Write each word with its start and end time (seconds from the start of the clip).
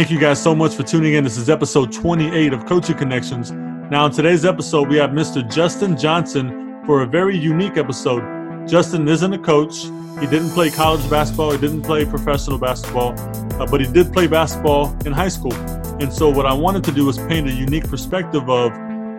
Thank 0.00 0.10
you 0.10 0.18
guys 0.18 0.42
so 0.42 0.54
much 0.54 0.76
for 0.76 0.82
tuning 0.82 1.12
in. 1.12 1.24
This 1.24 1.36
is 1.36 1.50
episode 1.50 1.92
28 1.92 2.54
of 2.54 2.64
Coaching 2.64 2.96
Connections. 2.96 3.50
Now, 3.50 4.06
in 4.06 4.12
today's 4.12 4.46
episode, 4.46 4.88
we 4.88 4.96
have 4.96 5.10
Mr. 5.10 5.46
Justin 5.52 5.94
Johnson 5.94 6.82
for 6.86 7.02
a 7.02 7.06
very 7.06 7.36
unique 7.36 7.76
episode. 7.76 8.22
Justin 8.66 9.06
isn't 9.06 9.30
a 9.30 9.38
coach. 9.38 9.82
He 10.18 10.26
didn't 10.26 10.52
play 10.52 10.70
college 10.70 11.02
basketball. 11.10 11.50
He 11.50 11.58
didn't 11.58 11.82
play 11.82 12.06
professional 12.06 12.56
basketball, 12.56 13.12
uh, 13.60 13.66
but 13.66 13.82
he 13.82 13.92
did 13.92 14.10
play 14.10 14.26
basketball 14.26 14.96
in 15.04 15.12
high 15.12 15.28
school. 15.28 15.52
And 16.00 16.10
so, 16.10 16.30
what 16.30 16.46
I 16.46 16.54
wanted 16.54 16.82
to 16.84 16.92
do 16.92 17.04
was 17.04 17.18
paint 17.18 17.46
a 17.46 17.52
unique 17.52 17.86
perspective 17.86 18.48
of 18.48 18.72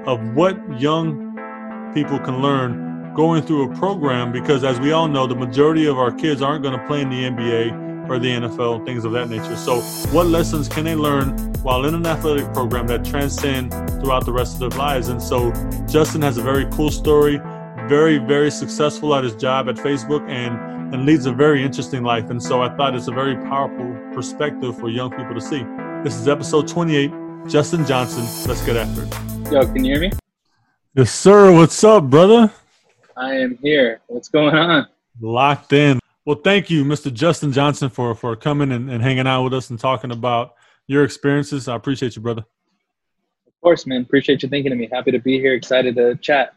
of 0.08 0.36
what 0.36 0.58
young 0.80 1.94
people 1.94 2.18
can 2.18 2.42
learn 2.42 3.14
going 3.16 3.44
through 3.44 3.72
a 3.72 3.76
program. 3.76 4.32
Because, 4.32 4.64
as 4.64 4.80
we 4.80 4.94
all 4.94 5.08
know, 5.08 5.28
the 5.28 5.36
majority 5.36 5.86
of 5.86 6.00
our 6.00 6.12
kids 6.12 6.42
aren't 6.42 6.64
going 6.64 6.76
to 6.76 6.88
play 6.88 7.02
in 7.02 7.12
the 7.12 7.22
NBA 7.26 7.91
or 8.12 8.20
the 8.20 8.30
NFL, 8.30 8.86
things 8.86 9.06
of 9.06 9.12
that 9.14 9.30
nature. 9.30 9.56
So, 9.56 9.82
what 10.12 10.28
lessons 10.28 10.68
can 10.68 10.84
they 10.84 10.96
learn 10.96 11.30
while 11.64 11.86
in 11.86 11.96
an 11.96 12.06
athletic 12.06 12.54
program 12.54 12.88
that 12.88 13.06
transcend 13.06 13.72
throughout 14.02 14.26
the 14.26 14.34
rest 14.34 14.54
of 14.56 14.60
their 14.60 14.80
lives? 14.80 15.08
And 15.08 15.22
so, 15.22 15.52
Justin 15.88 16.22
has 16.22 16.38
a 16.38 16.42
very 16.42 16.66
cool 16.72 16.92
story. 16.92 17.38
Very, 17.88 18.18
very 18.18 18.52
successful 18.52 19.16
at 19.16 19.24
his 19.24 19.36
job 19.36 19.70
at 19.70 19.76
Facebook, 19.76 20.28
and 20.30 20.72
and 20.94 21.06
leads 21.06 21.26
a 21.26 21.32
very 21.32 21.64
interesting 21.64 22.04
life. 22.04 22.30
And 22.30 22.42
so 22.42 22.62
I 22.62 22.76
thought 22.76 22.96
it's 22.96 23.08
a 23.08 23.14
very 23.14 23.36
powerful 23.36 23.96
perspective 24.14 24.78
for 24.78 24.90
young 24.90 25.10
people 25.12 25.34
to 25.34 25.42
see. 25.42 25.64
This 26.04 26.16
is 26.16 26.28
episode 26.28 26.68
28. 26.68 27.12
Justin 27.48 27.86
Johnson. 27.86 28.24
Let's 28.48 28.64
get 28.66 28.76
after 28.76 29.04
it. 29.04 29.52
Yo, 29.52 29.66
can 29.66 29.84
you 29.84 29.94
hear 29.94 30.02
me? 30.02 30.12
Yes, 30.94 31.12
sir. 31.12 31.52
What's 31.52 31.84
up, 31.84 32.10
brother? 32.10 32.52
I 33.16 33.36
am 33.36 33.58
here. 33.62 34.02
What's 34.08 34.30
going 34.30 34.54
on? 34.54 34.88
Locked 35.20 35.74
in. 35.74 36.01
Well, 36.26 36.40
thank 36.44 36.70
you, 36.70 36.86
Mr. 36.86 37.12
Justin 37.12 37.52
Johnson, 37.52 37.90
for 37.90 38.14
for 38.16 38.36
coming 38.36 38.72
and, 38.72 38.90
and 38.90 39.02
hanging 39.02 39.28
out 39.28 39.44
with 39.44 39.54
us 39.54 39.70
and 39.70 39.80
talking 39.80 40.12
about 40.12 40.56
your 40.88 41.04
experiences. 41.04 41.68
I 41.68 41.76
appreciate 41.76 42.16
you, 42.16 42.22
brother. 42.22 42.44
Of 43.48 43.54
course, 43.62 43.86
man. 43.86 44.02
Appreciate 44.02 44.44
you 44.44 44.50
thinking 44.50 44.72
of 44.72 44.78
me. 44.78 44.88
Happy 44.92 45.12
to 45.12 45.20
be 45.20 45.40
here. 45.40 45.54
Excited 45.54 45.96
to 45.96 46.16
chat. 46.18 46.54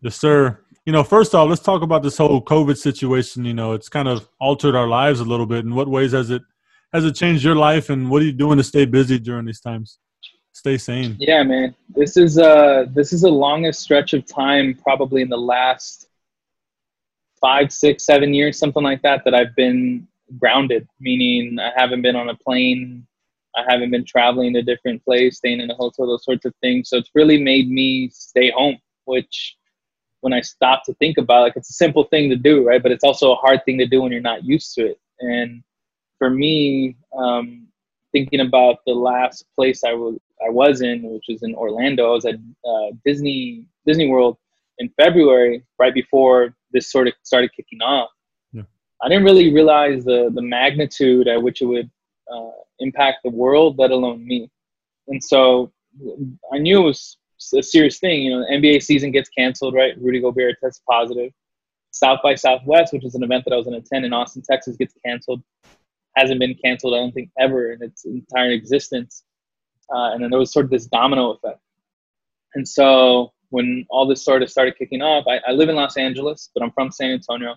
Yes, 0.00 0.16
sir 0.16 0.58
you 0.88 0.92
know, 0.92 1.04
first 1.04 1.34
off, 1.34 1.50
let's 1.50 1.60
talk 1.60 1.82
about 1.82 2.02
this 2.02 2.16
whole 2.16 2.40
COVID 2.40 2.78
situation. 2.78 3.44
You 3.44 3.52
know, 3.52 3.74
it's 3.74 3.90
kind 3.90 4.08
of 4.08 4.26
altered 4.40 4.74
our 4.74 4.88
lives 4.88 5.20
a 5.20 5.24
little 5.24 5.44
bit. 5.44 5.66
In 5.66 5.74
what 5.74 5.86
ways 5.86 6.12
has 6.12 6.30
it 6.30 6.40
has 6.94 7.04
it 7.04 7.14
changed 7.14 7.44
your 7.44 7.56
life, 7.56 7.90
and 7.90 8.10
what 8.10 8.22
are 8.22 8.24
you 8.24 8.32
doing 8.32 8.56
to 8.56 8.64
stay 8.64 8.86
busy 8.86 9.18
during 9.18 9.44
these 9.44 9.60
times? 9.60 9.98
Stay 10.52 10.78
sane. 10.78 11.14
Yeah, 11.18 11.42
man. 11.42 11.74
This 11.90 12.16
is 12.16 12.38
uh 12.38 12.86
this 12.94 13.12
is 13.12 13.20
the 13.20 13.28
longest 13.28 13.80
stretch 13.80 14.14
of 14.14 14.24
time 14.24 14.78
probably 14.82 15.20
in 15.20 15.28
the 15.28 15.36
last 15.36 16.07
five, 17.40 17.72
six, 17.72 18.04
seven 18.04 18.34
years, 18.34 18.58
something 18.58 18.82
like 18.82 19.02
that, 19.02 19.22
that 19.24 19.34
I've 19.34 19.54
been 19.56 20.06
grounded. 20.38 20.88
Meaning, 21.00 21.58
I 21.58 21.72
haven't 21.76 22.02
been 22.02 22.16
on 22.16 22.28
a 22.28 22.36
plane. 22.36 23.06
I 23.56 23.64
haven't 23.68 23.90
been 23.90 24.04
traveling 24.04 24.54
to 24.54 24.62
different 24.62 25.04
place, 25.04 25.38
staying 25.38 25.60
in 25.60 25.70
a 25.70 25.74
hotel, 25.74 26.06
those 26.06 26.24
sorts 26.24 26.44
of 26.44 26.54
things. 26.60 26.88
So 26.88 26.98
it's 26.98 27.10
really 27.14 27.42
made 27.42 27.70
me 27.70 28.10
stay 28.12 28.50
home, 28.50 28.78
which 29.06 29.56
when 30.20 30.32
I 30.32 30.40
stop 30.40 30.84
to 30.84 30.94
think 30.94 31.18
about 31.18 31.42
like 31.42 31.56
it's 31.56 31.70
a 31.70 31.74
simple 31.74 32.04
thing 32.04 32.28
to 32.30 32.36
do, 32.36 32.66
right? 32.66 32.82
But 32.82 32.92
it's 32.92 33.04
also 33.04 33.32
a 33.32 33.36
hard 33.36 33.64
thing 33.64 33.78
to 33.78 33.86
do 33.86 34.02
when 34.02 34.12
you're 34.12 34.20
not 34.20 34.44
used 34.44 34.74
to 34.74 34.86
it. 34.86 35.00
And 35.20 35.62
for 36.18 36.30
me, 36.30 36.96
um, 37.16 37.68
thinking 38.12 38.40
about 38.40 38.78
the 38.86 38.94
last 38.94 39.44
place 39.54 39.84
I 39.84 39.92
was 39.92 40.18
I 40.44 40.50
was 40.50 40.82
in, 40.82 41.02
which 41.02 41.24
was 41.28 41.42
in 41.42 41.54
Orlando, 41.54 42.08
I 42.08 42.10
was 42.10 42.24
at 42.26 42.34
uh, 42.34 42.96
Disney 43.04 43.64
Disney 43.86 44.08
World 44.08 44.36
in 44.78 44.88
February, 45.00 45.64
right 45.78 45.94
before 45.94 46.54
this 46.72 46.90
sort 46.90 47.08
of 47.08 47.14
started 47.22 47.50
kicking 47.56 47.80
off. 47.80 48.10
Yeah. 48.52 48.62
I 49.02 49.08
didn't 49.08 49.24
really 49.24 49.52
realize 49.52 50.04
the 50.04 50.30
the 50.34 50.42
magnitude 50.42 51.28
at 51.28 51.42
which 51.42 51.62
it 51.62 51.66
would 51.66 51.90
uh, 52.32 52.50
impact 52.80 53.18
the 53.24 53.30
world, 53.30 53.78
let 53.78 53.90
alone 53.90 54.26
me. 54.26 54.50
And 55.08 55.22
so 55.22 55.72
I 56.52 56.58
knew 56.58 56.80
it 56.80 56.84
was 56.84 57.16
a 57.56 57.62
serious 57.62 57.98
thing. 57.98 58.22
You 58.22 58.30
know, 58.30 58.46
the 58.46 58.54
NBA 58.54 58.82
season 58.82 59.10
gets 59.10 59.28
canceled, 59.30 59.74
right? 59.74 59.94
Rudy 60.00 60.20
Gobert 60.20 60.56
tests 60.62 60.82
positive. 60.88 61.32
South 61.90 62.20
by 62.22 62.34
Southwest, 62.34 62.92
which 62.92 63.04
is 63.04 63.14
an 63.14 63.22
event 63.22 63.44
that 63.44 63.52
I 63.52 63.56
was 63.56 63.64
going 63.64 63.80
to 63.80 63.84
attend 63.84 64.04
in 64.04 64.12
Austin, 64.12 64.42
Texas, 64.42 64.76
gets 64.76 64.94
canceled. 65.04 65.42
Hasn't 66.16 66.38
been 66.38 66.54
canceled, 66.62 66.94
I 66.94 66.98
don't 66.98 67.12
think, 67.12 67.30
ever 67.38 67.72
in 67.72 67.82
its 67.82 68.04
entire 68.04 68.50
existence. 68.50 69.24
Uh, 69.92 70.12
and 70.12 70.22
then 70.22 70.30
there 70.30 70.38
was 70.38 70.52
sort 70.52 70.66
of 70.66 70.70
this 70.70 70.86
domino 70.86 71.30
effect. 71.30 71.60
And 72.54 72.68
so 72.68 73.32
when 73.50 73.86
all 73.90 74.06
this 74.06 74.24
sort 74.24 74.42
of 74.42 74.50
started 74.50 74.76
kicking 74.78 75.02
off, 75.02 75.24
I, 75.26 75.40
I 75.48 75.52
live 75.52 75.68
in 75.68 75.76
Los 75.76 75.96
Angeles, 75.96 76.50
but 76.54 76.62
I'm 76.62 76.72
from 76.72 76.90
San 76.90 77.10
Antonio. 77.10 77.56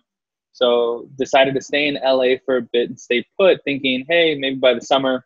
So 0.53 1.07
decided 1.18 1.53
to 1.56 1.62
stay 1.62 1.88
in 1.88 1.97
LA 2.03 2.35
for 2.46 2.57
a 2.57 2.62
bit 2.62 2.90
and 2.90 3.00
stay 3.00 3.25
put, 3.40 3.63
thinking, 3.63 4.06
hey, 4.09 4.35
maybe 4.35 4.57
by 4.57 4.74
the 4.74 4.81
summer 4.81 5.25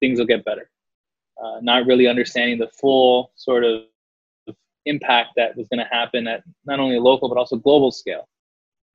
things 0.00 0.18
will 0.18 0.26
get 0.26 0.44
better 0.44 0.70
uh, 1.42 1.58
not 1.62 1.86
really 1.86 2.06
understanding 2.06 2.58
the 2.58 2.68
full 2.68 3.32
sort 3.36 3.64
of 3.64 3.82
impact 4.86 5.30
that 5.36 5.56
was 5.56 5.68
going 5.68 5.78
to 5.78 5.94
happen 5.94 6.26
at 6.26 6.42
not 6.64 6.80
only 6.80 6.96
a 6.96 7.00
local 7.00 7.28
but 7.28 7.38
also 7.38 7.56
global 7.56 7.90
scale. 7.90 8.28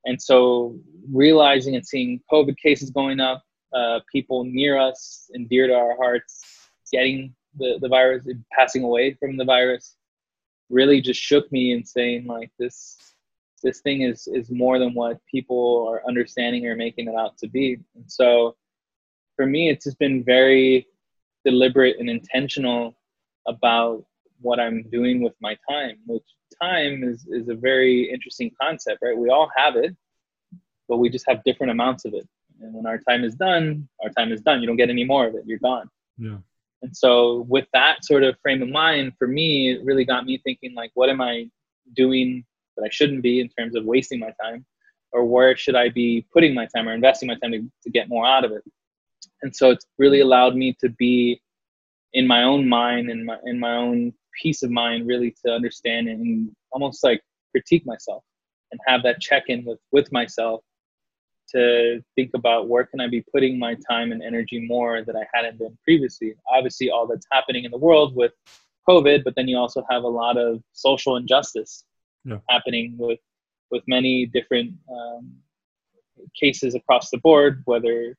And 0.05 0.21
so 0.21 0.77
realizing 1.11 1.75
and 1.75 1.85
seeing 1.85 2.21
COVID 2.31 2.57
cases 2.57 2.91
going 2.91 3.19
up, 3.19 3.43
uh, 3.73 3.99
people 4.11 4.43
near 4.43 4.79
us 4.79 5.29
and 5.33 5.49
dear 5.49 5.67
to 5.67 5.73
our 5.73 5.95
hearts 5.97 6.69
getting 6.91 7.33
the, 7.57 7.77
the 7.81 7.89
virus, 7.89 8.27
passing 8.51 8.83
away 8.83 9.15
from 9.19 9.37
the 9.37 9.45
virus, 9.45 9.95
really 10.69 11.01
just 11.01 11.21
shook 11.21 11.51
me 11.51 11.73
and 11.73 11.87
saying 11.87 12.25
like 12.25 12.51
this 12.59 12.97
this 13.63 13.81
thing 13.81 14.01
is 14.01 14.27
is 14.27 14.49
more 14.49 14.79
than 14.79 14.93
what 14.93 15.19
people 15.29 15.87
are 15.89 16.07
understanding 16.07 16.65
or 16.67 16.75
making 16.75 17.07
it 17.07 17.15
out 17.15 17.37
to 17.37 17.47
be. 17.47 17.79
And 17.95 18.09
so 18.11 18.55
for 19.35 19.45
me, 19.45 19.69
it's 19.69 19.85
just 19.85 19.99
been 19.99 20.23
very 20.23 20.87
deliberate 21.43 21.97
and 21.99 22.09
intentional 22.09 22.95
about 23.47 24.05
what 24.41 24.59
I'm 24.59 24.83
doing 24.91 25.21
with 25.21 25.33
my 25.41 25.57
time, 25.69 25.97
which 26.05 26.23
time 26.61 27.03
is, 27.03 27.25
is 27.27 27.49
a 27.49 27.55
very 27.55 28.09
interesting 28.11 28.51
concept, 28.61 28.99
right? 29.01 29.17
We 29.17 29.29
all 29.29 29.49
have 29.55 29.75
it, 29.75 29.95
but 30.87 30.97
we 30.97 31.09
just 31.09 31.25
have 31.27 31.43
different 31.43 31.71
amounts 31.71 32.05
of 32.05 32.13
it. 32.13 32.27
And 32.61 32.73
when 32.73 32.85
our 32.85 32.97
time 32.97 33.23
is 33.23 33.35
done, 33.35 33.87
our 34.03 34.09
time 34.09 34.31
is 34.31 34.41
done. 34.41 34.61
You 34.61 34.67
don't 34.67 34.77
get 34.77 34.89
any 34.89 35.03
more 35.03 35.27
of 35.27 35.35
it. 35.35 35.43
You're 35.45 35.59
gone. 35.59 35.89
Yeah. 36.17 36.37
And 36.81 36.95
so 36.95 37.45
with 37.47 37.67
that 37.73 38.05
sort 38.05 38.23
of 38.23 38.35
frame 38.41 38.61
of 38.61 38.69
mind, 38.69 39.13
for 39.17 39.27
me, 39.27 39.71
it 39.71 39.83
really 39.83 40.05
got 40.05 40.25
me 40.25 40.39
thinking 40.43 40.73
like, 40.75 40.91
what 40.93 41.09
am 41.09 41.21
I 41.21 41.49
doing 41.95 42.45
that 42.77 42.83
I 42.85 42.89
shouldn't 42.89 43.23
be 43.23 43.39
in 43.39 43.49
terms 43.49 43.75
of 43.75 43.85
wasting 43.85 44.19
my 44.19 44.31
time? 44.43 44.65
Or 45.11 45.25
where 45.25 45.55
should 45.55 45.75
I 45.75 45.89
be 45.89 46.25
putting 46.33 46.53
my 46.53 46.67
time 46.75 46.87
or 46.89 46.93
investing 46.93 47.27
my 47.27 47.35
time 47.41 47.53
to, 47.53 47.61
to 47.83 47.89
get 47.89 48.09
more 48.09 48.25
out 48.25 48.43
of 48.43 48.51
it? 48.51 48.63
and 49.41 49.55
so 49.55 49.69
it's 49.69 49.85
really 49.97 50.21
allowed 50.21 50.55
me 50.55 50.75
to 50.79 50.89
be 50.89 51.41
in 52.13 52.25
my 52.25 52.43
own 52.43 52.67
mind 52.67 53.09
and 53.09 53.25
my 53.25 53.37
in 53.45 53.59
my 53.59 53.75
own 53.75 54.11
peace 54.41 54.63
of 54.63 54.71
mind 54.71 55.07
really 55.07 55.35
to 55.45 55.51
understand 55.51 56.07
and 56.07 56.49
almost 56.71 57.03
like 57.03 57.21
critique 57.51 57.85
myself 57.85 58.23
and 58.71 58.81
have 58.87 59.03
that 59.03 59.21
check-in 59.21 59.63
with 59.65 59.79
with 59.91 60.11
myself 60.11 60.61
to 61.51 62.01
think 62.15 62.31
about 62.33 62.67
where 62.67 62.85
can 62.85 62.99
I 62.99 63.07
be 63.07 63.23
putting 63.33 63.59
my 63.59 63.75
time 63.89 64.11
and 64.11 64.21
energy 64.21 64.65
more 64.67 65.03
that 65.03 65.15
I 65.15 65.25
hadn't 65.33 65.59
been 65.59 65.77
previously. 65.83 66.35
Obviously, 66.51 66.89
all 66.89 67.07
that's 67.07 67.27
happening 67.31 67.65
in 67.65 67.71
the 67.71 67.77
world 67.77 68.15
with 68.15 68.31
COVID, 68.87 69.23
but 69.23 69.35
then 69.35 69.47
you 69.47 69.57
also 69.57 69.83
have 69.89 70.03
a 70.03 70.07
lot 70.07 70.37
of 70.37 70.61
social 70.73 71.15
injustice 71.15 71.85
yeah. 72.23 72.37
happening 72.49 72.95
with 72.97 73.19
with 73.71 73.83
many 73.87 74.25
different 74.27 74.73
um, 74.91 75.33
cases 76.39 76.75
across 76.75 77.09
the 77.09 77.17
board, 77.17 77.61
whether 77.65 78.15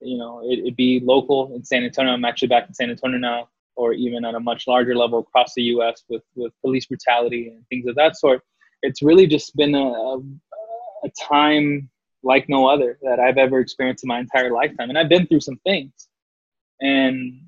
you 0.00 0.16
know, 0.16 0.40
it, 0.44 0.62
would 0.64 0.76
be 0.76 1.00
local 1.02 1.54
in 1.54 1.64
San 1.64 1.84
Antonio. 1.84 2.12
I'm 2.12 2.24
actually 2.24 2.48
back 2.48 2.66
in 2.68 2.74
San 2.74 2.90
Antonio 2.90 3.18
now, 3.18 3.48
or 3.76 3.92
even 3.92 4.24
at 4.24 4.34
a 4.34 4.40
much 4.40 4.66
larger 4.66 4.96
level 4.96 5.20
across 5.20 5.52
the 5.54 5.62
U.S. 5.62 6.04
with 6.08 6.22
with 6.34 6.52
police 6.62 6.86
brutality 6.86 7.48
and 7.48 7.66
things 7.68 7.86
of 7.86 7.94
that 7.96 8.16
sort. 8.16 8.42
It's 8.82 9.02
really 9.02 9.26
just 9.26 9.54
been 9.56 9.74
a, 9.74 10.16
a 11.04 11.10
time 11.20 11.90
like 12.22 12.48
no 12.48 12.68
other 12.68 12.98
that 13.02 13.18
I've 13.18 13.38
ever 13.38 13.60
experienced 13.60 14.04
in 14.04 14.08
my 14.08 14.20
entire 14.20 14.50
lifetime, 14.50 14.88
and 14.90 14.98
I've 14.98 15.08
been 15.08 15.26
through 15.26 15.40
some 15.40 15.56
things, 15.64 16.08
and 16.80 17.40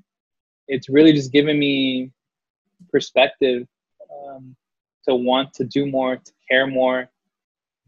it's 0.67 0.89
really 0.89 1.13
just 1.13 1.31
given 1.31 1.59
me 1.59 2.11
perspective 2.91 3.67
um, 4.11 4.55
to 5.07 5.15
want 5.15 5.53
to 5.55 5.63
do 5.63 5.85
more, 5.85 6.15
to 6.17 6.31
care 6.49 6.67
more, 6.67 7.09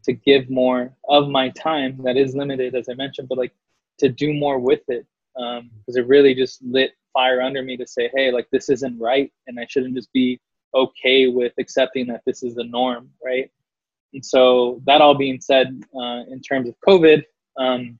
to 0.04 0.12
give 0.12 0.48
more 0.50 0.92
of 1.08 1.28
my 1.28 1.48
time 1.50 1.98
that 2.04 2.16
is 2.16 2.34
limited, 2.34 2.74
as 2.74 2.88
I 2.88 2.94
mentioned, 2.94 3.28
but 3.28 3.38
like 3.38 3.52
to 3.98 4.08
do 4.08 4.32
more 4.32 4.58
with 4.58 4.82
it 4.88 5.06
because 5.34 5.60
um, 5.60 5.70
it 5.96 6.06
really 6.06 6.34
just 6.34 6.62
lit 6.62 6.92
fire 7.12 7.40
under 7.40 7.62
me 7.62 7.76
to 7.76 7.86
say, 7.86 8.10
hey, 8.14 8.30
like 8.30 8.48
this 8.50 8.68
isn't 8.68 8.98
right, 8.98 9.32
and 9.46 9.58
I 9.58 9.66
shouldn't 9.68 9.94
just 9.94 10.12
be 10.12 10.40
okay 10.74 11.26
with 11.28 11.52
accepting 11.58 12.06
that 12.06 12.22
this 12.26 12.42
is 12.42 12.54
the 12.54 12.64
norm, 12.64 13.10
right? 13.24 13.50
And 14.12 14.24
so 14.24 14.80
that 14.86 15.00
all 15.00 15.14
being 15.14 15.40
said, 15.40 15.82
uh, 15.94 16.22
in 16.30 16.40
terms 16.40 16.68
of 16.68 16.74
COVID, 16.86 17.22
um, 17.58 17.98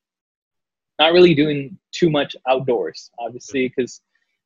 not 0.99 1.12
really 1.12 1.35
doing 1.35 1.79
too 1.93 2.11
much 2.11 2.37
outdoors, 2.49 3.11
obviously, 3.19 3.69
because 3.69 4.00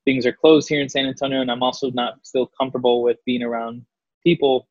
things 0.04 0.26
are 0.26 0.32
closed 0.32 0.68
here 0.68 0.80
in 0.80 0.88
San 0.88 1.06
Antonio, 1.06 1.40
and 1.40 1.50
I'm 1.50 1.62
also 1.62 1.90
not 1.90 2.26
still 2.26 2.50
comfortable 2.58 3.02
with 3.02 3.18
being 3.24 3.42
around 3.42 3.84
people, 4.24 4.68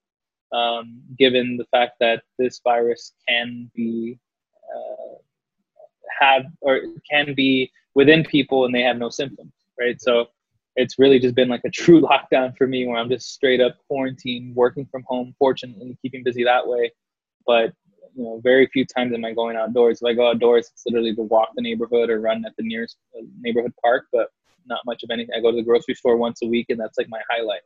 um, 0.52 1.02
given 1.18 1.58
the 1.58 1.66
fact 1.66 1.94
that 2.00 2.24
this 2.38 2.60
virus 2.64 3.14
can 3.28 3.72
be 3.76 4.20
uh, 4.76 5.16
have 6.20 6.46
or 6.62 6.82
can 7.10 7.34
be 7.34 7.72
within 7.96 8.24
people 8.24 8.66
and 8.66 8.74
they 8.74 8.82
have 8.82 8.98
no 8.98 9.10
symptoms, 9.10 9.54
right? 9.80 10.02
So 10.02 10.28
it's 10.80 10.98
really 10.98 11.20
just 11.20 11.36
been 11.36 11.50
like 11.50 11.62
a 11.66 11.70
true 11.70 12.02
lockdown 12.10 12.56
for 12.58 12.66
me 12.66 12.88
where 12.88 12.98
I'm 12.98 13.10
just 13.10 13.34
straight 13.34 13.60
up 13.60 13.76
quarantine, 13.88 14.54
working 14.56 14.88
from 14.90 15.04
home, 15.08 15.36
fortunately 15.38 15.98
keeping 16.02 16.24
busy 16.24 16.44
that 16.46 16.66
way. 16.66 16.92
But 17.46 17.74
you 18.16 18.24
know, 18.24 18.40
very 18.44 18.68
few 18.68 18.86
times 18.86 19.14
am 19.14 19.26
I 19.26 19.34
going 19.34 19.56
outdoors. 19.56 20.02
If 20.02 20.08
I 20.08 20.14
go 20.14 20.30
outdoors, 20.30 20.70
it's 20.72 20.84
literally 20.86 21.14
to 21.16 21.24
walk 21.24 21.50
the 21.56 21.62
neighborhood 21.62 22.10
or 22.10 22.22
run 22.22 22.44
at 22.46 22.54
the 22.58 22.64
nearest 22.64 22.98
uh, 23.18 23.24
neighborhood 23.40 23.74
park, 23.84 24.06
but 24.12 24.30
not 24.66 24.80
much 24.86 25.04
of 25.04 25.10
anything. 25.12 25.36
I 25.36 25.42
go 25.42 25.52
to 25.52 25.58
the 25.58 25.64
grocery 25.64 25.96
store 25.96 26.18
once 26.18 26.40
a 26.44 26.48
week, 26.48 26.68
and 26.70 26.80
that's 26.80 26.98
like 26.98 27.08
my 27.10 27.22
highlight. 27.30 27.62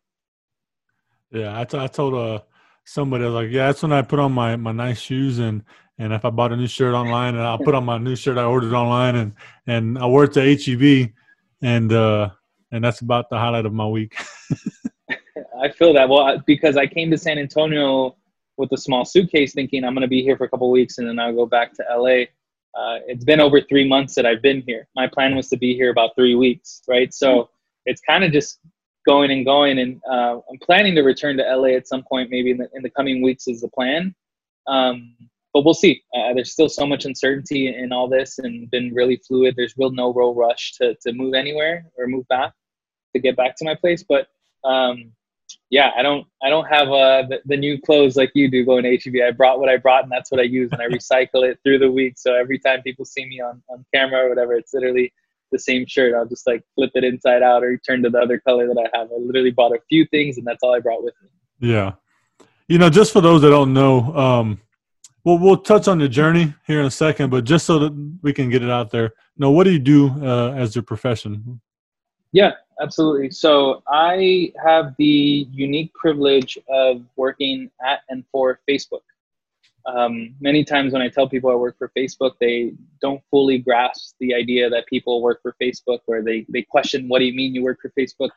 Yeah, 1.32 1.60
I, 1.60 1.64
t- 1.64 1.78
I 1.78 1.88
told 1.88 2.16
uh 2.16 2.42
somebody 2.84 3.26
like, 3.26 3.50
yeah, 3.52 3.68
that's 3.68 3.84
when 3.84 3.94
I 3.94 4.02
put 4.02 4.20
on 4.20 4.32
my 4.32 4.56
my 4.56 4.72
nice 4.72 5.00
shoes 5.00 5.40
and 5.40 5.64
and 6.00 6.14
if 6.14 6.26
I 6.26 6.32
bought 6.32 6.52
a 6.52 6.58
new 6.58 6.68
shirt 6.68 6.96
online 6.96 7.36
and 7.36 7.44
I'll 7.44 7.60
put 7.60 7.76
on 7.76 7.86
my 7.86 7.98
new 7.98 8.16
shirt 8.16 8.38
I 8.38 8.44
ordered 8.44 8.74
online 8.74 9.16
and 9.16 9.34
and 9.68 9.98
I 9.98 10.06
wore 10.08 10.26
it 10.26 10.34
to 10.34 10.42
HEB 10.42 11.14
and 11.62 11.94
uh 11.94 12.30
and 12.74 12.84
that's 12.84 13.02
about 13.02 13.30
the 13.30 13.38
highlight 13.38 13.66
of 13.66 13.74
my 13.74 13.88
week. 13.88 14.16
I 15.62 15.70
feel 15.70 15.94
that 15.94 16.10
well 16.10 16.42
because 16.46 16.76
I 16.76 16.88
came 16.88 17.12
to 17.12 17.18
San 17.18 17.38
Antonio 17.38 18.18
with 18.58 18.72
a 18.72 18.78
small 18.78 19.06
suitcase, 19.06 19.54
thinking 19.54 19.84
I'm 19.84 19.94
going 19.94 20.02
to 20.02 20.08
be 20.08 20.24
here 20.24 20.36
for 20.36 20.46
a 20.46 20.50
couple 20.50 20.70
weeks 20.72 20.98
and 20.98 21.08
then 21.08 21.20
I'll 21.20 21.34
go 21.34 21.46
back 21.46 21.74
to 21.74 21.84
LA. 21.90 22.24
Uh, 22.76 23.00
it's 23.08 23.24
been 23.24 23.40
over 23.40 23.62
three 23.62 23.88
months 23.88 24.16
that 24.16 24.26
I've 24.26 24.42
been 24.42 24.64
here. 24.66 24.88
My 24.96 25.08
plan 25.08 25.36
was 25.36 25.48
to 25.50 25.58
be 25.58 25.76
here 25.76 25.92
about 25.92 26.16
three 26.16 26.36
weeks, 26.36 26.82
right? 26.88 27.14
So 27.14 27.50
it's 27.86 28.02
kind 28.02 28.24
of 28.24 28.32
just 28.32 28.60
going 29.06 29.30
and 29.32 29.46
going, 29.46 29.78
and 29.80 30.02
uh, 30.10 30.40
I'm 30.50 30.58
planning 30.62 30.96
to 30.96 31.02
return 31.02 31.38
to 31.38 31.44
LA 31.44 31.76
at 31.76 31.88
some 31.88 32.04
point, 32.04 32.32
maybe 32.32 32.52
in 32.52 32.58
the, 32.58 32.70
in 32.74 32.82
the 32.82 32.90
coming 32.90 33.22
weeks 33.22 33.48
is 33.48 33.62
the 33.62 33.68
plan. 33.68 34.16
Um, 34.68 35.16
but 35.54 35.64
we'll 35.64 35.76
see. 35.76 36.02
Uh, 36.16 36.34
there's 36.34 36.52
still 36.52 36.70
so 36.70 36.88
much 36.88 37.06
uncertainty 37.06 37.68
in 37.68 37.94
all 37.94 38.10
this, 38.10 38.40
and 38.40 38.72
been 38.72 38.92
really 38.92 39.18
fluid. 39.18 39.54
There's 39.56 39.76
real 39.78 39.92
no 39.92 40.12
real 40.12 40.34
rush 40.34 40.74
to 40.78 40.96
to 41.02 41.14
move 41.14 41.36
anywhere 41.36 41.86
or 41.96 42.08
move 42.08 42.28
back 42.28 42.54
to 43.14 43.20
get 43.20 43.36
back 43.36 43.56
to 43.58 43.66
my 43.66 43.76
place, 43.76 44.04
but 44.04 44.28
um, 44.64 45.12
yeah, 45.70 45.92
I 45.98 46.04
don't 46.04 46.26
I 46.42 46.50
don't 46.50 46.66
have 46.66 46.88
uh, 46.90 47.24
the, 47.28 47.42
the, 47.46 47.58
new 47.58 47.80
clothes 47.82 48.16
like 48.16 48.32
you 48.34 48.50
do 48.50 48.64
going 48.64 48.84
to 48.84 48.98
HEB. 48.98 49.16
I 49.28 49.32
brought 49.32 49.60
what 49.60 49.70
I 49.70 49.78
brought 49.78 50.04
and 50.04 50.12
that's 50.12 50.32
what 50.32 50.40
I 50.40 50.44
use 50.44 50.70
and 50.72 50.82
I 50.82 50.86
recycle 50.86 51.44
it 51.44 51.60
through 51.64 51.80
the 51.80 51.92
week. 51.92 52.14
So 52.18 52.36
every 52.36 52.60
time 52.60 52.82
people 52.82 53.06
see 53.06 53.26
me 53.26 53.42
on, 53.42 53.62
on 53.70 53.86
camera 53.94 54.26
or 54.26 54.30
whatever, 54.30 54.54
it's 54.54 54.74
literally 54.74 55.12
the 55.52 55.60
same 55.60 55.86
shirt. 55.88 56.14
I'll 56.14 56.28
just 56.28 56.48
like 56.48 56.64
flip 56.76 56.92
it 56.96 57.04
inside 57.04 57.44
out 57.44 57.64
or 57.64 57.78
turn 57.78 58.04
to 58.04 58.10
the 58.10 58.20
other 58.20 58.40
color 58.40 58.68
that 58.68 58.78
I 58.78 58.98
have. 58.98 59.10
I 59.12 59.16
literally 59.20 59.52
bought 59.52 59.72
a 59.72 59.80
few 59.90 60.06
things 60.08 60.38
and 60.38 60.46
that's 60.46 60.62
all 60.64 60.76
I 60.76 60.80
brought 60.80 61.04
with 61.04 61.16
me. 61.22 61.70
Yeah. 61.72 61.94
You 62.68 62.78
know, 62.78 62.90
just 62.90 63.12
for 63.12 63.22
those 63.22 63.42
that 63.42 63.50
don't 63.50 63.74
know, 63.74 64.16
um, 64.16 64.62
well, 65.24 65.38
we'll 65.38 65.58
touch 65.58 65.88
on 65.88 66.00
the 66.00 66.10
journey 66.10 66.54
here 66.68 66.82
in 66.82 66.86
a 66.86 66.92
second, 66.92 67.30
but 67.30 67.46
just 67.46 67.66
so 67.66 67.80
that 67.80 68.18
we 68.22 68.34
can 68.34 68.50
get 68.50 68.62
it 68.62 68.70
out 68.70 68.92
there. 68.92 69.14
Now, 69.38 69.52
what 69.52 69.64
do 69.64 69.72
you 69.72 69.80
do 69.80 70.10
uh, 70.22 70.52
as 70.52 70.76
your 70.76 70.84
profession? 70.84 71.62
Yeah, 72.34 72.54
absolutely. 72.82 73.30
So 73.32 73.84
I 73.88 74.52
have 74.62 74.96
the 74.98 75.48
unique 75.52 75.94
privilege 75.94 76.58
of 76.68 77.04
working 77.16 77.70
at 77.86 78.02
and 78.10 78.26
for 78.32 78.60
Facebook. 78.70 79.02
Um, 79.86 80.34
many 80.42 80.64
times 80.64 80.94
when 80.94 81.02
I 81.02 81.10
tell 81.10 81.30
people 81.30 81.52
I 81.52 81.56
work 81.56 81.78
for 81.78 81.92
Facebook, 81.96 82.32
they 82.40 82.74
don't 83.02 83.22
fully 83.30 83.60
grasp 83.60 84.16
the 84.20 84.34
idea 84.34 84.70
that 84.70 84.88
people 84.88 85.22
work 85.22 85.42
for 85.44 85.56
Facebook, 85.62 86.00
or 86.08 86.22
they 86.24 86.46
they 86.50 86.64
question, 86.64 87.08
"What 87.08 87.20
do 87.20 87.26
you 87.26 87.34
mean 87.34 87.54
you 87.54 87.64
work 87.64 87.80
for 87.82 87.92
Facebook?" 88.00 88.30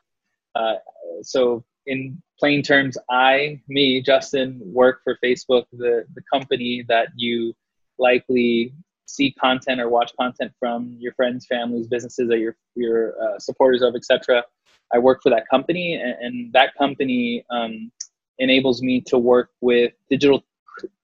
Uh, 0.54 0.74
so, 1.22 1.64
in 1.86 2.20
plain 2.40 2.62
terms, 2.62 2.98
I, 3.08 3.62
me, 3.68 4.02
Justin, 4.02 4.60
work 4.64 5.02
for 5.04 5.18
Facebook, 5.24 5.66
the 5.72 6.04
the 6.14 6.22
company 6.32 6.84
that 6.88 7.08
you 7.16 7.54
likely 7.98 8.74
see 9.06 9.32
content 9.32 9.80
or 9.80 9.88
watch 9.88 10.12
content 10.18 10.52
from 10.58 10.96
your 10.98 11.12
friends, 11.14 11.46
families, 11.46 11.86
businesses 11.86 12.28
that 12.28 12.38
you're, 12.38 12.56
you're 12.74 13.14
uh, 13.22 13.38
supporters 13.38 13.82
of, 13.82 13.94
etc. 13.94 14.44
I 14.92 14.98
work 14.98 15.20
for 15.22 15.30
that 15.30 15.48
company, 15.48 15.94
and, 15.94 16.14
and 16.20 16.52
that 16.52 16.74
company 16.76 17.44
um, 17.50 17.90
enables 18.38 18.82
me 18.82 19.00
to 19.02 19.18
work 19.18 19.50
with 19.60 19.92
digital 20.10 20.44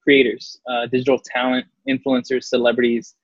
creators, 0.02 0.58
uh, 0.68 0.86
digital 0.86 1.18
talent, 1.18 1.66
influencers, 1.88 2.44
celebrities, 2.44 3.14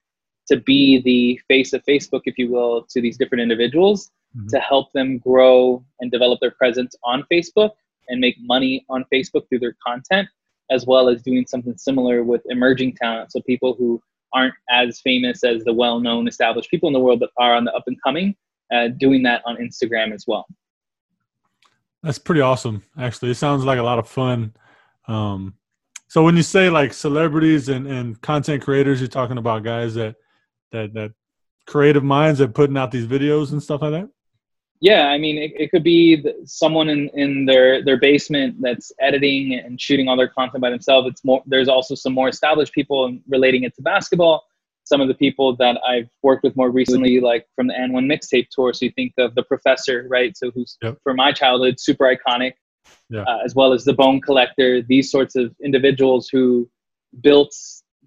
to 0.47 0.57
be 0.57 1.01
the 1.01 1.39
face 1.47 1.73
of 1.73 1.83
Facebook, 1.85 2.21
if 2.25 2.37
you 2.37 2.49
will, 2.49 2.85
to 2.89 3.01
these 3.01 3.17
different 3.17 3.41
individuals 3.41 4.11
mm-hmm. 4.35 4.47
to 4.47 4.59
help 4.59 4.91
them 4.93 5.19
grow 5.19 5.83
and 5.99 6.11
develop 6.11 6.39
their 6.39 6.51
presence 6.51 6.95
on 7.03 7.23
Facebook 7.31 7.71
and 8.07 8.19
make 8.19 8.35
money 8.39 8.85
on 8.89 9.05
Facebook 9.13 9.47
through 9.47 9.59
their 9.59 9.75
content, 9.85 10.27
as 10.71 10.85
well 10.85 11.07
as 11.07 11.21
doing 11.21 11.45
something 11.45 11.77
similar 11.77 12.23
with 12.23 12.41
emerging 12.49 12.95
talent. 12.95 13.31
So 13.31 13.41
people 13.41 13.75
who 13.77 14.01
aren't 14.33 14.53
as 14.69 15.01
famous 15.01 15.43
as 15.43 15.63
the 15.63 15.73
well-known 15.73 16.27
established 16.27 16.69
people 16.69 16.87
in 16.87 16.93
the 16.93 16.99
world, 16.99 17.19
but 17.19 17.31
are 17.37 17.55
on 17.55 17.65
the 17.65 17.73
up 17.73 17.83
and 17.87 17.97
coming, 18.01 18.35
uh, 18.73 18.89
doing 18.99 19.23
that 19.23 19.41
on 19.45 19.57
Instagram 19.57 20.13
as 20.13 20.25
well. 20.27 20.45
That's 22.03 22.19
pretty 22.19 22.41
awesome. 22.41 22.83
Actually, 22.97 23.31
it 23.31 23.35
sounds 23.35 23.65
like 23.65 23.79
a 23.79 23.83
lot 23.83 23.99
of 23.99 24.07
fun. 24.07 24.53
Um, 25.07 25.55
so 26.07 26.23
when 26.23 26.37
you 26.37 26.43
say 26.43 26.69
like 26.69 26.93
celebrities 26.93 27.69
and, 27.69 27.85
and 27.87 28.19
content 28.21 28.63
creators, 28.63 29.01
you're 29.01 29.07
talking 29.07 29.37
about 29.37 29.63
guys 29.63 29.95
that 29.95 30.15
that 30.71 30.93
that 30.93 31.11
creative 31.67 32.03
minds 32.03 32.39
that 32.39 32.53
putting 32.55 32.77
out 32.77 32.91
these 32.91 33.05
videos 33.05 33.51
and 33.51 33.61
stuff 33.61 33.81
like 33.81 33.91
that. 33.91 34.09
Yeah, 34.81 35.07
I 35.07 35.17
mean, 35.17 35.37
it, 35.37 35.51
it 35.57 35.71
could 35.71 35.83
be 35.83 36.23
someone 36.45 36.87
in, 36.87 37.09
in 37.13 37.45
their, 37.45 37.83
their 37.83 37.97
basement 37.97 38.57
that's 38.61 38.93
editing 39.01 39.53
and 39.53 39.79
shooting 39.79 40.07
all 40.07 40.15
their 40.15 40.29
content 40.29 40.61
by 40.61 40.69
themselves. 40.69 41.07
It's 41.09 41.25
more. 41.25 41.43
There's 41.45 41.67
also 41.67 41.95
some 41.95 42.13
more 42.13 42.29
established 42.29 42.73
people 42.73 43.17
relating 43.27 43.63
it 43.63 43.75
to 43.75 43.81
basketball. 43.81 44.45
Some 44.85 45.01
of 45.01 45.09
the 45.09 45.13
people 45.13 45.55
that 45.57 45.77
I've 45.85 46.09
worked 46.23 46.43
with 46.43 46.55
more 46.55 46.71
recently, 46.71 47.19
like 47.19 47.45
from 47.55 47.67
the 47.67 47.73
AND1 47.73 48.05
mixtape 48.05 48.47
tour. 48.49 48.73
So 48.73 48.85
you 48.85 48.91
think 48.91 49.13
of 49.17 49.35
the 49.35 49.43
professor, 49.43 50.07
right? 50.09 50.35
So 50.35 50.49
who's 50.51 50.77
yep. 50.81 50.97
for 51.03 51.13
my 51.13 51.33
childhood 51.33 51.79
super 51.79 52.05
iconic, 52.05 52.53
yeah. 53.09 53.23
uh, 53.23 53.39
as 53.43 53.53
well 53.55 53.73
as 53.73 53.83
the 53.83 53.93
Bone 53.93 54.21
Collector. 54.21 54.81
These 54.81 55.11
sorts 55.11 55.35
of 55.35 55.53
individuals 55.63 56.29
who 56.31 56.69
built 57.21 57.53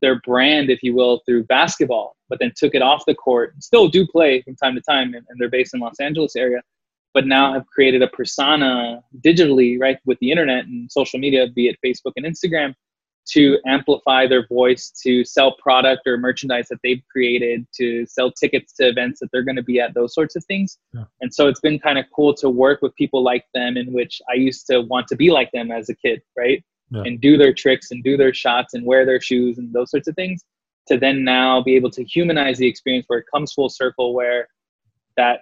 their 0.03 0.21
brand, 0.21 0.69
if 0.69 0.83
you 0.83 0.95
will, 0.95 1.23
through 1.25 1.45
basketball, 1.45 2.17
but 2.29 2.39
then 2.39 2.53
took 2.55 2.75
it 2.75 2.83
off 2.83 3.05
the 3.07 3.15
court. 3.15 3.55
Still 3.63 3.89
do 3.89 4.07
play 4.07 4.43
from 4.43 4.57
time 4.57 4.75
to 4.75 4.83
time, 4.83 5.15
and, 5.15 5.25
and 5.29 5.41
they're 5.41 5.49
based 5.49 5.73
in 5.73 5.81
Los 5.81 5.99
Angeles 6.01 6.37
area, 6.37 6.61
but 7.15 7.27
now 7.27 7.55
have 7.55 7.67
created 7.67 8.03
a 8.03 8.09
persona 8.09 9.03
digitally, 9.25 9.81
right, 9.81 9.99
with 10.05 10.19
the 10.21 10.31
internet 10.31 10.67
and 10.67 10.91
social 10.93 11.19
media, 11.19 11.47
be 11.55 11.69
it 11.69 11.77
Facebook 11.85 12.13
and 12.17 12.27
Instagram, 12.27 12.75
to 13.25 13.59
amplify 13.67 14.27
their 14.27 14.47
voice, 14.49 14.91
to 15.03 15.25
sell 15.25 15.55
product 15.63 16.03
or 16.07 16.19
merchandise 16.19 16.67
that 16.69 16.79
they've 16.83 17.03
created, 17.11 17.65
to 17.73 18.05
sell 18.07 18.33
tickets 18.33 18.73
to 18.73 18.89
events 18.89 19.21
that 19.21 19.29
they're 19.33 19.45
going 19.45 19.57
to 19.57 19.63
be 19.63 19.79
at, 19.79 19.95
those 19.95 20.13
sorts 20.13 20.35
of 20.35 20.45
things. 20.47 20.79
Yeah. 20.93 21.05
And 21.21 21.33
so 21.33 21.47
it's 21.47 21.61
been 21.61 21.79
kind 21.79 21.99
of 21.99 22.07
cool 22.15 22.35
to 22.35 22.51
work 22.51 22.83
with 22.83 22.95
people 22.97 23.23
like 23.23 23.45
them, 23.55 23.77
in 23.77 23.93
which 23.93 24.21
I 24.29 24.35
used 24.35 24.67
to 24.69 24.81
want 24.81 25.07
to 25.09 25.17
be 25.17 25.31
like 25.31 25.53
them 25.53 25.71
as 25.71 25.89
a 25.89 25.95
kid, 25.95 26.21
right? 26.37 26.65
Yeah. 26.93 27.03
and 27.03 27.21
do 27.21 27.37
their 27.37 27.53
tricks 27.53 27.91
and 27.91 28.03
do 28.05 28.17
their 28.17 28.35
shots 28.35 28.75
and 28.75 28.85
wear 28.85 29.05
their 29.07 29.21
shoes 29.21 29.59
and 29.59 29.73
those 29.73 29.91
sorts 29.91 30.09
of 30.09 30.15
things 30.15 30.43
to 30.89 30.99
then 30.99 31.25
now 31.25 31.63
be 31.63 31.77
able 31.77 31.91
to 31.91 32.05
humanize 32.05 32.59
the 32.59 32.67
experience 32.67 33.05
where 33.09 33.21
it 33.21 33.27
comes 33.33 33.53
full 33.53 33.69
circle 33.69 34.15
where 34.15 34.49
that 35.17 35.41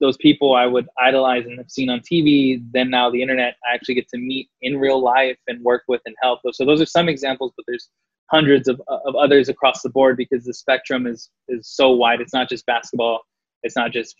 those 0.00 0.16
people 0.16 0.54
I 0.54 0.66
would 0.66 0.88
idolize 0.98 1.46
and 1.46 1.56
have 1.58 1.70
seen 1.70 1.88
on 1.88 2.00
TV, 2.00 2.62
then 2.72 2.90
now 2.90 3.10
the 3.10 3.22
internet 3.22 3.56
I 3.68 3.74
actually 3.74 3.94
get 3.94 4.08
to 4.08 4.18
meet 4.18 4.48
in 4.60 4.76
real 4.78 5.02
life 5.02 5.38
and 5.46 5.62
work 5.62 5.84
with 5.88 6.00
and 6.04 6.14
help. 6.20 6.40
So 6.52 6.64
those 6.64 6.80
are 6.80 6.86
some 6.86 7.08
examples, 7.08 7.52
but 7.56 7.64
there's 7.66 7.88
hundreds 8.30 8.68
of, 8.68 8.82
uh, 8.88 8.98
of 9.06 9.14
others 9.14 9.48
across 9.48 9.82
the 9.82 9.90
board 9.90 10.16
because 10.16 10.44
the 10.44 10.54
spectrum 10.54 11.06
is 11.06 11.30
is 11.48 11.68
so 11.68 11.92
wide. 11.92 12.20
It's 12.20 12.34
not 12.34 12.48
just 12.48 12.66
basketball. 12.66 13.20
It's 13.62 13.76
not 13.76 13.92
just 13.92 14.16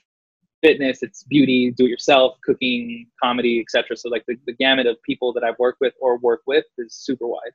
fitness, 0.65 1.03
it's 1.03 1.25
beauty, 1.25 1.71
do 1.77 1.85
it 1.85 1.91
yourself, 1.91 2.37
cooking, 2.43 3.07
comedy, 3.23 3.61
etc. 3.61 3.97
So 3.97 4.09
like 4.09 4.25
the, 4.27 4.37
the 4.47 4.55
gamut 4.55 4.87
of 4.87 4.97
people 5.03 5.33
that 5.35 5.45
I've 5.45 5.59
worked 5.59 5.81
with 5.81 5.93
or 6.01 6.17
work 6.19 6.41
with 6.47 6.65
is 6.79 6.95
super 6.95 7.27
wide. 7.27 7.53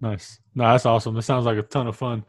Nice. 0.00 0.38
No, 0.54 0.70
that's 0.70 0.86
awesome. 0.86 1.16
It 1.16 1.22
sounds 1.22 1.44
like 1.44 1.58
a 1.58 1.62
ton 1.62 1.88
of 1.88 1.96
fun. 1.96 2.24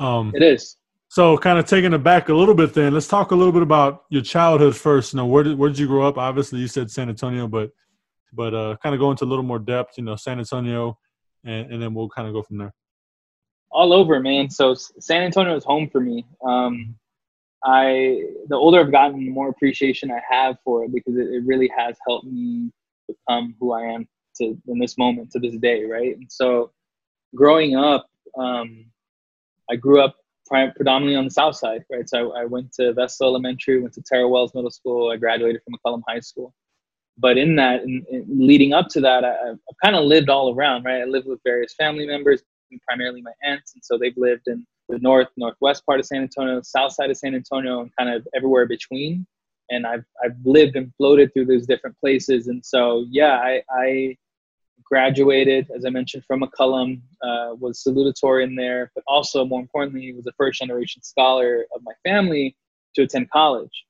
Um, 0.00 0.32
it 0.34 0.42
is. 0.42 0.76
So, 1.08 1.36
kind 1.36 1.58
of 1.58 1.66
taking 1.66 1.92
it 1.92 1.98
back 1.98 2.30
a 2.30 2.34
little 2.34 2.54
bit, 2.54 2.72
then 2.72 2.94
let's 2.94 3.06
talk 3.06 3.32
a 3.32 3.34
little 3.34 3.52
bit 3.52 3.60
about 3.60 4.04
your 4.08 4.22
childhood 4.22 4.74
first. 4.74 5.12
You 5.12 5.18
know, 5.18 5.26
where 5.26 5.42
did 5.42 5.58
where 5.58 5.68
did 5.68 5.78
you 5.78 5.86
grow 5.86 6.08
up? 6.08 6.16
Obviously, 6.16 6.58
you 6.58 6.66
said 6.66 6.90
San 6.90 7.10
Antonio, 7.10 7.46
but 7.46 7.70
but 8.32 8.54
uh, 8.54 8.76
kind 8.82 8.94
of 8.94 8.98
go 8.98 9.10
into 9.10 9.24
a 9.24 9.26
little 9.26 9.44
more 9.44 9.58
depth. 9.58 9.98
You 9.98 10.04
know, 10.04 10.16
San 10.16 10.38
Antonio, 10.38 10.98
and, 11.44 11.70
and 11.70 11.82
then 11.82 11.92
we'll 11.92 12.08
kind 12.08 12.28
of 12.28 12.32
go 12.32 12.42
from 12.42 12.56
there. 12.56 12.72
All 13.70 13.92
over, 13.92 14.20
man. 14.20 14.48
So 14.48 14.72
San 14.74 15.22
Antonio 15.22 15.54
is 15.54 15.64
home 15.64 15.90
for 15.90 16.00
me. 16.00 16.24
Um, 16.42 16.94
I 17.64 18.22
the 18.48 18.56
older 18.56 18.80
I've 18.80 18.92
gotten, 18.92 19.20
the 19.20 19.30
more 19.30 19.48
appreciation 19.48 20.10
I 20.10 20.20
have 20.28 20.56
for 20.64 20.84
it 20.84 20.92
because 20.92 21.16
it, 21.16 21.28
it 21.32 21.42
really 21.44 21.70
has 21.76 21.96
helped 22.06 22.26
me 22.26 22.70
become 23.08 23.54
who 23.60 23.72
I 23.72 23.82
am 23.82 24.08
to 24.36 24.56
in 24.66 24.78
this 24.78 24.98
moment 24.98 25.30
to 25.32 25.38
this 25.38 25.56
day, 25.56 25.84
right? 25.84 26.16
And 26.16 26.30
so, 26.30 26.72
growing 27.34 27.76
up, 27.76 28.08
um, 28.38 28.86
I 29.70 29.76
grew 29.76 30.00
up 30.00 30.16
predominantly 30.48 31.16
on 31.16 31.24
the 31.24 31.30
south 31.30 31.56
side, 31.56 31.84
right? 31.90 32.08
So 32.08 32.32
I, 32.32 32.42
I 32.42 32.44
went 32.44 32.72
to 32.74 32.92
Vestal 32.92 33.28
Elementary, 33.28 33.80
went 33.80 33.94
to 33.94 34.02
Terrell 34.02 34.30
Wells 34.30 34.54
Middle 34.54 34.70
School, 34.70 35.10
I 35.10 35.16
graduated 35.16 35.62
from 35.64 35.74
McCollum 35.74 36.02
High 36.06 36.20
School. 36.20 36.52
But 37.18 37.38
in 37.38 37.56
that, 37.56 37.82
in, 37.82 38.04
in 38.10 38.26
leading 38.28 38.72
up 38.72 38.88
to 38.88 39.00
that, 39.00 39.24
I, 39.24 39.50
I've 39.50 39.58
kind 39.82 39.96
of 39.96 40.04
lived 40.04 40.28
all 40.28 40.54
around, 40.54 40.84
right? 40.84 41.02
I 41.02 41.04
lived 41.04 41.26
with 41.26 41.40
various 41.44 41.74
family 41.74 42.06
members, 42.06 42.42
primarily 42.86 43.22
my 43.22 43.32
aunts, 43.42 43.74
and 43.74 43.84
so 43.84 43.98
they've 43.98 44.16
lived 44.16 44.48
in 44.48 44.66
the 44.88 44.98
north, 44.98 45.28
northwest 45.36 45.84
part 45.86 46.00
of 46.00 46.06
San 46.06 46.22
Antonio, 46.22 46.60
south 46.62 46.92
side 46.92 47.10
of 47.10 47.16
San 47.16 47.34
Antonio, 47.34 47.80
and 47.80 47.90
kind 47.98 48.10
of 48.14 48.26
everywhere 48.34 48.66
between. 48.66 49.26
and 49.70 49.86
I've 49.86 50.04
I've 50.22 50.36
lived 50.44 50.76
and 50.76 50.92
floated 50.96 51.32
through 51.32 51.46
those 51.46 51.66
different 51.66 51.96
places. 51.98 52.46
And 52.48 52.64
so 52.64 53.06
yeah, 53.10 53.38
I, 53.38 53.62
I 53.70 54.16
graduated 54.84 55.68
as 55.74 55.84
I 55.84 55.90
mentioned 55.90 56.24
from 56.26 56.40
McCollum, 56.42 57.00
uh, 57.22 57.54
was 57.58 57.82
salutatorian 57.82 58.56
there, 58.56 58.90
but 58.94 59.04
also 59.06 59.44
more 59.44 59.60
importantly, 59.60 60.12
was 60.12 60.26
a 60.26 60.32
first 60.36 60.60
generation 60.60 61.02
scholar 61.02 61.64
of 61.74 61.82
my 61.82 61.92
family 62.04 62.56
to 62.94 63.02
attend 63.02 63.30
college. 63.30 63.84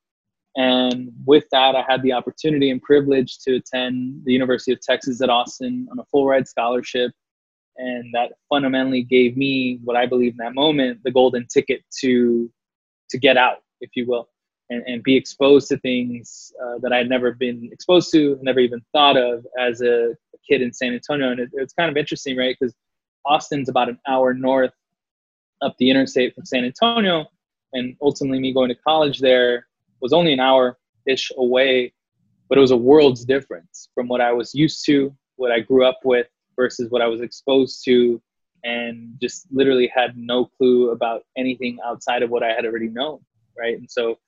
And 0.57 1.11
with 1.25 1.45
that, 1.51 1.75
I 1.75 1.83
had 1.89 2.03
the 2.03 2.13
opportunity 2.13 2.71
and 2.71 2.81
privilege 2.83 3.39
to 3.41 3.57
attend 3.57 4.23
the 4.25 4.33
University 4.33 4.73
of 4.73 4.81
Texas 4.81 5.23
at 5.23 5.31
Austin 5.31 5.89
on 5.91 5.99
a 5.99 6.05
full 6.05 6.27
ride 6.27 6.47
scholarship. 6.47 7.13
And 7.77 8.13
that 8.15 8.33
fundamentally 8.49 9.03
gave 9.03 9.37
me 9.37 9.81
what 9.85 9.97
I 9.97 10.07
believe 10.07 10.33
in 10.33 10.37
that 10.39 10.55
moment 10.55 11.01
the 11.05 11.11
golden 11.11 11.47
ticket 11.47 11.83
to 12.01 12.51
to 13.11 13.19
get 13.19 13.37
out, 13.37 13.59
if 13.81 13.91
you 13.95 14.07
will, 14.07 14.29
and, 14.71 14.83
and 14.87 15.03
be 15.03 15.17
exposed 15.17 15.69
to 15.69 15.79
things 15.79 16.53
uh, 16.63 16.79
that 16.81 16.93
I 16.93 16.99
had 16.99 17.09
never 17.09 17.33
been 17.33 17.69
exposed 17.73 18.11
to, 18.13 18.39
never 18.43 18.61
even 18.61 18.81
thought 18.93 19.17
of 19.17 19.47
as 19.59 19.83
a, 19.83 20.15
kid 20.49 20.61
in 20.61 20.73
San 20.73 20.93
Antonio. 20.93 21.31
And 21.31 21.39
it, 21.39 21.51
it's 21.53 21.73
kind 21.73 21.89
of 21.89 21.97
interesting, 21.97 22.37
right? 22.37 22.57
Because 22.59 22.75
Austin's 23.25 23.69
about 23.69 23.89
an 23.89 23.99
hour 24.09 24.35
north 24.35 24.73
up 25.61 25.77
the 25.79 25.89
interstate 25.89 26.35
from 26.35 26.45
San 26.45 26.65
Antonio. 26.65 27.27
And 27.73 27.97
ultimately, 28.03 28.41
me 28.41 28.53
going 28.53 28.69
to 28.69 28.75
college 28.75 29.21
there 29.21 29.69
was 30.01 30.13
only 30.13 30.33
an 30.33 30.41
hour 30.41 30.79
ish 31.07 31.31
away, 31.37 31.93
but 32.49 32.59
it 32.59 32.61
was 32.61 32.73
a 32.73 32.77
world's 32.77 33.25
difference 33.25 33.89
from 33.95 34.09
what 34.09 34.21
I 34.21 34.33
was 34.33 34.53
used 34.53 34.85
to, 34.87 35.15
what 35.37 35.53
I 35.53 35.61
grew 35.61 35.87
up 35.87 36.01
with 36.05 36.27
versus 36.57 36.91
what 36.91 37.03
I 37.03 37.07
was 37.07 37.21
exposed 37.21 37.85
to, 37.85 38.21
and 38.65 39.17
just 39.21 39.47
literally 39.51 39.91
had 39.95 40.17
no 40.17 40.45
clue 40.45 40.91
about 40.91 41.23
anything 41.37 41.79
outside 41.85 42.23
of 42.23 42.31
what 42.31 42.43
I 42.43 42.53
had 42.53 42.65
already 42.65 42.89
known. 42.89 43.21
Right. 43.59 43.77
And 43.77 43.91
so 43.91 44.19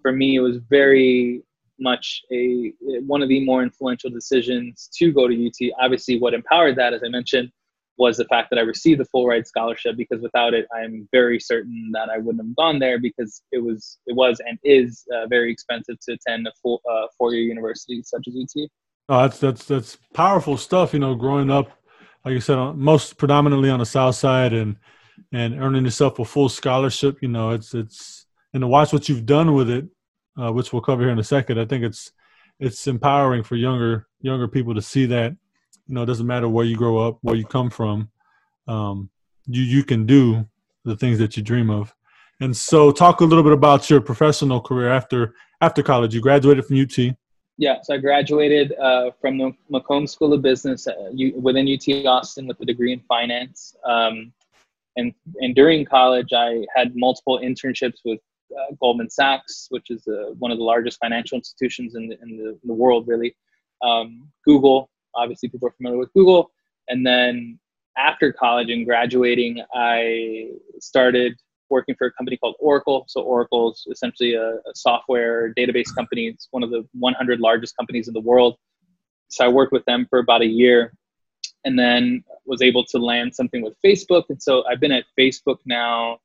for 0.00 0.12
me, 0.12 0.36
it 0.36 0.40
was 0.40 0.58
very 0.68 1.42
much 1.78 2.22
a 2.32 2.72
one 3.06 3.22
of 3.22 3.28
the 3.28 3.44
more 3.44 3.62
influential 3.62 4.10
decisions 4.10 4.88
to 4.96 5.12
go 5.12 5.28
to 5.28 5.46
UT. 5.46 5.70
Obviously, 5.80 6.18
what 6.18 6.34
empowered 6.34 6.76
that, 6.76 6.92
as 6.92 7.02
I 7.04 7.08
mentioned, 7.08 7.50
was 7.98 8.16
the 8.16 8.24
fact 8.26 8.50
that 8.50 8.58
I 8.58 8.62
received 8.62 9.00
the 9.00 9.04
full 9.06 9.26
ride 9.26 9.46
scholarship 9.46 9.96
because 9.96 10.20
without 10.22 10.54
it, 10.54 10.66
I'm 10.74 11.08
very 11.12 11.38
certain 11.38 11.90
that 11.92 12.08
I 12.08 12.18
wouldn't 12.18 12.44
have 12.44 12.56
gone 12.56 12.78
there 12.78 12.98
because 12.98 13.42
it 13.52 13.62
was 13.62 13.98
it 14.06 14.14
was 14.14 14.40
and 14.46 14.58
is 14.64 15.04
uh, 15.14 15.26
very 15.26 15.52
expensive 15.52 15.96
to 16.00 16.14
attend 16.14 16.46
a 16.46 16.52
full 16.62 16.80
uh, 16.90 17.06
four 17.18 17.34
year 17.34 17.44
university 17.44 18.02
such 18.02 18.26
as 18.28 18.36
UT. 18.36 18.68
That's 19.08 19.38
that's 19.38 19.64
that's 19.64 19.98
powerful 20.14 20.56
stuff. 20.56 20.92
You 20.92 21.00
know, 21.00 21.14
growing 21.14 21.50
up, 21.50 21.70
like 22.24 22.32
you 22.32 22.40
said, 22.40 22.56
most 22.74 23.18
predominantly 23.18 23.70
on 23.70 23.78
the 23.78 23.86
South 23.86 24.14
Side 24.14 24.52
and 24.52 24.76
and 25.32 25.60
earning 25.60 25.84
yourself 25.84 26.18
a 26.18 26.24
full 26.24 26.48
scholarship. 26.48 27.18
You 27.20 27.28
know, 27.28 27.50
it's 27.50 27.74
it's 27.74 28.26
and 28.54 28.62
to 28.62 28.66
watch 28.66 28.92
what 28.92 29.08
you've 29.08 29.26
done 29.26 29.54
with 29.54 29.70
it, 29.70 29.86
uh, 30.40 30.52
which 30.52 30.72
we'll 30.72 30.82
cover 30.82 31.02
here 31.02 31.10
in 31.10 31.18
a 31.18 31.24
second. 31.24 31.58
I 31.58 31.64
think 31.64 31.84
it's 31.84 32.12
it's 32.60 32.86
empowering 32.86 33.42
for 33.42 33.56
younger 33.56 34.06
younger 34.20 34.48
people 34.48 34.74
to 34.74 34.82
see 34.82 35.06
that 35.06 35.36
you 35.86 35.94
know, 35.94 36.02
it 36.02 36.06
doesn't 36.06 36.26
matter 36.26 36.48
where 36.48 36.64
you 36.64 36.76
grow 36.76 36.98
up, 36.98 37.18
where 37.22 37.36
you 37.36 37.44
come 37.44 37.70
from. 37.70 38.10
Um, 38.68 39.10
you 39.46 39.62
you 39.62 39.84
can 39.84 40.06
do 40.06 40.46
the 40.84 40.96
things 40.96 41.18
that 41.18 41.36
you 41.36 41.42
dream 41.42 41.70
of. 41.70 41.94
And 42.40 42.56
so, 42.56 42.90
talk 42.90 43.20
a 43.20 43.24
little 43.24 43.44
bit 43.44 43.52
about 43.52 43.90
your 43.90 44.00
professional 44.00 44.60
career 44.60 44.90
after 44.90 45.34
after 45.60 45.82
college. 45.82 46.14
You 46.14 46.20
graduated 46.20 46.64
from 46.64 46.80
UT. 46.80 47.16
Yeah, 47.58 47.80
so 47.82 47.94
I 47.94 47.98
graduated 47.98 48.72
uh, 48.78 49.10
from 49.20 49.38
the 49.38 49.52
McCombs 49.70 50.10
School 50.10 50.32
of 50.32 50.42
Business 50.42 50.86
uh, 50.86 50.94
within 51.36 51.68
UT 51.68 52.06
Austin 52.06 52.46
with 52.46 52.60
a 52.60 52.64
degree 52.64 52.92
in 52.92 53.00
finance. 53.00 53.76
Um, 53.84 54.32
and 54.96 55.14
and 55.36 55.54
during 55.54 55.84
college, 55.84 56.32
I 56.34 56.64
had 56.74 56.96
multiple 56.96 57.38
internships 57.38 58.00
with 58.04 58.20
uh, 58.52 58.74
Goldman 58.80 59.10
Sachs, 59.10 59.66
which 59.70 59.90
is 59.90 60.06
uh, 60.06 60.32
one 60.38 60.50
of 60.50 60.58
the 60.58 60.64
largest 60.64 60.98
financial 60.98 61.36
institutions 61.36 61.94
in 61.94 62.08
the, 62.08 62.18
in 62.22 62.36
the, 62.36 62.48
in 62.50 62.60
the 62.64 62.74
world, 62.74 63.06
really. 63.06 63.34
Um, 63.82 64.28
Google, 64.44 64.90
obviously 65.14 65.48
people 65.48 65.68
are 65.68 65.72
familiar 65.72 65.98
with 65.98 66.12
Google. 66.12 66.50
And 66.88 67.06
then 67.06 67.58
after 67.96 68.32
college 68.32 68.70
and 68.70 68.84
graduating, 68.84 69.62
I 69.74 70.50
started 70.80 71.38
working 71.72 71.96
for 71.96 72.06
a 72.06 72.12
company 72.12 72.36
called 72.36 72.54
Oracle. 72.60 73.04
So 73.08 73.22
Oracle 73.22 73.72
is 73.72 73.86
essentially 73.90 74.34
a, 74.34 74.50
a, 74.50 74.74
software 74.74 75.52
database 75.54 75.92
company. 75.94 76.28
It's 76.28 76.46
one 76.52 76.62
of 76.62 76.70
the 76.70 76.86
100 76.92 77.40
largest 77.40 77.76
companies 77.76 78.06
in 78.06 78.14
the 78.14 78.20
world. 78.20 78.56
So 79.28 79.44
I 79.44 79.48
worked 79.48 79.72
with 79.72 79.84
them 79.86 80.06
for 80.10 80.18
about 80.18 80.42
a 80.42 80.46
year 80.46 80.92
and 81.64 81.78
then 81.78 82.22
was 82.44 82.62
able 82.62 82.84
to 82.84 82.98
land 82.98 83.34
something 83.34 83.62
with 83.62 83.74
Facebook. 83.84 84.24
And 84.28 84.40
so 84.40 84.64
I've 84.68 84.80
been 84.80 84.92
at 84.92 85.04
Facebook 85.18 85.58
now 85.64 86.14
a 86.14 86.18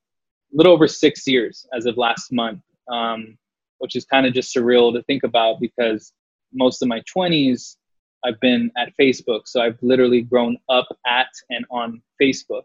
little 0.53 0.73
over 0.73 0.87
six 0.87 1.25
years 1.25 1.65
as 1.75 1.85
of 1.85 1.97
last 1.97 2.31
month, 2.31 2.61
um, 2.91 3.37
which 3.79 3.95
is 3.95 4.05
kind 4.05 4.25
of 4.25 4.33
just 4.33 4.53
surreal 4.55 4.93
to 4.93 5.01
think 5.03 5.23
about 5.23 5.59
because 5.61 6.11
most 6.53 6.81
of 6.81 6.87
my 6.87 7.01
20s 7.15 7.77
I've 8.25 8.39
been 8.41 8.71
at 8.77 8.89
Facebook. 8.99 9.41
So 9.45 9.61
I've 9.61 9.77
literally 9.81 10.21
grown 10.21 10.57
up 10.69 10.87
at 11.05 11.27
and 11.49 11.65
on 11.69 12.01
Facebook. 12.21 12.63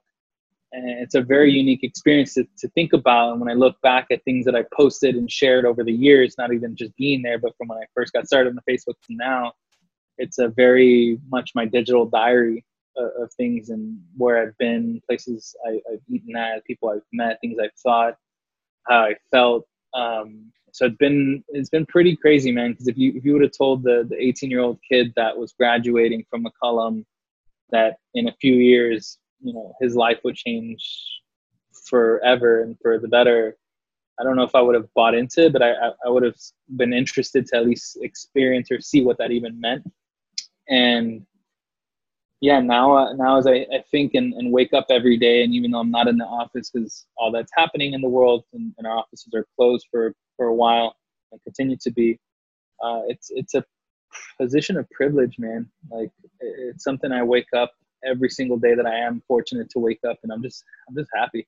And 0.72 0.88
it's 0.88 1.14
a 1.14 1.20
very 1.20 1.52
unique 1.52 1.84
experience 1.84 2.34
to, 2.34 2.46
to 2.58 2.68
think 2.70 2.94
about. 2.94 3.32
And 3.32 3.40
when 3.40 3.50
I 3.50 3.54
look 3.54 3.80
back 3.82 4.06
at 4.10 4.24
things 4.24 4.46
that 4.46 4.56
I 4.56 4.64
posted 4.74 5.16
and 5.16 5.30
shared 5.30 5.66
over 5.66 5.84
the 5.84 5.92
years, 5.92 6.34
not 6.38 6.52
even 6.52 6.74
just 6.76 6.96
being 6.96 7.20
there, 7.20 7.38
but 7.38 7.54
from 7.58 7.68
when 7.68 7.78
I 7.78 7.84
first 7.94 8.12
got 8.14 8.26
started 8.26 8.50
on 8.50 8.56
the 8.56 8.72
Facebook 8.72 8.94
to 9.06 9.14
now, 9.14 9.52
it's 10.16 10.38
a 10.38 10.48
very 10.48 11.18
much 11.30 11.50
my 11.54 11.66
digital 11.66 12.06
diary 12.06 12.64
of, 12.96 13.10
of 13.20 13.32
things 13.34 13.68
and 13.68 13.98
where 14.16 14.42
I've 14.42 14.56
been, 14.58 15.02
places 15.06 15.54
I, 15.66 15.80
have 15.90 16.00
eaten 16.08 16.36
at, 16.36 16.64
people 16.64 16.88
I've 16.88 17.02
met, 17.12 17.38
things 17.40 17.58
I've 17.62 17.74
thought, 17.82 18.16
how 18.88 19.00
I 19.00 19.14
felt. 19.30 19.66
Um, 19.94 20.52
so 20.72 20.86
it's 20.86 20.96
been 20.96 21.44
it's 21.48 21.68
been 21.68 21.84
pretty 21.84 22.16
crazy, 22.16 22.50
man. 22.50 22.72
Because 22.72 22.88
if 22.88 22.96
you 22.96 23.12
if 23.14 23.24
you 23.24 23.34
would 23.34 23.42
have 23.42 23.52
told 23.56 23.82
the 23.82 24.06
the 24.08 24.16
18 24.16 24.50
year 24.50 24.60
old 24.60 24.78
kid 24.90 25.12
that 25.16 25.36
was 25.36 25.52
graduating 25.52 26.24
from 26.30 26.44
McCollum 26.44 27.04
that 27.70 27.96
in 28.14 28.28
a 28.28 28.34
few 28.40 28.54
years, 28.54 29.18
you 29.42 29.52
know, 29.52 29.74
his 29.80 29.94
life 29.96 30.18
would 30.24 30.36
change 30.36 30.84
forever 31.88 32.62
and 32.62 32.76
for 32.80 32.98
the 32.98 33.08
better, 33.08 33.56
I 34.20 34.24
don't 34.24 34.36
know 34.36 34.44
if 34.44 34.54
I 34.54 34.60
would 34.60 34.74
have 34.74 34.92
bought 34.94 35.14
into 35.14 35.46
it, 35.46 35.52
but 35.52 35.62
I, 35.62 35.72
I, 36.04 36.08
would 36.08 36.22
have 36.22 36.36
been 36.76 36.92
interested 36.92 37.46
to 37.46 37.56
at 37.56 37.66
least 37.66 37.98
experience 38.02 38.70
or 38.70 38.80
see 38.80 39.02
what 39.02 39.18
that 39.18 39.30
even 39.30 39.60
meant. 39.60 39.90
And 40.68 41.26
yeah, 42.40 42.60
now 42.60 42.96
uh, 42.96 43.12
now 43.14 43.38
as 43.38 43.46
I, 43.46 43.66
I 43.72 43.82
think 43.90 44.14
and, 44.14 44.34
and 44.34 44.52
wake 44.52 44.72
up 44.72 44.86
every 44.90 45.16
day, 45.16 45.44
and 45.44 45.54
even 45.54 45.70
though 45.70 45.78
I'm 45.78 45.90
not 45.90 46.08
in 46.08 46.18
the 46.18 46.24
office 46.24 46.70
because 46.70 47.06
all 47.16 47.30
that's 47.30 47.52
happening 47.56 47.94
in 47.94 48.00
the 48.00 48.08
world 48.08 48.44
and, 48.52 48.72
and 48.78 48.86
our 48.86 48.98
offices 48.98 49.32
are 49.34 49.46
closed 49.56 49.86
for 49.90 50.12
for 50.36 50.46
a 50.46 50.54
while 50.54 50.96
and 51.30 51.40
continue 51.44 51.76
to 51.80 51.90
be. 51.90 52.18
Uh, 52.82 53.02
it's 53.06 53.30
it's 53.30 53.54
a 53.54 53.64
position 54.38 54.76
of 54.76 54.90
privilege, 54.90 55.36
man. 55.38 55.68
Like 55.90 56.10
it's 56.40 56.82
something 56.82 57.12
I 57.12 57.22
wake 57.22 57.52
up 57.56 57.72
every 58.04 58.30
single 58.30 58.58
day 58.58 58.74
that 58.74 58.86
I 58.86 58.98
am 58.98 59.22
fortunate 59.26 59.70
to 59.70 59.78
wake 59.78 60.00
up, 60.08 60.18
and 60.22 60.32
I'm 60.32 60.42
just 60.42 60.64
I'm 60.88 60.94
just 60.94 61.10
happy 61.14 61.46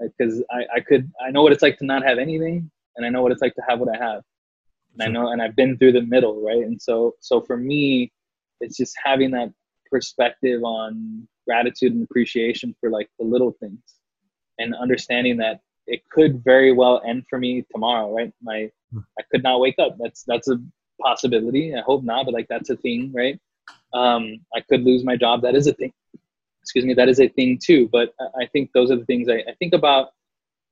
because 0.00 0.38
like, 0.52 0.68
I 0.72 0.76
I 0.76 0.80
could 0.80 1.10
I 1.24 1.30
know 1.30 1.42
what 1.42 1.52
it's 1.52 1.62
like 1.62 1.78
to 1.78 1.84
not 1.84 2.04
have 2.04 2.18
anything, 2.18 2.70
and 2.96 3.06
I 3.06 3.08
know 3.08 3.22
what 3.22 3.32
it's 3.32 3.42
like 3.42 3.54
to 3.54 3.62
have 3.68 3.80
what 3.80 3.94
I 3.94 3.98
have, 3.98 4.22
and 4.94 5.02
I 5.02 5.06
know 5.08 5.32
and 5.32 5.42
I've 5.42 5.56
been 5.56 5.78
through 5.78 5.92
the 5.92 6.02
middle, 6.02 6.42
right? 6.42 6.64
And 6.64 6.80
so 6.80 7.14
so 7.20 7.40
for 7.40 7.56
me, 7.56 8.12
it's 8.60 8.76
just 8.76 8.94
having 9.02 9.30
that 9.32 9.52
perspective 9.90 10.62
on 10.64 11.28
gratitude 11.46 11.92
and 11.92 12.04
appreciation 12.04 12.74
for 12.80 12.90
like 12.90 13.08
the 13.18 13.24
little 13.24 13.52
things 13.60 13.82
and 14.58 14.74
understanding 14.74 15.36
that 15.38 15.60
it 15.86 16.02
could 16.10 16.42
very 16.44 16.72
well 16.72 17.02
end 17.06 17.24
for 17.28 17.38
me 17.38 17.64
tomorrow, 17.72 18.14
right? 18.14 18.32
My 18.42 18.70
hmm. 18.92 19.00
I 19.18 19.22
could 19.30 19.42
not 19.42 19.60
wake 19.60 19.78
up. 19.78 19.96
That's 19.98 20.22
that's 20.24 20.48
a 20.48 20.60
possibility. 21.00 21.74
I 21.74 21.80
hope 21.80 22.04
not, 22.04 22.26
but 22.26 22.34
like 22.34 22.48
that's 22.48 22.70
a 22.70 22.76
thing, 22.76 23.12
right? 23.14 23.38
Um, 23.94 24.38
I 24.54 24.60
could 24.60 24.82
lose 24.82 25.04
my 25.04 25.16
job. 25.16 25.42
That 25.42 25.54
is 25.54 25.66
a 25.66 25.74
thing. 25.74 25.92
Excuse 26.60 26.84
me, 26.84 26.94
that 26.94 27.08
is 27.08 27.20
a 27.20 27.28
thing 27.28 27.58
too. 27.62 27.88
But 27.90 28.14
I 28.40 28.46
think 28.46 28.70
those 28.72 28.90
are 28.90 28.96
the 28.96 29.04
things 29.04 29.28
I, 29.28 29.38
I 29.48 29.54
think 29.58 29.74
about. 29.74 30.08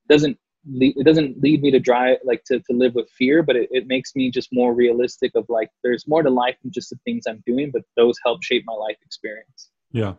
Doesn't 0.09 0.39
lead, 0.67 0.97
it 0.97 1.05
doesn't 1.05 1.41
lead 1.41 1.63
me 1.63 1.71
to 1.71 1.79
drive 1.79 2.19
like 2.25 2.45
to, 2.45 2.61
to 2.61 2.73
live 2.73 2.95
with 2.95 3.09
fear, 3.11 3.43
but 3.43 3.57
it, 3.57 3.69
it 3.71 3.87
makes 3.87 4.15
me 4.15 4.31
just 4.31 4.49
more 4.53 4.75
realistic 4.75 5.33
of 5.35 5.47
like 5.49 5.71
there's 5.83 6.07
more 6.07 6.23
to 6.23 6.31
life 6.31 6.57
than 6.63 6.73
just 6.73 6.91
the 6.91 6.99
things 7.05 7.25
I'm 7.29 7.43
doing, 7.47 7.71
but 7.73 7.83
those 7.97 8.17
help 8.25 8.43
shape 8.43 8.65
my 8.67 8.75
life 8.75 8.97
experience. 9.05 9.71
Yeah. 9.93 10.15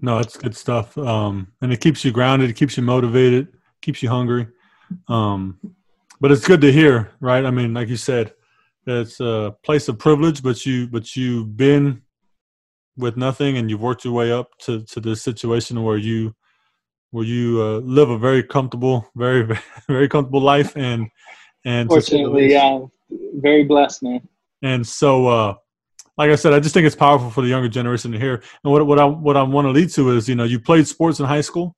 No, 0.00 0.18
it's 0.18 0.36
good 0.36 0.56
stuff. 0.56 0.96
Um, 0.96 1.52
and 1.60 1.72
it 1.72 1.80
keeps 1.80 2.04
you 2.04 2.10
grounded, 2.10 2.50
it 2.50 2.56
keeps 2.56 2.76
you 2.76 2.82
motivated 2.82 3.48
keeps 3.80 4.02
you 4.02 4.08
hungry. 4.08 4.46
Um, 5.08 5.58
but 6.20 6.30
it's 6.30 6.46
good 6.46 6.60
to 6.62 6.72
hear, 6.72 7.12
right? 7.20 7.44
I 7.44 7.50
mean, 7.50 7.74
like 7.74 7.88
you 7.88 7.96
said, 7.96 8.34
it's 8.86 9.20
a 9.20 9.54
place 9.62 9.88
of 9.88 9.98
privilege, 9.98 10.42
but 10.42 10.64
you 10.64 10.88
but 10.88 11.16
you've 11.16 11.56
been 11.56 12.02
with 12.96 13.16
nothing 13.16 13.56
and 13.56 13.70
you've 13.70 13.80
worked 13.80 14.04
your 14.04 14.14
way 14.14 14.32
up 14.32 14.50
to 14.60 14.82
to 14.84 15.00
this 15.00 15.22
situation 15.22 15.82
where 15.82 15.96
you 15.96 16.34
where 17.10 17.24
you 17.24 17.60
uh, 17.60 17.78
live 17.78 18.10
a 18.10 18.18
very 18.18 18.42
comfortable, 18.42 19.10
very 19.16 19.58
very 19.88 20.08
comfortable 20.08 20.40
life 20.40 20.76
and 20.76 21.08
and 21.64 21.88
fortunately, 21.88 22.52
yeah, 22.52 22.80
very 23.34 23.64
blessed, 23.64 24.02
man. 24.02 24.26
And 24.62 24.86
so, 24.86 25.26
uh, 25.28 25.54
like 26.16 26.30
I 26.30 26.34
said, 26.36 26.52
I 26.52 26.60
just 26.60 26.74
think 26.74 26.86
it's 26.86 26.96
powerful 26.96 27.30
for 27.30 27.42
the 27.42 27.48
younger 27.48 27.68
generation 27.68 28.12
to 28.12 28.18
hear. 28.18 28.42
And 28.64 28.72
what 28.72 28.86
what 28.86 28.98
I 28.98 29.04
what 29.04 29.36
I 29.36 29.42
want 29.42 29.66
to 29.66 29.70
lead 29.70 29.90
to 29.90 30.16
is, 30.16 30.28
you 30.28 30.34
know, 30.34 30.44
you 30.44 30.60
played 30.60 30.86
sports 30.86 31.20
in 31.20 31.26
high 31.26 31.40
school, 31.42 31.76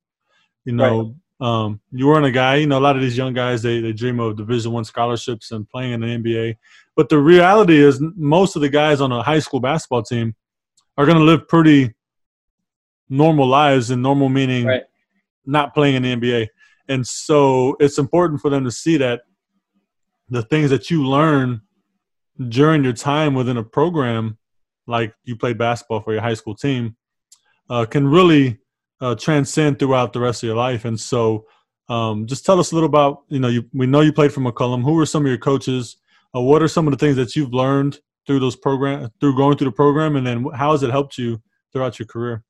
you 0.64 0.72
know, 0.72 1.14
Um, 1.40 1.80
you 1.90 2.06
weren't 2.06 2.24
a 2.24 2.30
guy, 2.30 2.56
you 2.56 2.68
know, 2.68 2.78
a 2.78 2.84
lot 2.86 2.94
of 2.94 3.02
these 3.02 3.16
young 3.16 3.34
guys, 3.34 3.62
they, 3.62 3.80
they 3.80 3.92
dream 3.92 4.20
of 4.20 4.36
Division 4.36 4.70
One 4.70 4.84
scholarships 4.84 5.50
and 5.50 5.68
playing 5.68 5.92
in 5.92 6.00
the 6.00 6.06
NBA. 6.06 6.56
But 6.96 7.08
the 7.08 7.18
reality 7.18 7.78
is 7.78 8.00
most 8.00 8.56
of 8.56 8.62
the 8.62 8.68
guys 8.68 9.00
on 9.00 9.12
a 9.12 9.22
high 9.22 9.38
school 9.38 9.60
basketball 9.60 10.02
team 10.02 10.34
are 10.96 11.06
going 11.06 11.18
to 11.18 11.24
live 11.24 11.48
pretty 11.48 11.94
normal 13.08 13.46
lives 13.46 13.90
and 13.90 14.02
normal 14.02 14.28
meaning 14.28 14.66
right. 14.66 14.82
not 15.46 15.74
playing 15.74 15.96
in 15.96 16.02
the 16.02 16.16
NBA. 16.16 16.48
And 16.88 17.06
so 17.06 17.76
it's 17.80 17.98
important 17.98 18.40
for 18.40 18.50
them 18.50 18.64
to 18.64 18.70
see 18.70 18.96
that 18.98 19.22
the 20.28 20.42
things 20.42 20.70
that 20.70 20.90
you 20.90 21.04
learn 21.04 21.62
during 22.48 22.82
your 22.84 22.92
time 22.92 23.34
within 23.34 23.56
a 23.56 23.62
program, 23.62 24.38
like 24.86 25.14
you 25.24 25.36
played 25.36 25.58
basketball 25.58 26.00
for 26.00 26.12
your 26.12 26.22
high 26.22 26.34
school 26.34 26.54
team, 26.54 26.96
uh, 27.70 27.84
can 27.84 28.06
really 28.06 28.58
uh, 29.00 29.14
transcend 29.14 29.78
throughout 29.78 30.12
the 30.12 30.20
rest 30.20 30.42
of 30.42 30.46
your 30.46 30.56
life. 30.56 30.84
And 30.84 30.98
so, 30.98 31.46
um, 31.88 32.26
just 32.26 32.46
tell 32.46 32.58
us 32.58 32.72
a 32.72 32.74
little 32.74 32.88
about 32.88 33.24
you 33.28 33.40
know 33.40 33.48
you, 33.48 33.68
we 33.74 33.86
know 33.86 34.00
you 34.00 34.12
played 34.12 34.32
for 34.32 34.40
McCollum. 34.40 34.82
Who 34.82 34.94
were 34.94 35.06
some 35.06 35.22
of 35.22 35.28
your 35.28 35.38
coaches? 35.38 35.96
Uh, 36.34 36.40
what 36.40 36.62
are 36.62 36.68
some 36.68 36.86
of 36.86 36.92
the 36.92 36.98
things 36.98 37.16
that 37.16 37.36
you've 37.36 37.52
learned 37.52 38.00
through 38.26 38.40
those 38.40 38.56
program 38.56 39.10
through 39.20 39.36
going 39.36 39.56
through 39.56 39.66
the 39.66 39.72
program, 39.72 40.16
and 40.16 40.26
then 40.26 40.44
how 40.54 40.72
has 40.72 40.82
it 40.82 40.90
helped 40.90 41.18
you 41.18 41.40
throughout 41.72 41.98
your 41.98 42.06
career? 42.06 42.42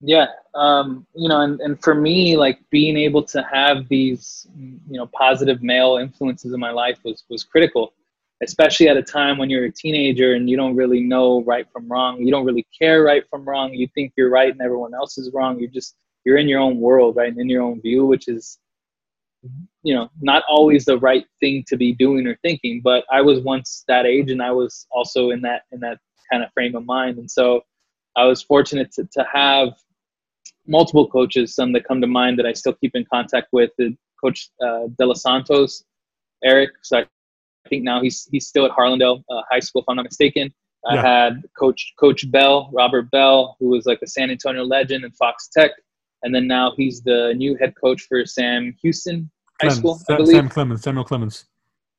Yeah, 0.00 0.26
um, 0.54 1.06
you 1.14 1.28
know, 1.28 1.40
and, 1.40 1.60
and 1.60 1.82
for 1.82 1.94
me, 1.94 2.36
like 2.36 2.58
being 2.70 2.96
able 2.96 3.22
to 3.24 3.42
have 3.50 3.88
these, 3.88 4.46
you 4.56 4.98
know, 4.98 5.06
positive 5.06 5.62
male 5.62 5.96
influences 5.96 6.52
in 6.52 6.60
my 6.60 6.70
life 6.70 6.98
was 7.04 7.24
was 7.28 7.42
critical, 7.42 7.94
especially 8.42 8.88
at 8.88 8.96
a 8.96 9.02
time 9.02 9.38
when 9.38 9.48
you're 9.48 9.64
a 9.64 9.72
teenager 9.72 10.34
and 10.34 10.50
you 10.50 10.56
don't 10.56 10.76
really 10.76 11.00
know 11.00 11.42
right 11.44 11.66
from 11.72 11.88
wrong. 11.88 12.20
You 12.20 12.30
don't 12.30 12.44
really 12.44 12.66
care 12.78 13.02
right 13.02 13.24
from 13.30 13.44
wrong. 13.48 13.72
You 13.72 13.88
think 13.94 14.12
you're 14.16 14.30
right 14.30 14.52
and 14.52 14.60
everyone 14.60 14.94
else 14.94 15.16
is 15.16 15.30
wrong. 15.32 15.58
You're 15.58 15.70
just 15.70 15.96
you're 16.24 16.38
in 16.38 16.48
your 16.48 16.60
own 16.60 16.80
world, 16.80 17.16
right, 17.16 17.28
and 17.28 17.40
in 17.40 17.48
your 17.48 17.62
own 17.62 17.80
view, 17.80 18.06
which 18.06 18.28
is, 18.28 18.58
you 19.82 19.94
know, 19.94 20.08
not 20.20 20.42
always 20.48 20.84
the 20.84 20.98
right 20.98 21.24
thing 21.40 21.64
to 21.68 21.76
be 21.76 21.92
doing 21.92 22.26
or 22.26 22.36
thinking. 22.42 22.80
But 22.82 23.04
I 23.10 23.20
was 23.20 23.40
once 23.40 23.84
that 23.88 24.06
age, 24.06 24.30
and 24.30 24.42
I 24.42 24.50
was 24.50 24.86
also 24.90 25.30
in 25.30 25.42
that 25.42 25.62
in 25.72 25.80
that 25.80 25.98
kind 26.30 26.42
of 26.42 26.50
frame 26.52 26.74
of 26.74 26.84
mind, 26.86 27.18
and 27.18 27.30
so 27.30 27.62
I 28.16 28.24
was 28.24 28.42
fortunate 28.42 28.92
to, 28.92 29.08
to 29.12 29.26
have 29.32 29.74
multiple 30.66 31.08
coaches, 31.08 31.54
some 31.54 31.72
that 31.72 31.84
come 31.84 32.00
to 32.00 32.06
mind 32.06 32.38
that 32.38 32.46
I 32.46 32.52
still 32.52 32.74
keep 32.74 32.94
in 32.94 33.04
contact 33.12 33.48
with. 33.52 33.70
Coach 34.22 34.48
uh, 34.64 34.86
De 34.98 35.04
Los 35.04 35.22
Santos, 35.22 35.84
Eric. 36.42 36.70
So 36.82 37.00
I 37.00 37.06
think 37.68 37.84
now 37.84 38.00
he's 38.00 38.26
he's 38.30 38.46
still 38.46 38.64
at 38.64 38.72
Harlandale 38.72 39.22
uh, 39.30 39.42
High 39.50 39.60
School, 39.60 39.82
if 39.82 39.86
I'm 39.88 39.96
not 39.96 40.04
mistaken. 40.04 40.52
I 40.86 40.96
had 40.96 41.42
Coach 41.58 41.94
Coach 41.98 42.30
Bell, 42.30 42.70
Robert 42.72 43.10
Bell, 43.10 43.56
who 43.58 43.68
was 43.68 43.86
like 43.86 44.00
a 44.02 44.06
San 44.06 44.30
Antonio 44.30 44.64
legend 44.64 45.04
and 45.04 45.16
Fox 45.16 45.48
Tech, 45.48 45.70
and 46.22 46.34
then 46.34 46.46
now 46.46 46.72
he's 46.76 47.02
the 47.02 47.32
new 47.36 47.56
head 47.56 47.74
coach 47.80 48.02
for 48.02 48.24
Sam 48.26 48.74
Houston 48.82 49.30
High 49.60 49.68
Clemens, 49.68 49.78
School. 49.78 50.16
Believe. 50.16 50.36
Sam 50.36 50.48
Clemens, 50.48 50.82
Samuel 50.82 51.04
Clemens. 51.04 51.46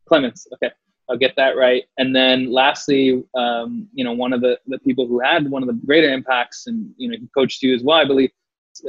Clemens. 0.08 0.48
Okay, 0.54 0.72
I'll 1.10 1.18
get 1.18 1.36
that 1.38 1.56
right. 1.56 1.84
And 1.98 2.16
then 2.16 2.52
lastly, 2.52 3.24
um, 3.36 3.88
you 3.94 4.04
know, 4.04 4.14
one 4.14 4.34
of 4.34 4.42
the, 4.42 4.60
the 4.68 4.80
people 4.80 5.08
who 5.08 5.20
had 5.20 5.50
one 5.50 5.64
of 5.64 5.68
the 5.68 5.74
greater 5.86 6.12
impacts, 6.12 6.68
and 6.68 6.92
you 6.98 7.10
know, 7.10 7.18
he 7.18 7.28
coached 7.34 7.62
you 7.62 7.74
as 7.74 7.84
well, 7.84 7.98
I 7.98 8.06
believe, 8.06 8.32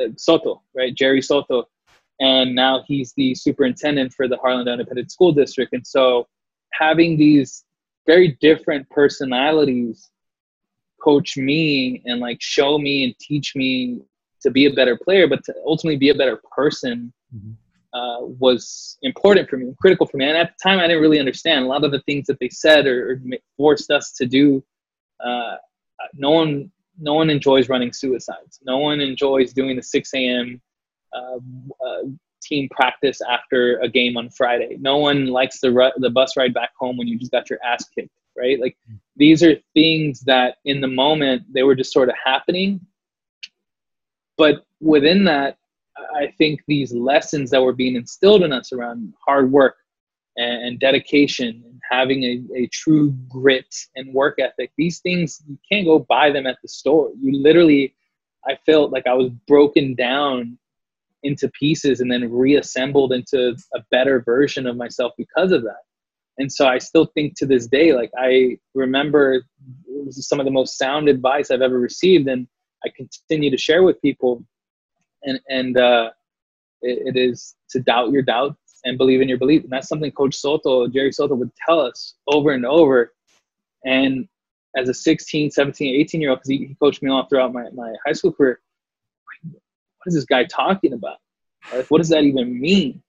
uh, 0.01 0.09
Soto, 0.17 0.63
right? 0.75 0.95
Jerry 0.95 1.23
Soto. 1.23 1.69
And 2.19 2.55
now 2.55 2.83
he's 2.87 3.13
the 3.13 3.35
superintendent 3.35 4.13
for 4.15 4.27
the 4.27 4.37
Harlandale 4.39 4.73
Independent 4.73 5.13
School 5.13 5.33
District. 5.33 5.73
And 5.75 5.87
so 5.87 6.27
having 6.73 7.19
these 7.19 7.65
very 8.07 8.39
different 8.41 8.89
personalities 8.89 10.11
coach 11.03 11.37
me 11.37 12.03
and 12.07 12.21
like 12.21 12.39
show 12.41 12.79
me 12.79 13.05
and 13.05 13.19
teach 13.19 13.55
me 13.55 14.01
to 14.41 14.51
be 14.51 14.65
a 14.65 14.73
better 14.73 14.97
player, 14.97 15.29
but 15.29 15.45
to 15.45 15.55
ultimately 15.67 15.99
be 15.99 16.09
a 16.09 16.15
better 16.15 16.41
person 16.57 17.13
mm-hmm. 17.35 17.53
Uh, 17.97 18.19
was 18.21 18.99
important 19.03 19.49
for 19.49 19.57
me, 19.57 19.73
critical 19.81 20.07
for 20.07 20.19
me. 20.19 20.27
And 20.27 20.37
at 20.37 20.51
the 20.51 20.69
time, 20.69 20.79
I 20.79 20.87
didn't 20.87 21.01
really 21.01 21.19
understand 21.19 21.65
a 21.65 21.69
lot 21.69 21.83
of 21.83 21.93
the 21.93 22.01
things 22.01 22.27
that 22.27 22.39
they 22.41 22.51
said 22.51 22.87
or, 22.87 23.13
or 23.13 23.21
forced 23.57 23.91
us 23.91 24.13
to 24.19 24.27
do. 24.27 24.63
Uh, 25.25 25.57
no 26.15 26.31
one 26.31 26.71
no 26.99 27.15
one 27.15 27.31
enjoys 27.31 27.69
running 27.69 27.93
suicides. 27.93 28.61
No 28.65 28.79
one 28.79 29.01
enjoys 29.01 29.53
doing 29.53 29.77
the 29.77 29.83
6 29.83 30.15
a.m. 30.15 30.61
Uh, 31.15 31.39
uh, 31.87 32.03
team 32.43 32.69
practice 32.71 33.21
after 33.29 33.79
a 33.79 33.89
game 33.89 34.17
on 34.17 34.31
Friday. 34.31 34.77
No 34.81 34.99
one 34.99 35.27
likes 35.27 35.61
the 35.61 35.73
ru- 35.73 35.93
the 35.97 36.11
bus 36.11 36.37
ride 36.37 36.55
back 36.55 36.71
home 36.79 36.97
when 36.97 37.09
you 37.09 37.19
just 37.19 37.33
got 37.33 37.49
your 37.49 37.59
ass 37.65 37.89
kicked, 37.95 38.11
right? 38.37 38.61
Like 38.61 38.77
these 39.17 39.43
are 39.43 39.55
things 39.75 40.21
that 40.23 40.57
in 40.65 40.81
the 40.81 40.89
moment 40.89 41.43
they 41.53 41.63
were 41.63 41.75
just 41.75 41.93
sort 41.93 42.11
of 42.11 42.15
happening. 42.23 42.81
But 44.37 44.67
within 44.81 45.25
that, 45.25 45.57
I 46.15 46.33
think 46.39 46.61
these 46.67 46.93
lessons 46.93 47.51
that 47.51 47.63
were 47.63 47.73
being 47.73 47.97
instilled 47.97 48.43
in 48.43 48.53
us 48.53 48.73
around 48.73 49.13
hard 49.25 49.51
work 49.51 49.77
and, 50.37 50.67
and 50.67 50.81
dedication 50.81 51.63
and 51.65 51.81
having 51.91 52.23
a, 52.25 52.43
a 52.57 52.69
true 52.73 53.11
grit 53.29 53.75
and 53.95 54.13
work 54.13 54.39
ethic. 54.39 54.73
These 54.77 55.01
things, 55.01 55.43
you 55.49 55.59
can't 55.71 55.87
go 55.87 56.01
buy 56.01 56.31
them 56.31 56.47
at 56.47 56.59
the 56.63 56.69
store. 56.69 57.11
You 57.21 57.39
literally, 57.39 57.95
I 58.47 58.57
felt 58.67 58.93
like 58.93 59.07
I 59.07 59.15
was 59.15 59.31
broken 59.47 59.95
down 59.95 60.59
into 61.23 61.49
pieces 61.51 62.01
and 62.01 62.11
then 62.11 62.31
reassembled 62.31 63.13
into 63.13 63.57
a 63.75 63.81
better 63.91 64.23
version 64.23 64.67
of 64.67 64.77
myself 64.77 65.13
because 65.17 65.53
of 65.53 65.63
that. 65.63 65.83
And 66.39 66.53
so 66.53 66.67
I 66.67 66.79
still 66.79 67.07
think 67.15 67.35
to 67.39 67.47
this 67.47 67.67
day, 67.67 67.95
like 67.95 68.11
I 68.19 68.59
remember 68.75 69.43
some 70.11 70.39
of 70.39 70.45
the 70.45 70.53
most 70.53 70.77
sound 70.77 71.09
advice 71.09 71.51
I've 71.51 71.63
ever 71.63 71.79
received, 71.79 72.29
and 72.29 72.47
I 72.85 72.91
continue 72.95 73.51
to 73.51 73.57
share 73.57 73.83
with 73.83 74.01
people. 74.03 74.45
And 75.27 75.41
and 75.49 75.77
uh, 75.77 76.11
it, 76.83 77.15
it 77.15 77.19
is 77.19 77.55
to 77.71 77.81
doubt 77.81 78.11
your 78.13 78.23
doubts 78.23 78.81
and 78.85 78.97
believe 78.97 79.21
in 79.21 79.29
your 79.29 79.39
belief. 79.39 79.65
And 79.65 79.73
that's 79.73 79.89
something 79.89 80.11
Coach 80.13 80.37
Soto, 80.37 80.87
Jerry 80.87 81.13
Soto, 81.13 81.35
would 81.35 81.51
tell 81.67 81.81
us 81.81 82.15
over 82.29 82.53
and 82.53 82.65
over. 82.65 83.13
And 83.85 84.29
as 84.77 84.89
a 84.89 84.95
16, 84.95 85.51
17, 85.51 85.97
18 86.01 86.21
year 86.21 86.31
old, 86.31 86.39
because 86.39 86.51
he, 86.51 86.59
he, 86.59 86.75
coached 86.75 87.03
me 87.03 87.11
all 87.11 87.27
throughout 87.27 87.53
my, 87.53 87.65
my 87.75 87.95
high 88.05 88.13
school 88.13 88.33
career, 88.33 88.61
what 89.43 90.07
is 90.07 90.15
this 90.15 90.25
guy 90.25 90.45
talking 90.45 90.93
about? 90.93 91.17
Like, 91.73 91.87
what 91.87 91.99
does 91.99 92.11
that 92.11 92.25
even 92.25 92.61
mean? 92.61 93.03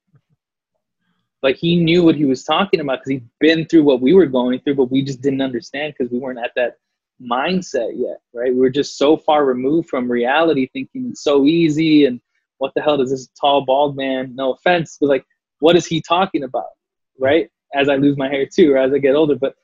Like 1.43 1.58
he 1.58 1.75
knew 1.75 2.03
what 2.03 2.15
he 2.15 2.25
was 2.25 2.43
talking 2.43 2.80
about 2.80 2.99
because 2.99 3.12
he'd 3.12 3.30
been 3.39 3.65
through 3.65 3.84
what 3.84 4.01
we 4.01 4.13
were 4.13 4.25
going 4.25 4.60
through, 4.60 4.75
but 4.75 4.91
we 4.91 5.03
just 5.03 5.21
didn't 5.21 5.41
understand 5.41 5.93
because 5.97 6.12
we 6.12 6.19
weren't 6.19 6.39
at 6.39 6.51
that 6.56 6.77
mindset 7.21 7.91
yet, 7.95 8.17
right? 8.34 8.53
We're 8.53 8.69
just 8.69 8.97
so 8.97 9.17
far 9.17 9.45
removed 9.45 9.89
from 9.89 10.12
reality, 10.12 10.67
thinking 10.73 11.10
it's 11.12 11.23
so 11.23 11.45
easy 11.45 12.06
and 12.06 12.21
what 12.60 12.71
the 12.75 12.82
hell 12.82 12.97
does 12.97 13.12
this 13.12 13.30
tall 13.39 13.65
bald 13.65 13.95
man? 13.95 14.34
No 14.36 14.53
offense, 14.53 14.97
but 14.99 15.10
like 15.10 15.25
what 15.60 15.75
is 15.75 15.86
he 15.86 16.01
talking 16.01 16.43
about 16.43 16.65
right 17.19 17.49
as 17.73 17.89
i 17.89 17.95
lose 17.95 18.17
my 18.17 18.27
hair 18.27 18.45
too 18.45 18.73
or 18.73 18.77
as 18.77 18.93
i 18.93 18.97
get 18.97 19.15
older 19.15 19.36
but 19.36 19.56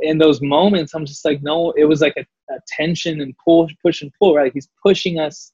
in 0.00 0.18
those 0.18 0.40
moments 0.40 0.94
i'm 0.94 1.06
just 1.06 1.24
like 1.24 1.42
no 1.42 1.72
it 1.72 1.84
was 1.84 2.00
like 2.00 2.14
a, 2.16 2.24
a 2.52 2.58
tension 2.66 3.20
and 3.20 3.34
pull 3.44 3.68
push 3.82 4.02
and 4.02 4.12
pull 4.18 4.34
right 4.34 4.52
he's 4.54 4.68
pushing 4.82 5.18
us 5.18 5.52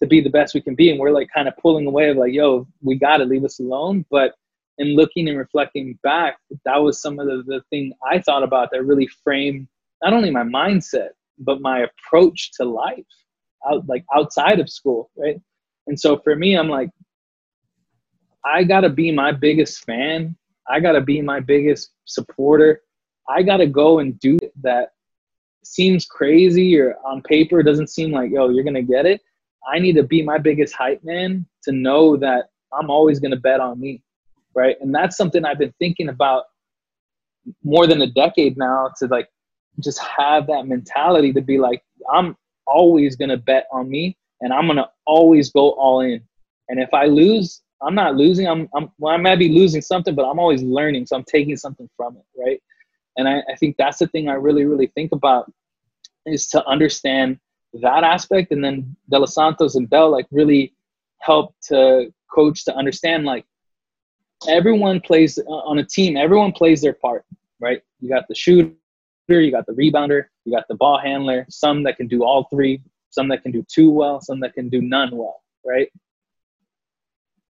to 0.00 0.06
be 0.06 0.20
the 0.20 0.30
best 0.30 0.54
we 0.54 0.60
can 0.60 0.74
be 0.74 0.90
and 0.90 0.98
we're 0.98 1.10
like 1.10 1.28
kind 1.34 1.48
of 1.48 1.54
pulling 1.60 1.86
away 1.86 2.08
of 2.08 2.16
like 2.16 2.32
yo 2.32 2.66
we 2.82 2.94
gotta 2.94 3.24
leave 3.24 3.44
us 3.44 3.58
alone 3.58 4.04
but 4.10 4.34
in 4.78 4.96
looking 4.96 5.28
and 5.28 5.36
reflecting 5.36 5.98
back 6.02 6.38
that 6.64 6.76
was 6.76 7.02
some 7.02 7.18
of 7.18 7.26
the, 7.26 7.42
the 7.46 7.60
thing 7.70 7.92
i 8.10 8.18
thought 8.18 8.42
about 8.42 8.70
that 8.70 8.84
really 8.84 9.08
framed 9.22 9.66
not 10.02 10.12
only 10.12 10.30
my 10.30 10.42
mindset 10.42 11.10
but 11.38 11.60
my 11.60 11.80
approach 11.80 12.52
to 12.52 12.64
life 12.64 13.04
out 13.70 13.86
like 13.88 14.04
outside 14.16 14.60
of 14.60 14.68
school 14.68 15.10
right 15.16 15.40
and 15.86 15.98
so 15.98 16.18
for 16.18 16.36
me 16.36 16.56
i'm 16.56 16.68
like 16.68 16.90
I 18.44 18.64
got 18.64 18.80
to 18.80 18.88
be 18.88 19.12
my 19.12 19.32
biggest 19.32 19.84
fan. 19.84 20.36
I 20.68 20.80
got 20.80 20.92
to 20.92 21.00
be 21.00 21.20
my 21.20 21.40
biggest 21.40 21.92
supporter. 22.04 22.82
I 23.28 23.42
got 23.42 23.58
to 23.58 23.66
go 23.66 23.98
and 23.98 24.18
do 24.20 24.38
that 24.62 24.90
seems 25.62 26.06
crazy 26.06 26.78
or 26.78 26.96
on 27.04 27.22
paper 27.22 27.62
doesn't 27.62 27.88
seem 27.88 28.12
like, 28.12 28.30
yo, 28.30 28.48
you're 28.48 28.64
to 28.74 28.82
get 28.82 29.06
it. 29.06 29.20
I 29.70 29.78
need 29.78 29.94
to 29.96 30.02
be 30.02 30.22
my 30.22 30.38
biggest 30.38 30.74
hype 30.74 31.04
man 31.04 31.46
to 31.64 31.72
know 31.72 32.16
that 32.16 32.46
I'm 32.72 32.90
always 32.90 33.20
to 33.32 33.40
bet 33.40 33.60
on 33.60 33.78
me. 33.78 34.02
Right. 34.54 34.76
And 34.80 34.94
that's 34.94 35.16
something 35.16 35.44
I've 35.44 35.58
been 35.58 35.74
thinking 35.78 36.08
about 36.08 36.44
more 37.62 37.86
than 37.86 38.00
a 38.02 38.06
decade 38.06 38.56
now 38.56 38.90
to 38.98 39.06
like 39.06 39.28
just 39.78 40.00
have 40.00 40.46
that 40.48 40.66
mentality 40.66 41.32
to 41.32 41.40
be 41.40 41.58
like, 41.58 41.82
I'm 42.12 42.36
always 42.66 43.16
going 43.16 43.30
to 43.30 43.36
bet 43.36 43.66
on 43.72 43.88
me 43.88 44.16
and 44.40 44.52
I'm 44.52 44.66
going 44.66 44.76
to 44.76 44.88
always 45.06 45.50
go 45.50 45.70
all 45.72 46.00
in. 46.00 46.22
And 46.68 46.80
if 46.80 46.92
I 46.92 47.06
lose, 47.06 47.62
I'm 47.82 47.94
not 47.94 48.16
losing. 48.16 48.46
I'm, 48.46 48.68
I'm 48.74 48.90
well, 48.98 49.14
I 49.14 49.16
might 49.16 49.38
be 49.38 49.48
losing 49.48 49.82
something, 49.82 50.14
but 50.14 50.24
I'm 50.24 50.38
always 50.38 50.62
learning. 50.62 51.06
So 51.06 51.16
I'm 51.16 51.24
taking 51.24 51.56
something 51.56 51.88
from 51.96 52.16
it, 52.16 52.24
right? 52.36 52.62
And 53.16 53.28
I, 53.28 53.42
I 53.50 53.56
think 53.56 53.76
that's 53.76 53.98
the 53.98 54.06
thing 54.08 54.28
I 54.28 54.34
really, 54.34 54.64
really 54.64 54.88
think 54.88 55.12
about 55.12 55.50
is 56.26 56.46
to 56.48 56.64
understand 56.66 57.38
that 57.74 58.04
aspect. 58.04 58.52
And 58.52 58.62
then 58.62 58.96
De 59.08 59.18
Los 59.18 59.34
Santos 59.34 59.74
and 59.74 59.88
Bell 59.88 60.10
like 60.10 60.26
really 60.30 60.74
help 61.18 61.54
to 61.64 62.12
coach 62.32 62.64
to 62.64 62.74
understand 62.74 63.24
like 63.24 63.44
everyone 64.48 65.00
plays 65.00 65.38
uh, 65.38 65.42
on 65.50 65.78
a 65.78 65.84
team. 65.84 66.16
Everyone 66.16 66.52
plays 66.52 66.80
their 66.80 66.94
part, 66.94 67.24
right? 67.60 67.82
You 68.00 68.08
got 68.08 68.28
the 68.28 68.34
shooter, 68.34 68.70
you 69.38 69.50
got 69.50 69.66
the 69.66 69.72
rebounder, 69.72 70.24
you 70.44 70.52
got 70.52 70.66
the 70.68 70.74
ball 70.74 70.98
handler. 70.98 71.46
Some 71.48 71.82
that 71.84 71.96
can 71.96 72.08
do 72.08 72.24
all 72.24 72.48
three, 72.50 72.82
some 73.10 73.28
that 73.28 73.42
can 73.42 73.52
do 73.52 73.64
two 73.68 73.90
well, 73.90 74.20
some 74.20 74.40
that 74.40 74.54
can 74.54 74.68
do 74.68 74.80
none 74.80 75.16
well, 75.16 75.42
right? 75.64 75.90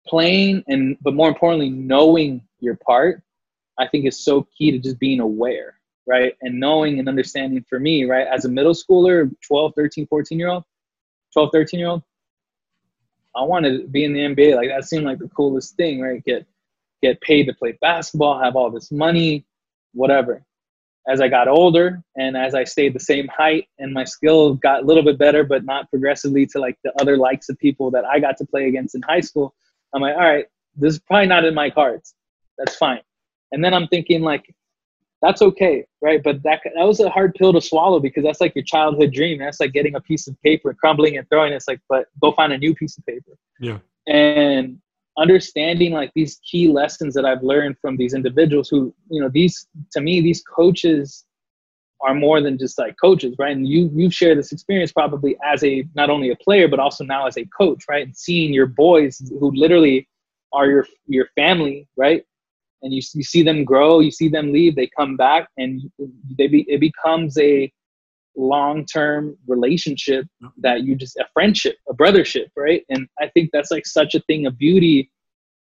playing 0.09 0.63
and 0.67 0.97
but 1.01 1.13
more 1.13 1.29
importantly 1.29 1.69
knowing 1.69 2.41
your 2.59 2.75
part 2.75 3.21
i 3.77 3.87
think 3.87 4.05
is 4.05 4.19
so 4.19 4.45
key 4.57 4.71
to 4.71 4.79
just 4.79 4.99
being 4.99 5.19
aware 5.19 5.79
right 6.07 6.33
and 6.41 6.59
knowing 6.59 6.97
and 6.97 7.07
understanding 7.07 7.63
for 7.69 7.79
me 7.79 8.05
right 8.05 8.27
as 8.27 8.45
a 8.45 8.49
middle 8.49 8.73
schooler 8.73 9.31
12 9.45 9.73
13 9.75 10.07
14 10.07 10.39
year 10.39 10.49
old 10.49 10.63
12 11.33 11.49
13 11.53 11.79
year 11.79 11.89
old 11.89 12.01
i 13.35 13.43
wanted 13.43 13.79
to 13.79 13.87
be 13.87 14.03
in 14.03 14.13
the 14.13 14.19
nba 14.19 14.55
like 14.55 14.69
that 14.69 14.85
seemed 14.85 15.05
like 15.05 15.19
the 15.19 15.29
coolest 15.29 15.75
thing 15.75 16.01
right 16.01 16.23
get 16.23 16.45
get 17.03 17.21
paid 17.21 17.45
to 17.45 17.53
play 17.53 17.77
basketball 17.79 18.41
have 18.41 18.55
all 18.55 18.71
this 18.71 18.91
money 18.91 19.45
whatever 19.93 20.43
as 21.09 21.21
I 21.21 21.27
got 21.27 21.47
older 21.47 22.03
and 22.15 22.37
as 22.37 22.53
I 22.53 22.63
stayed 22.63 22.93
the 22.93 22.99
same 22.99 23.27
height 23.27 23.67
and 23.79 23.93
my 23.93 24.03
skill 24.03 24.53
got 24.55 24.83
a 24.83 24.85
little 24.85 25.03
bit 25.03 25.17
better, 25.17 25.43
but 25.43 25.65
not 25.65 25.89
progressively 25.89 26.45
to 26.47 26.59
like 26.59 26.77
the 26.83 26.93
other 27.01 27.17
likes 27.17 27.49
of 27.49 27.57
people 27.57 27.89
that 27.91 28.05
I 28.05 28.19
got 28.19 28.37
to 28.37 28.45
play 28.45 28.67
against 28.67 28.95
in 28.95 29.01
high 29.01 29.21
school, 29.21 29.55
I'm 29.93 30.01
like, 30.01 30.15
all 30.15 30.21
right, 30.21 30.45
this 30.75 30.93
is 30.93 30.99
probably 30.99 31.27
not 31.27 31.45
in 31.45 31.55
my 31.55 31.69
cards. 31.69 32.13
That's 32.57 32.75
fine. 32.75 33.01
And 33.51 33.63
then 33.63 33.73
I'm 33.73 33.87
thinking 33.87 34.21
like, 34.21 34.53
that's 35.21 35.41
okay, 35.41 35.85
right? 36.01 36.23
But 36.23 36.43
that 36.43 36.61
that 36.63 36.85
was 36.85 36.99
a 36.99 37.09
hard 37.09 37.33
pill 37.35 37.51
to 37.53 37.61
swallow 37.61 37.99
because 37.99 38.23
that's 38.23 38.39
like 38.39 38.55
your 38.55 38.63
childhood 38.63 39.11
dream. 39.11 39.39
That's 39.39 39.59
like 39.59 39.73
getting 39.73 39.95
a 39.95 40.01
piece 40.01 40.27
of 40.27 40.39
paper, 40.41 40.73
crumbling 40.73 41.17
and 41.17 41.27
throwing. 41.29 41.51
It's 41.53 41.67
like, 41.67 41.81
but 41.89 42.05
go 42.21 42.31
find 42.31 42.53
a 42.53 42.57
new 42.57 42.73
piece 42.73 42.97
of 42.97 43.05
paper. 43.05 43.37
Yeah. 43.59 43.79
And 44.07 44.79
understanding 45.19 45.91
like 45.91 46.11
these 46.15 46.39
key 46.49 46.67
lessons 46.69 47.13
that 47.13 47.25
I've 47.25 47.43
learned 47.43 47.75
from 47.81 47.97
these 47.97 48.13
individuals 48.13 48.69
who, 48.69 48.93
you 49.09 49.21
know, 49.21 49.29
these 49.31 49.67
to 49.93 50.01
me, 50.01 50.21
these 50.21 50.41
coaches 50.43 51.25
are 52.01 52.13
more 52.15 52.41
than 52.41 52.57
just 52.57 52.77
like 52.77 52.95
coaches, 53.01 53.35
right? 53.37 53.55
And 53.55 53.67
you 53.67 53.91
you've 53.93 54.13
shared 54.13 54.39
this 54.39 54.51
experience 54.51 54.91
probably 54.91 55.37
as 55.45 55.63
a 55.63 55.85
not 55.95 56.09
only 56.09 56.31
a 56.31 56.35
player 56.37 56.67
but 56.67 56.79
also 56.79 57.03
now 57.03 57.27
as 57.27 57.37
a 57.37 57.45
coach, 57.45 57.83
right? 57.89 58.05
And 58.05 58.15
seeing 58.15 58.53
your 58.53 58.67
boys 58.67 59.21
who 59.39 59.51
literally 59.53 60.07
are 60.53 60.67
your 60.67 60.85
your 61.07 61.27
family, 61.35 61.87
right? 61.97 62.23
And 62.81 62.93
you 62.93 63.01
you 63.13 63.23
see 63.23 63.43
them 63.43 63.65
grow, 63.65 63.99
you 63.99 64.11
see 64.11 64.29
them 64.29 64.53
leave, 64.53 64.75
they 64.75 64.89
come 64.97 65.17
back, 65.17 65.49
and 65.57 65.81
they 66.37 66.47
be, 66.47 66.65
it 66.69 66.79
becomes 66.79 67.37
a 67.37 67.71
long-term 68.39 69.37
relationship 69.47 70.25
that 70.57 70.83
you 70.83 70.95
just 70.95 71.17
a 71.17 71.25
friendship 71.33 71.75
a 71.89 71.93
brothership 71.93 72.47
right? 72.55 72.83
And 72.89 73.07
i 73.19 73.27
think 73.29 73.49
that's 73.51 73.71
like 73.71 73.85
such 73.85 74.15
a 74.15 74.21
thing 74.21 74.45
of 74.45 74.57
beauty 74.57 75.11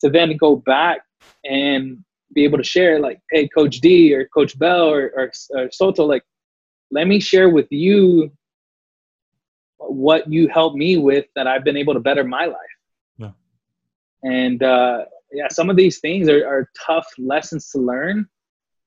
to 0.01 0.09
then 0.09 0.37
go 0.37 0.55
back 0.55 0.99
and 1.45 2.03
be 2.33 2.43
able 2.43 2.57
to 2.57 2.63
share 2.63 2.99
like 2.99 3.19
hey 3.31 3.47
coach 3.47 3.81
d 3.81 4.13
or 4.13 4.25
coach 4.27 4.57
bell 4.59 4.87
or, 4.89 5.11
or, 5.15 5.31
or 5.51 5.69
soto 5.71 6.05
like 6.05 6.23
let 6.91 7.07
me 7.07 7.19
share 7.19 7.49
with 7.49 7.67
you 7.71 8.31
what 9.77 10.31
you 10.31 10.47
helped 10.47 10.77
me 10.77 10.97
with 10.97 11.25
that 11.35 11.47
i've 11.47 11.63
been 11.63 11.77
able 11.77 11.93
to 11.93 11.99
better 11.99 12.23
my 12.23 12.45
life. 12.45 12.75
Yeah. 13.17 13.31
And 14.23 14.61
uh 14.61 15.05
yeah 15.31 15.47
some 15.49 15.69
of 15.69 15.75
these 15.75 15.99
things 15.99 16.29
are, 16.29 16.45
are 16.45 16.69
tough 16.85 17.07
lessons 17.17 17.69
to 17.71 17.79
learn 17.79 18.27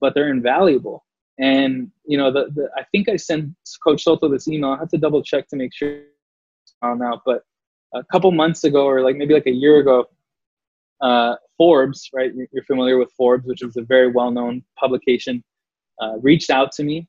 but 0.01 0.15
they're 0.15 0.31
invaluable 0.31 1.05
and 1.39 1.91
you 2.05 2.19
know, 2.19 2.33
the, 2.33 2.51
the 2.55 2.69
I 2.77 2.85
think 2.93 3.09
I 3.09 3.17
sent 3.17 3.51
Coach 3.83 4.05
Soto 4.05 4.29
this 4.29 4.49
email. 4.49 4.71
I 4.71 4.79
have 4.79 4.91
to 4.91 4.99
double 4.99 5.23
check 5.23 5.49
to 5.49 5.57
make 5.57 5.75
sure 5.75 6.03
on 6.83 7.03
out. 7.03 7.23
but 7.25 7.43
a 7.95 8.05
couple 8.05 8.31
months 8.33 8.65
ago, 8.65 8.87
or 8.87 9.03
like 9.03 9.17
maybe 9.17 9.35
like 9.35 9.47
a 9.47 9.53
year 9.53 9.79
ago, 9.79 10.07
uh, 11.01 11.37
Forbes, 11.59 12.09
right? 12.13 12.33
You're 12.35 12.65
familiar 12.65 12.99
with 12.99 13.11
Forbes, 13.17 13.47
which 13.47 13.63
is 13.63 13.77
a 13.77 13.83
very 13.83 14.11
well-known 14.11 14.63
publication, 14.79 15.43
uh, 16.01 16.19
reached 16.21 16.51
out 16.51 16.73
to 16.73 16.85
me 16.85 17.07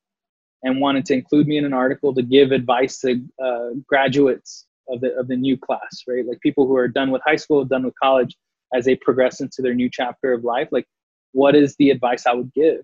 and 0.63 0.79
wanted 0.79 1.05
to 1.05 1.13
include 1.13 1.47
me 1.47 1.57
in 1.57 1.65
an 1.65 1.73
article 1.73 2.13
to 2.13 2.21
give 2.21 2.51
advice 2.51 2.99
to 2.99 3.21
uh, 3.43 3.69
graduates 3.87 4.65
of 4.89 4.99
the 5.01 5.15
of 5.15 5.27
the 5.27 5.35
new 5.35 5.57
class, 5.57 6.03
right? 6.07 6.25
Like 6.25 6.39
people 6.41 6.67
who 6.67 6.75
are 6.75 6.87
done 6.87 7.11
with 7.11 7.21
high 7.25 7.35
school, 7.35 7.63
done 7.65 7.83
with 7.83 7.93
college, 8.01 8.35
as 8.73 8.85
they 8.85 8.95
progress 8.95 9.39
into 9.39 9.61
their 9.61 9.73
new 9.73 9.89
chapter 9.89 10.33
of 10.33 10.43
life. 10.43 10.69
Like, 10.71 10.85
what 11.31 11.55
is 11.55 11.75
the 11.77 11.89
advice 11.89 12.25
I 12.25 12.33
would 12.33 12.53
give? 12.53 12.81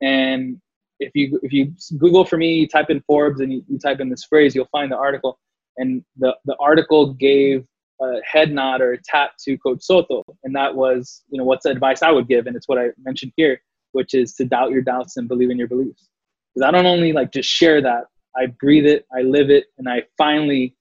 And 0.00 0.60
if 1.04 1.12
you 1.14 1.38
if 1.42 1.52
you 1.52 1.72
Google 1.98 2.24
for 2.24 2.36
me, 2.36 2.54
you 2.54 2.68
type 2.68 2.90
in 2.90 3.00
Forbes 3.02 3.40
and 3.40 3.52
you, 3.52 3.64
you 3.68 3.78
type 3.78 4.00
in 4.00 4.08
this 4.08 4.24
phrase, 4.24 4.54
you'll 4.54 4.68
find 4.72 4.90
the 4.90 4.96
article. 4.96 5.38
And 5.76 6.04
the 6.16 6.36
the 6.44 6.56
article 6.60 7.14
gave 7.14 7.64
a 8.00 8.20
head 8.24 8.52
nod 8.52 8.80
or 8.80 8.92
a 8.92 8.98
tap 9.02 9.32
to 9.44 9.56
Coach 9.58 9.82
Soto, 9.82 10.22
and 10.44 10.54
that 10.54 10.74
was 10.74 11.22
you 11.30 11.38
know 11.38 11.44
what's 11.44 11.64
the 11.64 11.70
advice 11.70 12.02
I 12.02 12.10
would 12.10 12.28
give, 12.28 12.46
and 12.46 12.56
it's 12.56 12.68
what 12.68 12.78
I 12.78 12.88
mentioned 13.02 13.32
here, 13.36 13.60
which 13.92 14.14
is 14.14 14.34
to 14.34 14.44
doubt 14.44 14.70
your 14.70 14.82
doubts 14.82 15.16
and 15.16 15.28
believe 15.28 15.50
in 15.50 15.58
your 15.58 15.68
beliefs. 15.68 16.08
Because 16.54 16.68
I 16.68 16.70
don't 16.70 16.86
only 16.86 17.12
like 17.12 17.32
just 17.32 17.48
share 17.48 17.80
that, 17.82 18.04
I 18.36 18.46
breathe 18.46 18.86
it, 18.86 19.06
I 19.16 19.22
live 19.22 19.50
it, 19.50 19.66
and 19.78 19.88
I 19.88 20.04
finally 20.16 20.76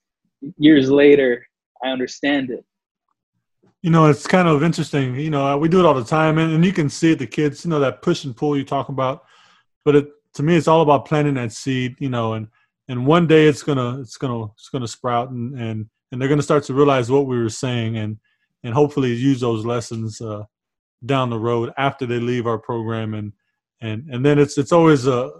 years 0.57 0.89
later 0.89 1.45
I 1.83 1.89
understand 1.89 2.49
it. 2.49 2.65
You 3.81 3.89
know, 3.89 4.05
it's 4.05 4.27
kind 4.27 4.47
of 4.47 4.63
interesting. 4.63 5.15
You 5.15 5.29
know, 5.29 5.57
we 5.57 5.67
do 5.67 5.79
it 5.79 5.85
all 5.85 5.93
the 5.93 6.05
time, 6.05 6.37
and, 6.37 6.53
and 6.53 6.65
you 6.65 6.71
can 6.71 6.89
see 6.89 7.11
it, 7.11 7.19
the 7.19 7.27
kids. 7.27 7.65
You 7.65 7.69
know, 7.69 7.79
that 7.79 8.01
push 8.01 8.23
and 8.23 8.35
pull 8.35 8.55
you 8.55 8.63
talk 8.63 8.89
about 8.89 9.25
but 9.85 9.95
it, 9.95 10.09
to 10.35 10.43
me, 10.43 10.55
it's 10.55 10.67
all 10.67 10.81
about 10.81 11.05
planting 11.05 11.35
that 11.35 11.51
seed, 11.51 11.95
you 11.99 12.09
know, 12.09 12.33
and 12.33 12.47
and 12.87 13.05
one 13.05 13.27
day 13.27 13.47
it's 13.47 13.63
gonna 13.63 13.99
it's 13.99 14.17
gonna 14.17 14.45
it's 14.45 14.69
gonna 14.69 14.87
sprout, 14.87 15.29
and 15.29 15.57
and 15.59 15.85
and 16.11 16.21
they're 16.21 16.29
gonna 16.29 16.41
start 16.41 16.63
to 16.65 16.73
realize 16.73 17.11
what 17.11 17.27
we 17.27 17.37
were 17.37 17.49
saying, 17.49 17.97
and 17.97 18.17
and 18.63 18.73
hopefully 18.73 19.13
use 19.13 19.39
those 19.41 19.65
lessons 19.65 20.21
uh, 20.21 20.43
down 21.05 21.29
the 21.29 21.39
road 21.39 21.71
after 21.77 22.05
they 22.05 22.19
leave 22.19 22.47
our 22.47 22.57
program, 22.57 23.13
and 23.13 23.33
and 23.81 24.09
and 24.09 24.25
then 24.25 24.39
it's 24.39 24.57
it's 24.57 24.71
always 24.71 25.07
a 25.07 25.31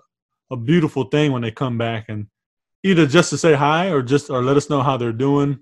a 0.52 0.56
beautiful 0.56 1.06
thing 1.06 1.32
when 1.32 1.42
they 1.42 1.52
come 1.52 1.78
back 1.78 2.06
and 2.10 2.28
either 2.84 3.08
just 3.08 3.30
to 3.30 3.38
say 3.38 3.54
hi 3.54 3.90
or 3.90 4.02
just 4.02 4.30
or 4.30 4.44
let 4.44 4.58
us 4.58 4.70
know 4.70 4.82
how 4.82 4.98
they're 4.98 5.12
doing 5.12 5.58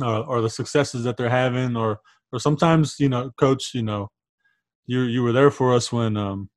uh, 0.00 0.20
or 0.20 0.40
the 0.40 0.50
successes 0.50 1.02
that 1.04 1.16
they're 1.16 1.28
having 1.28 1.76
or 1.76 2.00
or 2.32 2.38
sometimes 2.38 3.00
you 3.00 3.08
know 3.08 3.30
coach 3.38 3.74
you 3.74 3.82
know 3.82 4.08
you 4.86 5.02
you 5.02 5.22
were 5.22 5.32
there 5.32 5.50
for 5.50 5.74
us 5.74 5.90
when 5.90 6.16
um 6.16 6.48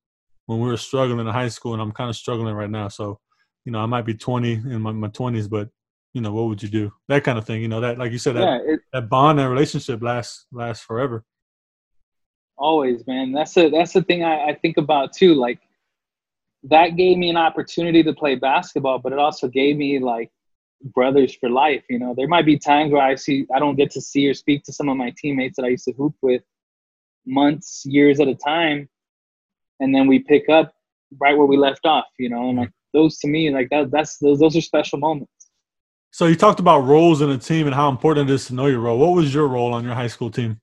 when 0.49 0.59
we 0.59 0.67
were 0.67 0.77
struggling 0.77 1.19
in 1.19 1.31
high 1.31 1.47
school, 1.47 1.73
and 1.73 1.81
I'm 1.81 1.91
kind 1.91 2.09
of 2.09 2.15
struggling 2.15 2.55
right 2.55 2.71
now. 2.71 2.88
So, 2.88 3.19
you 3.65 3.71
know, 3.71 3.77
I 3.77 3.85
might 3.85 4.01
be 4.01 4.15
20 4.15 4.53
in 4.53 4.81
my, 4.81 4.91
my 4.91 5.07
20s, 5.09 5.47
but 5.47 5.69
you 6.15 6.21
know, 6.21 6.33
what 6.33 6.47
would 6.47 6.63
you 6.63 6.69
do? 6.69 6.91
That 7.07 7.23
kind 7.23 7.38
of 7.38 7.45
thing. 7.45 7.62
You 7.62 7.67
know, 7.67 7.79
that 7.81 7.99
like 7.99 8.12
you 8.12 8.17
said, 8.17 8.35
that, 8.35 8.41
yeah, 8.41 8.73
it, 8.73 8.79
that 8.91 9.09
bond, 9.09 9.39
and 9.39 9.47
relationship 9.47 10.01
lasts 10.01 10.47
lasts 10.51 10.83
forever. 10.83 11.23
Always, 12.57 13.05
man. 13.05 13.31
That's 13.31 13.53
the 13.53 13.69
that's 13.69 13.93
the 13.93 14.01
thing 14.01 14.23
I, 14.23 14.47
I 14.47 14.55
think 14.55 14.77
about 14.77 15.13
too. 15.13 15.35
Like 15.35 15.59
that 16.63 16.97
gave 16.97 17.19
me 17.19 17.29
an 17.29 17.38
opportunity 17.38 18.01
to 18.01 18.12
play 18.12 18.33
basketball, 18.33 18.97
but 18.97 19.13
it 19.13 19.19
also 19.19 19.47
gave 19.47 19.77
me 19.77 19.99
like 19.99 20.31
brothers 20.95 21.35
for 21.35 21.51
life. 21.51 21.83
You 21.91 21.99
know, 21.99 22.15
there 22.17 22.27
might 22.27 22.47
be 22.47 22.57
times 22.57 22.91
where 22.91 23.03
I 23.03 23.13
see 23.13 23.45
I 23.55 23.59
don't 23.59 23.75
get 23.75 23.91
to 23.91 24.01
see 24.01 24.27
or 24.27 24.33
speak 24.33 24.63
to 24.63 24.73
some 24.73 24.89
of 24.89 24.97
my 24.97 25.13
teammates 25.15 25.57
that 25.57 25.65
I 25.65 25.69
used 25.69 25.85
to 25.85 25.93
hoop 25.93 26.15
with 26.23 26.41
months, 27.27 27.83
years 27.85 28.19
at 28.19 28.27
a 28.27 28.33
time 28.33 28.89
and 29.79 29.93
then 29.93 30.07
we 30.07 30.19
pick 30.19 30.49
up 30.49 30.73
right 31.19 31.37
where 31.37 31.47
we 31.47 31.57
left 31.57 31.85
off, 31.85 32.05
you 32.17 32.29
know, 32.29 32.49
and 32.49 32.57
like 32.57 32.71
those 32.93 33.17
to 33.19 33.27
me, 33.27 33.51
like 33.51 33.69
that, 33.69 33.91
that's 33.91 34.17
those, 34.17 34.39
those 34.39 34.55
are 34.55 34.61
special 34.61 34.99
moments. 34.99 35.31
So 36.11 36.25
you 36.25 36.35
talked 36.35 36.59
about 36.59 36.79
roles 36.79 37.21
in 37.21 37.29
a 37.29 37.37
team 37.37 37.67
and 37.67 37.75
how 37.75 37.89
important 37.89 38.29
it 38.29 38.33
is 38.33 38.47
to 38.47 38.55
know 38.55 38.65
your 38.65 38.79
role. 38.79 38.97
What 38.97 39.15
was 39.15 39.33
your 39.33 39.47
role 39.47 39.73
on 39.73 39.83
your 39.83 39.93
high 39.93 40.07
school 40.07 40.31
team? 40.31 40.59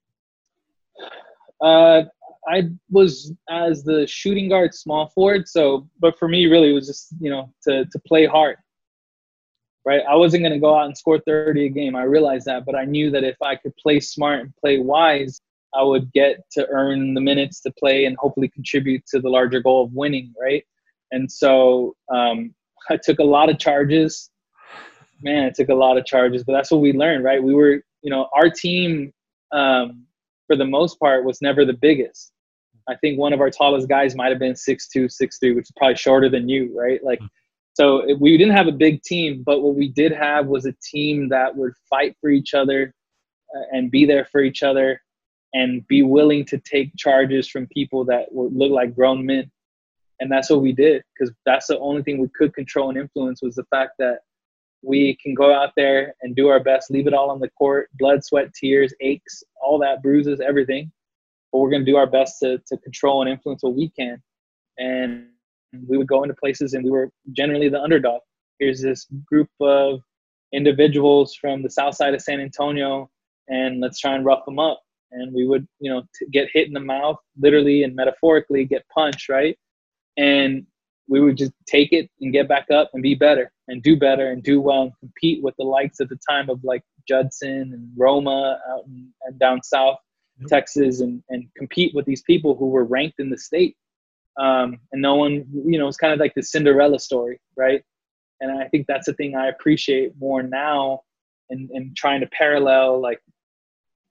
Uh, 1.60 2.02
I 2.48 2.70
was 2.90 3.32
as 3.48 3.82
the 3.82 4.06
shooting 4.06 4.48
guard, 4.48 4.74
small 4.74 5.08
forward. 5.08 5.48
So, 5.48 5.88
but 6.00 6.18
for 6.18 6.28
me, 6.28 6.46
really, 6.46 6.70
it 6.70 6.74
was 6.74 6.86
just 6.86 7.08
you 7.20 7.30
know 7.30 7.52
to 7.64 7.84
to 7.84 7.98
play 8.06 8.26
hard. 8.26 8.56
Right, 9.84 10.02
I 10.08 10.16
wasn't 10.16 10.42
going 10.42 10.52
to 10.52 10.58
go 10.58 10.76
out 10.76 10.86
and 10.86 10.98
score 10.98 11.20
30 11.20 11.66
a 11.66 11.68
game. 11.68 11.94
I 11.94 12.02
realized 12.02 12.46
that, 12.46 12.66
but 12.66 12.74
I 12.74 12.84
knew 12.84 13.08
that 13.12 13.22
if 13.22 13.40
I 13.40 13.54
could 13.54 13.72
play 13.76 14.00
smart 14.00 14.40
and 14.40 14.56
play 14.56 14.80
wise, 14.80 15.40
I 15.74 15.82
would 15.82 16.12
get 16.12 16.38
to 16.52 16.66
earn 16.68 17.14
the 17.14 17.20
minutes 17.20 17.60
to 17.62 17.72
play 17.72 18.06
and 18.06 18.16
hopefully 18.18 18.48
contribute 18.48 19.04
to 19.08 19.20
the 19.20 19.28
larger 19.28 19.60
goal 19.60 19.84
of 19.84 19.92
winning, 19.92 20.32
right? 20.40 20.64
And 21.12 21.30
so 21.30 21.94
um, 22.12 22.54
I 22.90 22.98
took 23.02 23.18
a 23.18 23.24
lot 23.24 23.48
of 23.48 23.58
charges. 23.58 24.30
Man, 25.22 25.44
I 25.44 25.50
took 25.50 25.68
a 25.68 25.74
lot 25.74 25.96
of 25.96 26.04
charges, 26.04 26.44
but 26.44 26.52
that's 26.52 26.70
what 26.70 26.80
we 26.80 26.92
learned, 26.92 27.24
right? 27.24 27.42
We 27.42 27.54
were, 27.54 27.82
you 28.02 28.10
know, 28.10 28.28
our 28.34 28.50
team 28.50 29.12
um, 29.52 30.04
for 30.46 30.56
the 30.56 30.64
most 30.64 31.00
part 31.00 31.24
was 31.24 31.40
never 31.40 31.64
the 31.64 31.72
biggest. 31.72 32.32
I 32.88 32.94
think 32.96 33.18
one 33.18 33.32
of 33.32 33.40
our 33.40 33.50
tallest 33.50 33.88
guys 33.88 34.14
might 34.14 34.30
have 34.30 34.38
been 34.38 34.54
six 34.54 34.88
two, 34.88 35.08
six 35.08 35.38
three, 35.38 35.54
which 35.54 35.64
is 35.64 35.72
probably 35.76 35.96
shorter 35.96 36.28
than 36.28 36.48
you, 36.48 36.72
right? 36.78 37.02
Like, 37.02 37.20
so 37.72 38.14
we 38.20 38.36
didn't 38.38 38.54
have 38.54 38.68
a 38.68 38.72
big 38.72 39.02
team, 39.02 39.42
but 39.44 39.62
what 39.62 39.74
we 39.74 39.88
did 39.88 40.12
have 40.12 40.46
was 40.46 40.66
a 40.66 40.74
team 40.82 41.28
that 41.30 41.54
would 41.56 41.72
fight 41.90 42.16
for 42.20 42.30
each 42.30 42.54
other 42.54 42.94
uh, 43.54 43.62
and 43.72 43.90
be 43.90 44.06
there 44.06 44.24
for 44.26 44.40
each 44.42 44.62
other 44.62 45.00
and 45.54 45.86
be 45.88 46.02
willing 46.02 46.44
to 46.46 46.58
take 46.58 46.94
charges 46.96 47.48
from 47.48 47.66
people 47.68 48.04
that 48.04 48.26
look 48.32 48.70
like 48.70 48.94
grown 48.94 49.24
men. 49.24 49.50
And 50.20 50.30
that's 50.30 50.50
what 50.50 50.62
we 50.62 50.72
did 50.72 51.02
because 51.14 51.34
that's 51.44 51.66
the 51.66 51.78
only 51.78 52.02
thing 52.02 52.18
we 52.18 52.28
could 52.36 52.54
control 52.54 52.88
and 52.88 52.98
influence 52.98 53.42
was 53.42 53.54
the 53.54 53.64
fact 53.64 53.92
that 53.98 54.20
we 54.82 55.16
can 55.22 55.34
go 55.34 55.52
out 55.52 55.72
there 55.76 56.14
and 56.22 56.34
do 56.36 56.48
our 56.48 56.60
best, 56.60 56.90
leave 56.90 57.06
it 57.06 57.14
all 57.14 57.30
on 57.30 57.40
the 57.40 57.50
court, 57.50 57.88
blood, 57.98 58.24
sweat, 58.24 58.52
tears, 58.54 58.94
aches, 59.00 59.42
all 59.62 59.78
that, 59.78 60.02
bruises, 60.02 60.40
everything. 60.40 60.90
But 61.52 61.58
we're 61.58 61.70
going 61.70 61.84
to 61.84 61.90
do 61.90 61.96
our 61.96 62.06
best 62.06 62.38
to, 62.40 62.58
to 62.66 62.76
control 62.78 63.22
and 63.22 63.30
influence 63.30 63.62
what 63.62 63.74
we 63.74 63.90
can. 63.90 64.22
And 64.78 65.28
we 65.86 65.98
would 65.98 66.06
go 66.06 66.22
into 66.22 66.34
places 66.34 66.74
and 66.74 66.84
we 66.84 66.90
were 66.90 67.10
generally 67.32 67.68
the 67.68 67.80
underdog. 67.80 68.20
Here's 68.58 68.80
this 68.80 69.06
group 69.26 69.50
of 69.60 70.00
individuals 70.52 71.34
from 71.34 71.62
the 71.62 71.70
south 71.70 71.94
side 71.94 72.14
of 72.14 72.22
San 72.22 72.40
Antonio, 72.40 73.10
and 73.48 73.80
let's 73.80 73.98
try 73.98 74.14
and 74.14 74.24
rough 74.24 74.44
them 74.44 74.58
up 74.58 74.80
and 75.12 75.32
we 75.34 75.46
would 75.46 75.66
you 75.80 75.90
know 75.90 76.02
t- 76.18 76.26
get 76.32 76.48
hit 76.52 76.66
in 76.66 76.72
the 76.72 76.80
mouth 76.80 77.18
literally 77.38 77.82
and 77.82 77.94
metaphorically 77.94 78.64
get 78.64 78.84
punched 78.88 79.28
right 79.28 79.58
and 80.16 80.66
we 81.08 81.20
would 81.20 81.36
just 81.36 81.52
take 81.66 81.92
it 81.92 82.10
and 82.20 82.32
get 82.32 82.48
back 82.48 82.66
up 82.70 82.90
and 82.92 83.02
be 83.02 83.14
better 83.14 83.52
and 83.68 83.82
do 83.82 83.96
better 83.96 84.30
and 84.30 84.42
do 84.42 84.60
well 84.60 84.82
and 84.82 84.92
compete 85.00 85.42
with 85.42 85.54
the 85.56 85.64
likes 85.64 86.00
at 86.00 86.08
the 86.08 86.18
time 86.28 86.50
of 86.50 86.62
like 86.64 86.82
Judson 87.06 87.72
and 87.72 87.90
Roma 87.96 88.58
out 88.68 88.84
in, 88.86 89.12
and 89.22 89.38
down 89.38 89.62
south 89.62 89.98
yep. 90.40 90.48
Texas 90.48 91.00
and, 91.00 91.22
and 91.28 91.48
compete 91.56 91.94
with 91.94 92.06
these 92.06 92.22
people 92.22 92.56
who 92.56 92.68
were 92.68 92.84
ranked 92.84 93.20
in 93.20 93.30
the 93.30 93.38
state. 93.38 93.76
Um, 94.38 94.78
and 94.92 95.00
no 95.00 95.14
one, 95.14 95.46
you 95.64 95.78
know, 95.78 95.88
it's 95.88 95.96
kind 95.96 96.12
of 96.12 96.18
like 96.18 96.34
the 96.34 96.42
Cinderella 96.42 96.98
story, 96.98 97.40
right? 97.56 97.82
And 98.40 98.50
I 98.60 98.68
think 98.68 98.86
that's 98.86 99.06
the 99.06 99.14
thing 99.14 99.34
I 99.34 99.48
appreciate 99.48 100.12
more 100.18 100.42
now 100.42 101.00
and, 101.48 101.70
and 101.70 101.96
trying 101.96 102.20
to 102.20 102.26
parallel 102.26 103.00
like 103.00 103.20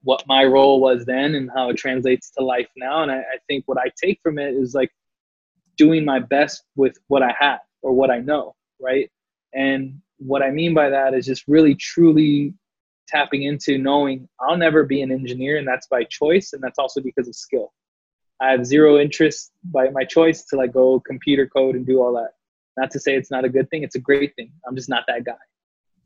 what 0.06 0.24
my 0.28 0.44
role 0.44 0.80
was 0.80 1.04
then 1.04 1.34
and 1.34 1.50
how 1.54 1.70
it 1.70 1.78
translates 1.78 2.30
to 2.30 2.44
life 2.44 2.70
now. 2.78 3.02
And 3.02 3.12
I, 3.12 3.18
I 3.18 3.38
think 3.48 3.64
what 3.66 3.80
I 3.80 3.92
take 4.02 4.20
from 4.22 4.38
it 4.38 4.54
is 4.54 4.76
like 4.76 4.92
doing 5.78 6.06
my 6.06 6.20
best 6.20 6.64
with 6.76 6.96
what 7.08 7.24
I 7.24 7.34
have 7.40 7.60
or 7.82 7.92
what 7.92 8.12
I 8.12 8.20
know, 8.20 8.56
right? 8.80 9.12
And 9.54 10.00
what 10.18 10.44
I 10.44 10.52
mean 10.52 10.76
by 10.76 10.90
that 10.90 11.16
is 11.16 11.26
just 11.26 11.44
really 11.48 11.74
truly 11.74 12.54
tapping 13.08 13.44
into 13.44 13.80
knowing 13.80 14.30
I'll 14.40 14.58
never 14.58 14.84
be 14.84 15.02
an 15.02 15.12
engineer, 15.12 15.58
and 15.58 15.68
that's 15.68 15.88
by 15.88 16.04
choice, 16.04 16.54
and 16.54 16.62
that's 16.62 16.80
also 16.80 17.02
because 17.02 17.28
of 17.28 17.36
skill. 17.36 17.74
I 18.40 18.52
have 18.52 18.66
zero 18.66 19.00
interest 19.00 19.52
by 19.64 19.90
my 19.90 20.04
choice 20.04 20.44
to 20.46 20.56
like 20.56 20.74
go 20.74 21.00
computer 21.00 21.48
code 21.48 21.76
and 21.76 21.86
do 21.86 22.02
all 22.02 22.14
that. 22.14 22.32
Not 22.78 22.92
to 22.92 23.00
say 23.00 23.16
it's 23.16 23.32
not 23.32 23.46
a 23.46 23.50
good 23.50 23.70
thing, 23.70 23.84
it's 23.84 23.96
a 23.96 24.00
great 24.00 24.36
thing. 24.36 24.52
I'm 24.68 24.76
just 24.76 24.90
not 24.90 25.04
that 25.08 25.24
guy, 25.24 25.34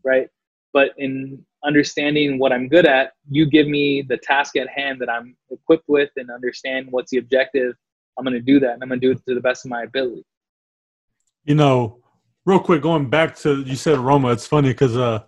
right? 0.04 0.30
But 0.74 0.92
in 0.98 1.44
understanding 1.64 2.40
what 2.40 2.52
I'm 2.52 2.68
good 2.68 2.86
at, 2.86 3.14
you 3.30 3.50
give 3.50 3.68
me 3.68 4.04
the 4.08 4.18
task 4.18 4.56
at 4.56 4.70
hand 4.70 5.02
that 5.02 5.10
I'm 5.10 5.36
equipped 5.50 5.88
with 5.88 6.10
and 6.16 6.30
understand 6.30 6.88
what's 6.92 7.12
the 7.12 7.18
objective 7.18 7.76
I'm 8.20 8.26
going 8.26 8.34
to 8.34 8.42
do 8.42 8.60
that 8.60 8.74
and 8.74 8.84
I'm 8.84 8.90
going 8.90 9.00
to 9.00 9.08
do 9.08 9.12
it 9.12 9.26
to 9.28 9.34
the 9.34 9.42
best 9.42 9.66
of 9.66 9.72
my 9.72 9.84
ability. 9.84 10.26
You 11.46 11.56
know, 11.56 12.02
real 12.46 12.60
quick, 12.60 12.82
going 12.82 13.10
back 13.10 13.36
to 13.38 13.62
you 13.62 13.76
said 13.76 13.98
Roma, 13.98 14.32
it's 14.32 14.46
funny 14.46 14.70
because 14.70 14.98
uh, 14.98 15.24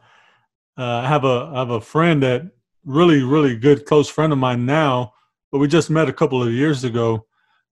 uh, 0.77 0.83
I 0.83 1.07
have 1.07 1.23
a 1.23 1.51
I 1.53 1.59
have 1.59 1.69
a 1.69 1.81
friend 1.81 2.21
that 2.21 2.43
really 2.83 3.23
really 3.23 3.55
good 3.55 3.85
close 3.85 4.09
friend 4.09 4.33
of 4.33 4.39
mine 4.39 4.65
now, 4.65 5.13
but 5.51 5.59
we 5.59 5.67
just 5.67 5.89
met 5.89 6.09
a 6.09 6.13
couple 6.13 6.43
of 6.43 6.51
years 6.51 6.83
ago. 6.83 7.25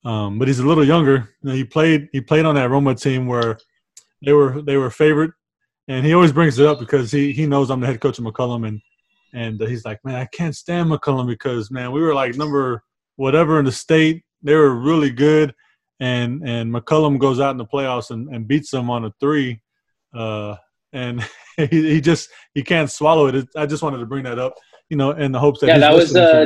Um, 0.06 0.40
but 0.40 0.48
he's 0.48 0.60
a 0.60 0.66
little 0.66 0.86
younger. 0.86 1.30
You 1.44 1.50
know, 1.50 1.54
he 1.54 1.66
played 1.66 2.08
he 2.14 2.22
played 2.22 2.46
on 2.46 2.56
that 2.56 2.70
Roma 2.70 2.96
team 2.96 3.28
where 3.28 3.60
they 4.26 4.32
were 4.32 4.62
they 4.62 4.78
were 4.78 4.90
favorite, 4.90 5.32
and 5.90 6.06
he 6.06 6.14
always 6.14 6.32
brings 6.32 6.60
it 6.60 6.68
up 6.68 6.80
because 6.80 7.12
he 7.12 7.34
he 7.34 7.46
knows 7.48 7.70
I'm 7.70 7.82
the 7.82 7.88
head 7.88 8.00
coach 8.00 8.20
of 8.20 8.24
McCollum, 8.24 8.66
and 8.68 8.82
and 9.34 9.60
he's 9.60 9.84
like, 9.84 10.00
man, 10.06 10.16
I 10.16 10.26
can't 10.26 10.56
stand 10.56 10.90
McCollum 10.90 11.28
because 11.28 11.72
man, 11.72 11.92
we 11.92 12.02
were 12.02 12.14
like 12.14 12.38
number 12.38 12.84
whatever 13.16 13.60
in 13.60 13.66
the 13.66 13.72
state, 13.72 14.24
they 14.44 14.56
were 14.56 14.74
really 14.74 15.10
good, 15.10 15.54
and 16.00 16.48
and 16.48 16.72
McCollum 16.74 17.18
goes 17.20 17.40
out 17.40 17.52
in 17.52 17.58
the 17.58 17.66
playoffs 17.66 18.12
and, 18.12 18.30
and 18.34 18.48
beats 18.48 18.70
them 18.70 18.90
on 18.90 19.04
a 19.04 19.14
three, 19.20 19.62
uh, 20.14 20.56
and 20.94 21.28
he, 21.58 21.66
he 21.66 22.02
just 22.02 22.30
he 22.54 22.64
can't 22.64 22.92
swallow 22.92 23.28
it. 23.28 23.48
I 23.58 23.66
just 23.66 23.82
wanted 23.82 23.98
to 23.98 24.06
bring 24.06 24.24
that 24.24 24.38
up, 24.38 24.54
you 24.90 24.96
know, 24.96 25.12
in 25.12 25.32
the 25.32 25.40
hopes 25.40 25.60
that 25.62 25.68
yeah, 25.68 25.80
that 25.80 25.94
was 25.94 26.16
uh, 26.16 26.46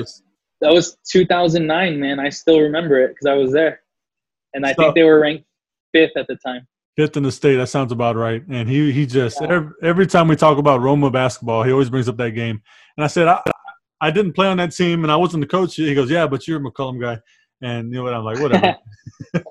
that 0.62 0.72
was 0.72 0.98
2009, 1.12 2.00
man. 2.00 2.20
I 2.22 2.30
still 2.30 2.62
remember 2.62 2.98
it 3.02 3.10
because 3.10 3.26
I 3.26 3.34
was 3.34 3.52
there, 3.52 3.82
and 4.54 4.66
I 4.66 4.72
so, 4.72 4.84
think 4.84 4.96
they 4.96 5.04
were 5.04 5.20
ranked 5.20 5.46
fifth 5.92 6.16
at 6.16 6.28
the 6.28 6.38
time. 6.38 6.66
Fifth 6.96 7.18
in 7.18 7.24
the 7.24 7.32
state. 7.32 7.56
That 7.56 7.70
sounds 7.70 7.92
about 7.92 8.16
right. 8.16 8.44
And 8.50 8.70
he 8.70 8.92
he 8.92 9.06
just 9.06 9.42
yeah. 9.42 9.48
every, 9.50 9.74
every 9.82 10.08
time 10.08 10.28
we 10.28 10.36
talk 10.36 10.58
about 10.58 10.82
Roma 10.82 11.10
basketball, 11.10 11.64
he 11.64 11.72
always 11.72 11.90
brings 11.90 12.08
up 12.08 12.18
that 12.18 12.32
game. 12.32 12.62
And 12.98 13.04
I 13.04 13.08
said 13.08 13.28
I, 13.28 13.42
I 14.00 14.12
didn't 14.12 14.34
play 14.34 14.48
on 14.48 14.58
that 14.58 14.76
team, 14.76 15.04
and 15.04 15.12
I 15.12 15.16
wasn't 15.16 15.42
the 15.42 15.48
coach. 15.48 15.76
He 15.76 15.96
goes, 15.96 16.12
"Yeah, 16.12 16.28
but 16.28 16.48
you're 16.48 16.60
a 16.60 16.72
McCollum 16.72 17.02
guy." 17.02 17.20
And 17.62 17.90
you 17.90 17.96
know 17.96 18.04
what? 18.04 18.14
I'm 18.14 18.24
like, 18.26 18.40
whatever. 18.40 18.76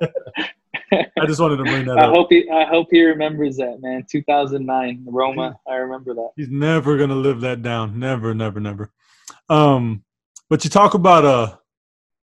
I 0.92 1.26
just 1.26 1.40
wanted 1.40 1.57
to 1.57 1.64
bring 1.64 1.87
that 1.87 1.98
I 1.98 2.05
up. 2.05 2.14
hope 2.14 2.26
he, 2.31 2.48
I 2.50 2.64
hope 2.66 2.88
he 2.90 3.02
remembers 3.02 3.57
that, 3.57 3.81
man. 3.81 4.05
2009, 4.11 5.07
Roma. 5.07 5.59
I 5.66 5.76
remember 5.76 6.12
that. 6.14 6.31
He's 6.37 6.50
never 6.50 6.98
gonna 6.98 7.14
live 7.14 7.40
that 7.40 7.62
down. 7.62 7.98
Never, 7.98 8.35
never, 8.35 8.61
never. 8.61 8.90
Um, 9.48 10.05
but 10.50 10.64
you 10.64 10.70
talk 10.70 10.92
about 10.92 11.24
uh, 11.24 11.57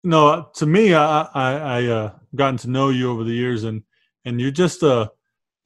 no, 0.05 0.51
to 0.57 0.67
me, 0.67 0.93
I 0.93 1.23
I, 1.23 1.53
I 1.53 1.85
uh, 1.87 2.13
gotten 2.35 2.59
to 2.59 2.71
know 2.71 2.91
you 2.91 3.11
over 3.11 3.25
the 3.25 3.33
years, 3.33 3.65
and 3.65 3.83
and 4.25 4.41
you're 4.41 4.51
just 4.51 4.83
uh, 4.83 5.09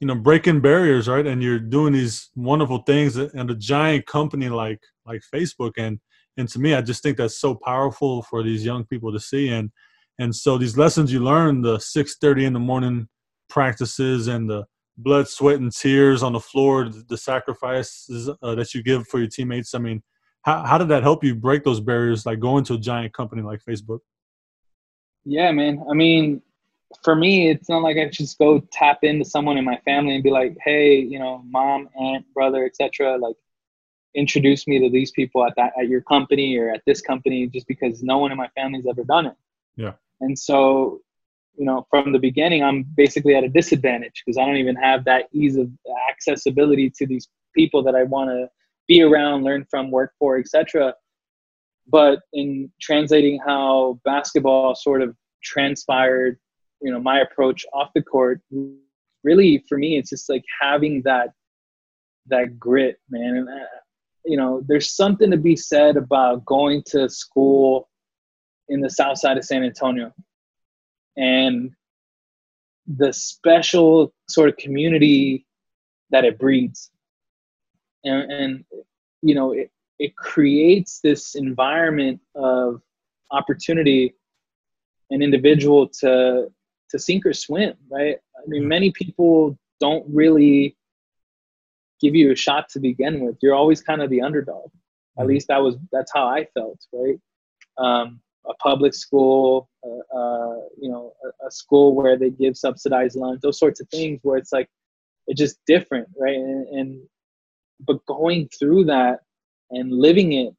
you 0.03 0.07
know, 0.07 0.15
breaking 0.15 0.59
barriers, 0.59 1.07
right? 1.07 1.25
And 1.25 1.41
you're 1.41 1.59
doing 1.59 1.93
these 1.93 2.29
wonderful 2.35 2.79
things, 2.79 3.15
and 3.15 3.49
a 3.49 3.55
giant 3.55 4.05
company 4.05 4.49
like 4.49 4.81
like 5.05 5.21
Facebook, 5.33 5.71
and 5.77 5.97
and 6.35 6.49
to 6.49 6.59
me, 6.59 6.73
I 6.73 6.81
just 6.81 7.03
think 7.03 7.15
that's 7.15 7.39
so 7.39 7.55
powerful 7.55 8.23
for 8.23 8.43
these 8.43 8.65
young 8.65 8.83
people 8.85 9.13
to 9.13 9.19
see, 9.19 9.47
and 9.47 9.71
and 10.19 10.35
so 10.35 10.57
these 10.57 10.77
lessons 10.77 11.13
you 11.13 11.21
learn, 11.21 11.61
the 11.61 11.77
6:30 11.77 12.45
in 12.45 12.51
the 12.53 12.59
morning 12.59 13.07
practices 13.49 14.27
and 14.27 14.49
the 14.49 14.65
blood, 14.97 15.29
sweat, 15.29 15.61
and 15.61 15.71
tears 15.71 16.21
on 16.21 16.33
the 16.33 16.39
floor, 16.39 16.89
the 16.89 17.17
sacrifices 17.17 18.29
uh, 18.41 18.55
that 18.55 18.73
you 18.73 18.83
give 18.83 19.07
for 19.07 19.19
your 19.19 19.29
teammates. 19.29 19.73
I 19.73 19.79
mean, 19.79 20.03
how 20.41 20.65
how 20.65 20.77
did 20.77 20.89
that 20.89 21.03
help 21.03 21.23
you 21.23 21.33
break 21.33 21.63
those 21.63 21.79
barriers, 21.79 22.25
like 22.25 22.41
going 22.41 22.65
to 22.65 22.73
a 22.73 22.77
giant 22.77 23.13
company 23.13 23.41
like 23.41 23.61
Facebook? 23.67 23.99
Yeah, 25.23 25.51
man. 25.53 25.81
I 25.89 25.93
mean, 25.93 26.41
for 27.03 27.15
me, 27.15 27.49
it's 27.49 27.69
not 27.69 27.81
like 27.81 27.97
I 27.97 28.09
just 28.09 28.37
go 28.37 28.59
tap 28.71 28.99
into 29.03 29.25
someone 29.25 29.57
in 29.57 29.65
my 29.65 29.77
family 29.85 30.15
and 30.15 30.23
be 30.23 30.31
like, 30.31 30.57
"Hey, 30.63 30.97
you 30.99 31.19
know, 31.19 31.43
mom, 31.45 31.89
aunt, 31.97 32.25
brother, 32.33 32.65
etc." 32.65 33.17
Like, 33.17 33.35
introduce 34.15 34.67
me 34.67 34.79
to 34.79 34.89
these 34.89 35.11
people 35.11 35.45
at 35.45 35.53
that 35.55 35.73
at 35.79 35.87
your 35.87 36.01
company 36.01 36.57
or 36.57 36.69
at 36.69 36.81
this 36.85 37.01
company, 37.01 37.47
just 37.47 37.67
because 37.67 38.03
no 38.03 38.17
one 38.17 38.31
in 38.31 38.37
my 38.37 38.49
family's 38.55 38.85
ever 38.87 39.03
done 39.03 39.27
it. 39.27 39.35
Yeah. 39.75 39.93
And 40.21 40.37
so, 40.37 41.01
you 41.57 41.65
know, 41.65 41.85
from 41.89 42.11
the 42.11 42.19
beginning, 42.19 42.63
I'm 42.63 42.83
basically 42.95 43.35
at 43.35 43.43
a 43.43 43.49
disadvantage 43.49 44.23
because 44.25 44.37
I 44.37 44.45
don't 44.45 44.57
even 44.57 44.75
have 44.75 45.05
that 45.05 45.27
ease 45.31 45.57
of 45.57 45.69
accessibility 46.09 46.89
to 46.91 47.07
these 47.07 47.27
people 47.55 47.83
that 47.83 47.95
I 47.95 48.03
want 48.03 48.29
to 48.29 48.49
be 48.87 49.01
around, 49.01 49.43
learn 49.43 49.65
from, 49.69 49.91
work 49.91 50.13
for, 50.19 50.37
etc. 50.37 50.93
But 51.87 52.19
in 52.33 52.71
translating 52.81 53.39
how 53.45 53.99
basketball 54.05 54.75
sort 54.75 55.01
of 55.01 55.15
transpired, 55.43 56.39
you 56.83 56.91
know, 56.91 56.99
my 56.99 57.21
approach 57.21 57.65
off 57.73 57.91
the 57.95 58.01
court, 58.01 58.41
really 59.23 59.63
for 59.69 59.77
me, 59.77 59.97
it's 59.97 60.09
just 60.09 60.29
like 60.29 60.43
having 60.61 61.01
that 61.03 61.29
that 62.27 62.59
grit, 62.59 62.99
man. 63.09 63.37
And 63.37 63.49
uh, 63.49 63.65
you 64.25 64.37
know, 64.37 64.61
there's 64.67 64.91
something 64.91 65.31
to 65.31 65.37
be 65.37 65.55
said 65.55 65.95
about 65.97 66.45
going 66.45 66.83
to 66.87 67.09
school 67.09 67.89
in 68.67 68.81
the 68.81 68.89
south 68.89 69.17
side 69.17 69.37
of 69.37 69.45
San 69.45 69.63
Antonio. 69.63 70.11
And 71.15 71.71
the 72.85 73.13
special 73.13 74.13
sort 74.27 74.49
of 74.49 74.57
community 74.57 75.45
that 76.09 76.25
it 76.25 76.37
breeds. 76.37 76.91
And, 78.03 78.31
and 78.31 78.65
you 79.21 79.35
know, 79.35 79.53
it, 79.53 79.71
it 79.99 80.15
creates 80.17 80.99
this 80.99 81.35
environment 81.35 82.19
of 82.35 82.81
opportunity 83.31 84.15
an 85.11 85.21
individual 85.21 85.87
to 85.87 86.51
to 86.93 86.99
sink 86.99 87.25
or 87.25 87.33
swim, 87.33 87.73
right? 87.89 88.17
I 88.37 88.41
mean, 88.47 88.67
many 88.67 88.91
people 88.91 89.57
don't 89.79 90.05
really 90.07 90.77
give 91.99 92.15
you 92.15 92.31
a 92.31 92.35
shot 92.35 92.69
to 92.69 92.79
begin 92.79 93.19
with. 93.19 93.37
You're 93.41 93.55
always 93.55 93.81
kind 93.81 94.01
of 94.01 94.09
the 94.09 94.21
underdog. 94.21 94.65
At 95.17 95.21
mm-hmm. 95.21 95.29
least 95.29 95.47
that 95.49 95.61
was 95.61 95.75
that's 95.91 96.11
how 96.13 96.27
I 96.27 96.45
felt, 96.53 96.79
right? 96.93 97.19
Um, 97.77 98.21
a 98.45 98.53
public 98.55 98.93
school, 98.93 99.69
uh, 99.85 100.17
uh, 100.17 100.57
you 100.79 100.89
know, 100.89 101.13
a, 101.23 101.47
a, 101.47 101.51
school 101.51 101.95
where 101.95 102.17
they 102.17 102.29
give 102.29 102.57
subsidized 102.57 103.15
lunch, 103.15 103.39
those 103.41 103.57
sorts 103.57 103.79
of 103.79 103.87
things 103.89 104.19
where 104.21 104.37
it's 104.37 104.51
like, 104.51 104.69
it's 105.27 105.39
just 105.39 105.57
different, 105.65 106.09
right? 106.19 106.35
And, 106.35 106.67
and 106.67 107.01
but 107.79 108.05
going 108.05 108.49
through 108.49 108.85
that 108.85 109.19
and 109.71 109.91
living 109.91 110.33
it, 110.33 110.53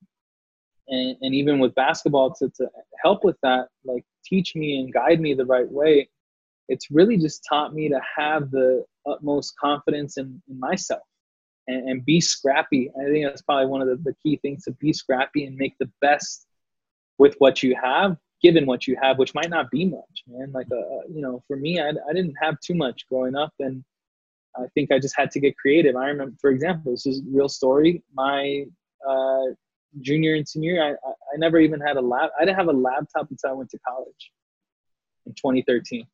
and, 0.88 1.16
and 1.20 1.34
even 1.34 1.58
with 1.58 1.74
basketball 1.74 2.34
to, 2.34 2.48
to 2.56 2.68
help 3.02 3.22
with 3.22 3.36
that, 3.42 3.68
like 3.84 4.04
teach 4.24 4.54
me 4.54 4.78
and 4.78 4.92
guide 4.92 5.20
me 5.20 5.34
the 5.34 5.44
right 5.44 5.70
way, 5.70 6.08
it's 6.68 6.90
really 6.90 7.16
just 7.16 7.44
taught 7.48 7.74
me 7.74 7.88
to 7.88 8.00
have 8.16 8.50
the 8.50 8.84
utmost 9.06 9.54
confidence 9.58 10.16
in, 10.16 10.40
in 10.48 10.58
myself 10.58 11.02
and, 11.68 11.88
and 11.88 12.04
be 12.04 12.20
scrappy. 12.20 12.90
I 12.98 13.10
think 13.10 13.26
that's 13.26 13.42
probably 13.42 13.66
one 13.66 13.82
of 13.82 13.88
the, 13.88 13.96
the 13.96 14.14
key 14.22 14.38
things 14.42 14.64
to 14.64 14.72
be 14.72 14.92
scrappy 14.92 15.44
and 15.44 15.56
make 15.56 15.74
the 15.78 15.90
best 16.00 16.46
with 17.18 17.34
what 17.38 17.62
you 17.62 17.76
have 17.80 18.16
given 18.42 18.66
what 18.66 18.86
you 18.86 18.94
have 19.00 19.16
which 19.16 19.34
might 19.34 19.48
not 19.48 19.70
be 19.70 19.86
much 19.86 20.22
man. 20.26 20.52
Like 20.52 20.66
uh, 20.70 20.76
uh, 20.76 21.02
you 21.08 21.22
know 21.22 21.42
for 21.46 21.56
me 21.56 21.80
I, 21.80 21.88
I 21.88 22.12
didn't 22.12 22.34
have 22.40 22.60
too 22.60 22.74
much 22.74 23.06
growing 23.08 23.34
up 23.34 23.54
and 23.58 23.82
i 24.56 24.64
think 24.74 24.92
i 24.92 24.98
just 24.98 25.16
had 25.16 25.30
to 25.32 25.40
get 25.40 25.56
creative. 25.56 25.96
I 25.96 26.08
remember 26.08 26.36
for 26.40 26.50
example 26.50 26.92
this 26.92 27.06
is 27.06 27.20
a 27.20 27.24
real 27.32 27.48
story. 27.48 28.02
My 28.12 28.64
uh, 29.08 29.54
junior 30.00 30.34
and 30.34 30.46
senior 30.46 30.82
I, 30.82 30.90
I 30.90 31.36
never 31.38 31.58
even 31.58 31.80
had 31.80 31.96
a 31.96 32.00
lap 32.00 32.30
i 32.38 32.44
didn't 32.44 32.58
have 32.58 32.68
a 32.68 32.72
laptop 32.72 33.30
until 33.30 33.50
i 33.50 33.52
went 33.52 33.70
to 33.70 33.78
college 33.86 34.32
in 35.24 35.32
2013 35.34 36.04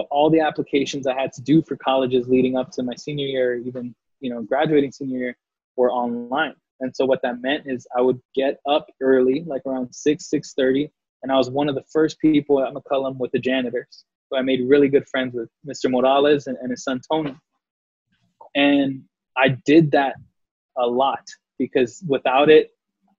but 0.00 0.06
all 0.10 0.30
the 0.30 0.40
applications 0.40 1.06
i 1.06 1.14
had 1.14 1.32
to 1.32 1.42
do 1.42 1.62
for 1.62 1.76
colleges 1.76 2.28
leading 2.28 2.56
up 2.56 2.70
to 2.70 2.82
my 2.82 2.94
senior 2.94 3.26
year 3.26 3.58
even 3.58 3.94
you 4.20 4.30
know 4.32 4.42
graduating 4.42 4.90
senior 4.90 5.18
year 5.18 5.36
were 5.76 5.92
online 5.92 6.54
And 6.80 6.94
so 6.96 7.04
what 7.04 7.20
that 7.22 7.42
meant 7.42 7.64
is 7.66 7.86
I 7.96 8.00
would 8.00 8.20
get 8.34 8.58
up 8.66 8.86
early, 9.00 9.44
like 9.46 9.62
around 9.66 9.94
six, 9.94 10.28
six 10.28 10.54
thirty, 10.54 10.90
and 11.22 11.30
I 11.30 11.36
was 11.36 11.50
one 11.50 11.68
of 11.68 11.74
the 11.74 11.84
first 11.92 12.18
people 12.20 12.64
at 12.64 12.72
McCollum 12.72 13.18
with 13.18 13.32
the 13.32 13.38
janitors. 13.38 14.04
So 14.28 14.38
I 14.38 14.42
made 14.42 14.60
really 14.66 14.88
good 14.88 15.06
friends 15.08 15.34
with 15.34 15.48
Mr. 15.66 15.90
Morales 15.90 16.46
and, 16.46 16.56
and 16.62 16.70
his 16.70 16.84
son 16.84 17.00
Tony. 17.10 17.36
And 18.54 19.02
I 19.36 19.48
did 19.66 19.90
that 19.92 20.14
a 20.76 20.86
lot 20.86 21.24
because 21.58 22.02
without 22.06 22.48
it, 22.48 22.70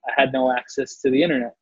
I 0.08 0.20
had 0.20 0.34
no 0.34 0.52
access 0.52 1.00
to 1.02 1.12
the 1.12 1.22
internet. 1.22 1.56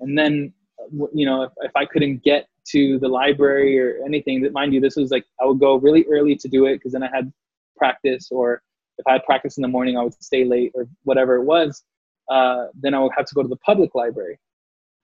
And 0.00 0.18
then, 0.18 0.52
uh, 0.80 1.06
you 1.14 1.24
know, 1.24 1.44
if, 1.44 1.52
if 1.62 1.72
I 1.74 1.86
couldn't 1.86 2.22
get 2.22 2.48
to 2.70 2.98
the 2.98 3.08
library 3.08 3.78
or 3.78 3.98
anything, 4.04 4.42
that 4.42 4.52
mind 4.52 4.72
you, 4.72 4.80
this 4.80 4.96
was 4.96 5.10
like 5.10 5.24
I 5.40 5.46
would 5.46 5.60
go 5.60 5.76
really 5.76 6.04
early 6.10 6.36
to 6.36 6.48
do 6.48 6.66
it 6.66 6.76
because 6.76 6.92
then 6.92 7.02
I 7.02 7.10
had 7.12 7.32
practice, 7.76 8.28
or 8.30 8.62
if 8.98 9.06
I 9.06 9.12
had 9.12 9.24
practice 9.24 9.56
in 9.56 9.62
the 9.62 9.68
morning, 9.68 9.96
I 9.96 10.02
would 10.04 10.14
stay 10.22 10.44
late 10.44 10.72
or 10.74 10.86
whatever 11.04 11.36
it 11.36 11.44
was. 11.44 11.82
Uh, 12.30 12.66
then 12.74 12.94
I 12.94 13.00
would 13.00 13.12
have 13.16 13.26
to 13.26 13.34
go 13.34 13.42
to 13.42 13.48
the 13.48 13.56
public 13.56 13.94
library 13.94 14.38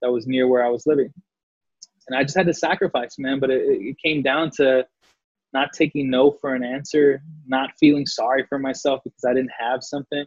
that 0.03 0.11
was 0.11 0.27
near 0.27 0.47
where 0.47 0.65
I 0.65 0.71
was 0.71 0.87
living. 0.87 1.13
And 2.07 2.17
I 2.17 2.23
just 2.23 2.37
had 2.37 2.47
to 2.47 2.55
sacrifice, 2.55 3.19
man. 3.19 3.41
But 3.41 3.51
it, 3.51 3.63
it 3.67 3.97
came 4.03 4.23
down 4.23 4.51
to 4.57 4.87
not 5.53 5.71
taking 5.73 6.11
no 6.11 6.31
for 6.31 6.55
an 6.55 6.63
answer, 6.63 7.23
not 7.47 7.71
feeling 7.81 8.07
sorry 8.07 8.45
for 8.49 8.59
myself 8.59 9.01
because 9.05 9.25
I 9.25 9.35
didn't 9.35 9.53
have 9.59 9.83
something, 9.83 10.25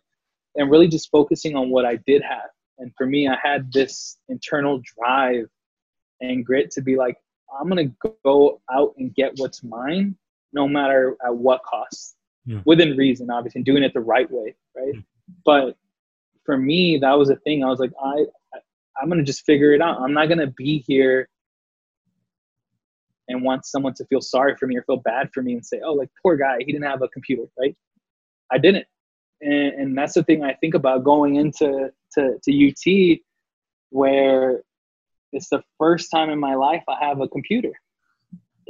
and 0.56 0.72
really 0.72 0.88
just 0.88 1.10
focusing 1.12 1.56
on 1.56 1.70
what 1.70 1.86
I 1.86 1.98
did 2.08 2.22
have. 2.24 2.50
And 2.80 2.92
for 2.98 3.06
me, 3.06 3.28
I 3.28 3.38
had 3.42 3.72
this 3.72 4.18
internal 4.30 4.82
drive 4.98 5.48
and 6.22 6.46
grit 6.46 6.72
to 6.72 6.82
be 6.82 6.96
like, 6.96 7.18
I'm 7.60 7.68
gonna 7.68 7.92
go 8.24 8.62
out 8.72 8.94
and 8.98 9.14
get 9.14 9.34
what's 9.38 9.64
mine, 9.64 10.16
no 10.54 10.68
matter 10.68 11.18
at 11.26 11.36
what 11.36 11.62
cost, 11.64 12.16
yeah. 12.46 12.62
within 12.66 12.96
reason, 12.96 13.30
obviously, 13.30 13.60
and 13.60 13.66
doing 13.66 13.84
it 13.84 13.94
the 13.94 14.00
right 14.00 14.30
way, 14.32 14.56
right? 14.76 14.94
Yeah. 14.94 15.02
But 15.46 15.78
for 16.46 16.58
me, 16.58 16.98
that 17.00 17.18
was 17.18 17.30
a 17.30 17.36
thing. 17.38 17.64
I 17.64 17.68
was 17.68 17.80
like, 17.80 17.92
I, 18.02 18.26
I'm 19.02 19.10
gonna 19.10 19.24
just 19.24 19.46
figure 19.46 19.74
it 19.74 19.82
out. 19.82 20.00
I'm 20.00 20.14
not 20.14 20.30
gonna 20.30 20.48
be 20.48 20.84
here 20.88 21.28
and 23.28 23.44
want 23.44 23.66
someone 23.66 23.94
to 23.96 24.06
feel 24.06 24.22
sorry 24.22 24.56
for 24.58 24.68
me 24.68 24.78
or 24.78 24.84
feel 24.84 24.98
bad 24.98 25.30
for 25.34 25.42
me 25.42 25.54
and 25.54 25.66
say, 25.66 25.82
oh, 25.84 25.94
like 25.94 26.10
poor 26.22 26.36
guy, 26.36 26.58
he 26.60 26.72
didn't 26.72 26.86
have 26.86 27.02
a 27.02 27.08
computer, 27.10 27.44
right? 27.60 27.76
I 28.52 28.58
didn't, 28.58 28.86
and, 29.42 29.74
and 29.74 29.98
that's 29.98 30.14
the 30.14 30.24
thing 30.24 30.44
I 30.44 30.54
think 30.54 30.74
about 30.74 31.04
going 31.04 31.36
into 31.36 31.92
to, 32.14 32.38
to 32.44 32.70
UT, 32.70 33.20
where 33.90 34.62
it's 35.32 35.50
the 35.50 35.64
first 35.78 36.10
time 36.12 36.30
in 36.30 36.40
my 36.40 36.56
life 36.56 36.84
I 36.88 37.04
have 37.06 37.22
a 37.22 37.28
computer. 37.28 37.72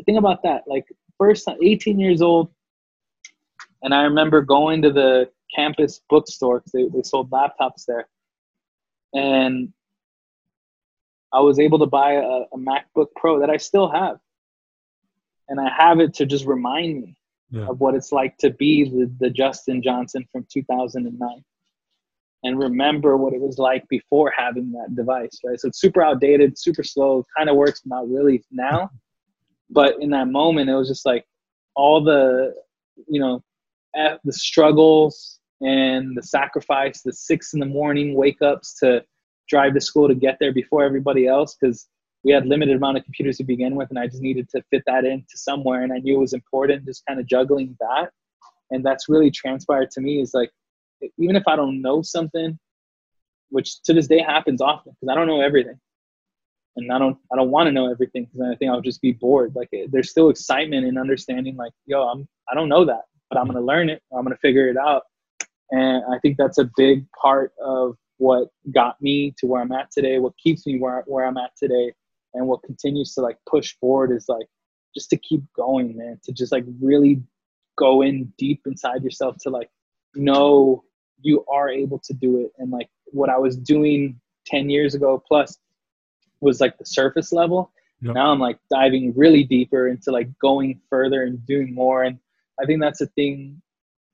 Think 0.05 0.17
about 0.17 0.43
that, 0.43 0.63
like 0.67 0.85
first 1.17 1.45
time, 1.45 1.57
18 1.61 1.99
years 1.99 2.21
old, 2.21 2.51
and 3.83 3.93
I 3.93 4.03
remember 4.03 4.41
going 4.41 4.81
to 4.83 4.91
the 4.91 5.29
campus 5.55 6.01
bookstore 6.09 6.59
because 6.59 6.71
they, 6.71 6.87
they 6.87 7.03
sold 7.03 7.29
laptops 7.29 7.85
there, 7.87 8.07
and 9.13 9.71
I 11.33 11.39
was 11.39 11.59
able 11.59 11.79
to 11.79 11.85
buy 11.85 12.13
a, 12.13 12.45
a 12.53 12.57
MacBook 12.57 13.07
Pro 13.15 13.39
that 13.39 13.49
I 13.49 13.57
still 13.57 13.89
have 13.89 14.19
and 15.51 15.59
I 15.59 15.69
have 15.77 15.99
it 15.99 16.13
to 16.15 16.25
just 16.25 16.45
remind 16.45 17.01
me 17.01 17.15
yeah. 17.51 17.67
of 17.67 17.81
what 17.81 17.93
it's 17.93 18.13
like 18.13 18.37
to 18.37 18.49
be 18.51 18.85
the, 18.85 19.11
the 19.19 19.29
Justin 19.29 19.83
Johnson 19.83 20.25
from 20.31 20.47
2009 20.51 21.43
and 22.43 22.57
remember 22.57 23.17
what 23.17 23.33
it 23.33 23.41
was 23.41 23.57
like 23.57 23.87
before 23.87 24.33
having 24.35 24.71
that 24.71 24.95
device, 24.95 25.39
right? 25.45 25.59
So 25.59 25.67
it's 25.67 25.79
super 25.79 26.03
outdated, 26.03 26.57
super 26.57 26.83
slow, 26.83 27.25
kind 27.37 27.49
of 27.49 27.55
works, 27.55 27.81
not 27.85 28.09
really 28.09 28.43
now. 28.51 28.89
But 29.69 30.01
in 30.01 30.09
that 30.09 30.27
moment, 30.27 30.69
it 30.69 30.75
was 30.75 30.87
just 30.87 31.05
like 31.05 31.25
all 31.75 32.03
the, 32.03 32.53
you 33.07 33.19
know, 33.21 33.43
the 33.93 34.33
struggles 34.33 35.39
and 35.61 36.17
the 36.17 36.23
sacrifice, 36.23 37.01
the 37.03 37.13
six 37.13 37.53
in 37.53 37.59
the 37.59 37.65
morning 37.65 38.15
wake 38.15 38.41
ups 38.41 38.77
to 38.79 39.03
drive 39.47 39.73
to 39.75 39.81
school 39.81 40.07
to 40.07 40.15
get 40.15 40.37
there 40.39 40.53
before 40.53 40.83
everybody 40.83 41.27
else. 41.27 41.55
Cause 41.55 41.87
we 42.23 42.31
had 42.31 42.45
limited 42.45 42.75
amount 42.75 42.97
of 42.97 43.03
computers 43.03 43.37
to 43.37 43.43
begin 43.43 43.75
with 43.75 43.89
and 43.89 43.99
i 43.99 44.07
just 44.07 44.21
needed 44.21 44.47
to 44.49 44.61
fit 44.69 44.83
that 44.85 45.05
into 45.05 45.35
somewhere 45.35 45.83
and 45.83 45.91
i 45.91 45.97
knew 45.97 46.15
it 46.15 46.19
was 46.19 46.33
important 46.33 46.85
just 46.85 47.05
kind 47.07 47.19
of 47.19 47.25
juggling 47.25 47.75
that 47.79 48.09
and 48.71 48.85
that's 48.85 49.09
really 49.09 49.31
transpired 49.31 49.89
to 49.91 50.01
me 50.01 50.21
is 50.21 50.33
like 50.33 50.51
even 51.17 51.35
if 51.35 51.43
i 51.47 51.55
don't 51.55 51.81
know 51.81 52.01
something 52.01 52.57
which 53.49 53.81
to 53.83 53.93
this 53.93 54.07
day 54.07 54.19
happens 54.19 54.61
often 54.61 54.93
because 54.93 55.11
i 55.11 55.15
don't 55.15 55.27
know 55.27 55.41
everything. 55.41 55.79
And 56.77 56.91
i 56.91 56.97
don't 56.97 57.17
i 57.31 57.35
don't 57.35 57.51
want 57.51 57.67
to 57.67 57.71
know 57.71 57.91
everything 57.91 58.25
because 58.25 58.41
i 58.41 58.55
think 58.55 58.71
i'll 58.71 58.81
just 58.81 59.01
be 59.01 59.11
bored. 59.11 59.53
Like 59.55 59.69
there's 59.89 60.09
still 60.09 60.29
excitement 60.29 60.85
in 60.87 60.97
understanding 60.97 61.55
like 61.55 61.73
yo 61.85 62.03
i'm 62.03 62.27
i 62.49 62.55
don't 62.55 62.69
know 62.69 62.85
that 62.85 63.03
but 63.29 63.39
i'm 63.39 63.47
to 63.51 63.61
learn 63.61 63.89
it 63.89 64.01
i'm 64.13 64.25
to 64.25 64.37
figure 64.37 64.69
it 64.69 64.77
out. 64.77 65.03
And 65.71 66.03
i 66.11 66.17
think 66.19 66.37
that's 66.37 66.57
a 66.57 66.69
big 66.77 67.05
part 67.11 67.51
of 67.63 67.95
what 68.17 68.49
got 68.71 69.01
me 69.01 69.33
to 69.39 69.47
where 69.47 69.61
i'm 69.61 69.71
at 69.71 69.91
today 69.91 70.19
what 70.19 70.33
keeps 70.37 70.65
me 70.65 70.79
where, 70.79 71.03
where 71.07 71.25
i'm 71.25 71.37
at 71.37 71.51
today 71.57 71.91
and 72.33 72.47
what 72.47 72.61
continues 72.63 73.13
to 73.15 73.21
like 73.21 73.37
push 73.49 73.75
forward 73.79 74.11
is 74.11 74.25
like 74.29 74.45
just 74.95 75.09
to 75.09 75.17
keep 75.17 75.41
going 75.55 75.97
man 75.97 76.19
to 76.23 76.31
just 76.31 76.51
like 76.51 76.63
really 76.81 77.21
go 77.77 78.01
in 78.01 78.31
deep 78.37 78.61
inside 78.65 79.03
yourself 79.03 79.35
to 79.41 79.49
like 79.49 79.69
know 80.15 80.83
you 81.21 81.45
are 81.51 81.69
able 81.69 81.99
to 81.99 82.13
do 82.13 82.41
it. 82.41 82.51
And 82.57 82.71
like 82.71 82.89
what 83.07 83.29
i 83.29 83.37
was 83.37 83.57
doing 83.57 84.19
10 84.47 84.69
years 84.69 84.95
ago 84.95 85.21
plus 85.27 85.57
was 86.39 86.61
like 86.61 86.77
the 86.77 86.85
surface 86.85 87.31
level. 87.31 87.71
Yep. 88.01 88.15
now 88.15 88.31
i'm 88.31 88.39
like 88.39 88.57
diving 88.71 89.13
really 89.15 89.43
deeper 89.43 89.87
into 89.87 90.11
like 90.11 90.27
going 90.39 90.79
further 90.89 91.23
and 91.23 91.45
doing 91.45 91.73
more. 91.73 92.03
And 92.03 92.17
i 92.61 92.65
think 92.65 92.81
that's 92.81 93.01
a 93.01 93.07
thing 93.07 93.61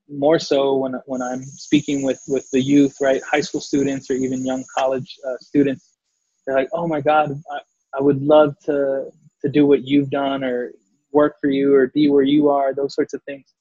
more 0.09 0.39
so 0.39 0.77
when 0.77 0.93
when 1.05 1.21
i'm 1.21 1.43
speaking 1.43 2.01
with 2.03 2.21
with 2.27 2.49
the 2.51 2.61
youth 2.61 2.95
right? 3.01 3.21
High 3.23 3.41
school 3.41 3.61
students 3.61 4.09
or 4.09 4.13
even 4.13 4.45
young 4.45 4.63
college 4.77 5.15
uh, 5.27 5.37
students. 5.41 5.97
They're 6.45 6.55
like 6.55 6.69
oh 6.73 6.87
my 6.87 7.01
god 7.01 7.31
I, 7.51 7.59
I 7.97 8.01
would 8.01 8.21
love 8.21 8.55
to 8.65 9.11
to 9.41 9.49
do 9.49 9.65
what 9.65 9.83
you've 9.83 10.09
done 10.09 10.43
or 10.43 10.71
work 11.11 11.35
for 11.39 11.49
you 11.49 11.75
or 11.75 11.87
be 11.87 12.09
where 12.09 12.23
you 12.23 12.49
are, 12.49 12.73
those 12.73 12.93
sorts 12.93 13.13
of 13.13 13.21
things. 13.23 13.53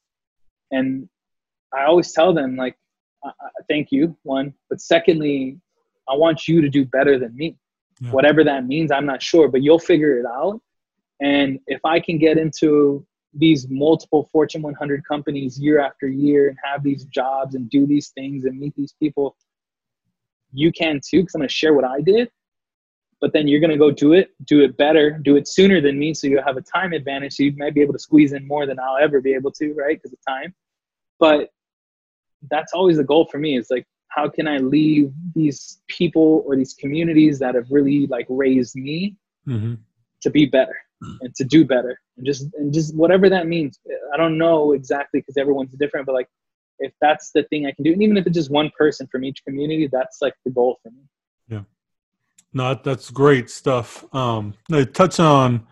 And 0.71 1.09
I 1.73 1.85
always 1.85 2.13
tell 2.13 2.33
them 2.33 2.57
like, 2.57 2.77
uh, 3.25 3.31
thank 3.69 3.91
you, 3.91 4.17
one, 4.23 4.55
but 4.69 4.81
secondly, 4.81 5.59
I 6.09 6.15
want 6.15 6.47
you 6.47 6.61
to 6.61 6.69
do 6.69 6.85
better 6.85 7.19
than 7.19 7.35
me. 7.37 7.57
Yeah. 8.01 8.11
Whatever 8.11 8.45
that 8.45 8.67
means, 8.67 8.93
I'm 8.93 9.07
not 9.07 9.23
sure, 9.23 9.49
but 9.49 9.63
you'll 9.63 9.79
figure 9.79 10.19
it 10.19 10.27
out. 10.27 10.61
And 11.21 11.59
if 11.67 11.81
I 11.85 11.99
can 11.99 12.19
get 12.19 12.39
into 12.39 13.07
these 13.33 13.69
multiple 13.69 14.29
Fortune 14.31 14.63
100 14.63 15.05
companies 15.07 15.59
year 15.59 15.81
after 15.81 16.07
year 16.07 16.49
and 16.49 16.59
have 16.63 16.83
these 16.83 17.05
jobs 17.07 17.55
and 17.55 17.69
do 17.71 17.87
these 17.87 18.11
things 18.11 18.45
and 18.45 18.59
meet 18.59 18.75
these 18.77 18.95
people, 19.01 19.37
you 20.53 20.71
can 20.73 21.01
too, 21.05 21.23
because 21.23 21.35
I'm 21.35 21.41
going 21.41 21.49
to 21.49 21.55
share 21.55 21.75
what 21.75 21.85
I 21.85 22.01
did 22.01 22.31
but 23.21 23.33
then 23.33 23.49
you're 23.49 23.61
going 23.61 23.71
to 23.71 23.79
go 23.79 23.91
do 23.91 24.13
it, 24.13 24.31
do 24.45 24.63
it 24.63 24.77
better, 24.77 25.19
do 25.23 25.37
it 25.37 25.49
sooner 25.49 25.81
than 25.81 25.99
me. 25.99 26.13
So 26.13 26.27
you 26.27 26.41
have 26.45 26.57
a 26.57 26.61
time 26.61 26.93
advantage. 26.93 27.35
So 27.35 27.45
you 27.45 27.55
might 27.57 27.75
be 27.75 27.81
able 27.81 27.95
to 27.95 27.99
squeeze 27.99 28.33
in 28.33 28.47
more 28.47 28.67
than 28.67 28.79
I'll 28.79 28.99
ever 28.99 29.21
be 29.21 29.35
able 29.35 29.51
to, 29.53 29.73
right? 29.73 29.97
Because 29.97 30.13
of 30.13 30.19
time. 30.29 30.55
But 31.19 31.51
that's 32.51 32.73
always 32.73 32.97
the 32.97 33.05
goal 33.05 33.29
for 33.31 33.39
me 33.39 33.57
is 33.57 33.69
like, 33.71 33.87
how 34.09 34.29
can 34.29 34.49
I 34.49 34.59
leave 34.59 35.13
these 35.35 35.81
people 35.89 36.45
or 36.47 36.57
these 36.57 36.75
communities 36.75 37.39
that 37.41 37.55
have 37.55 37.67
really 37.71 38.07
like 38.07 38.27
raised 38.29 38.77
me 38.77 39.17
mm-hmm. 39.47 39.75
to 40.23 40.31
be 40.31 40.47
better 40.47 40.77
and 41.21 41.35
to 41.35 41.45
do 41.45 41.65
better 41.65 42.01
and 42.17 42.25
just, 42.25 42.47
and 42.55 42.73
just 42.73 42.95
whatever 42.95 43.29
that 43.29 43.47
means. 43.47 43.79
I 44.15 44.17
don't 44.17 44.39
know 44.39 44.73
exactly 44.73 45.21
because 45.21 45.37
everyone's 45.37 45.73
different, 45.73 46.07
but 46.07 46.15
like, 46.15 46.29
if 46.79 46.93
that's 47.01 47.31
the 47.33 47.43
thing 47.45 47.67
I 47.67 47.73
can 47.73 47.85
do, 47.85 47.93
and 47.93 48.03
even 48.03 48.17
if 48.17 48.27
it's 48.27 48.37
just 48.37 48.51
one 48.51 48.71
person 48.79 49.07
from 49.07 49.25
each 49.25 49.43
community, 49.45 49.89
that's 49.91 50.19
like 50.21 50.35
the 50.45 50.51
goal 50.51 50.79
for 50.83 50.91
me. 50.91 51.03
Yeah. 51.49 51.63
No, 52.53 52.75
that's 52.75 53.11
great 53.11 53.51
stuff. 53.51 54.05
Um, 54.15 54.55
touch 54.93 55.21
on 55.21 55.67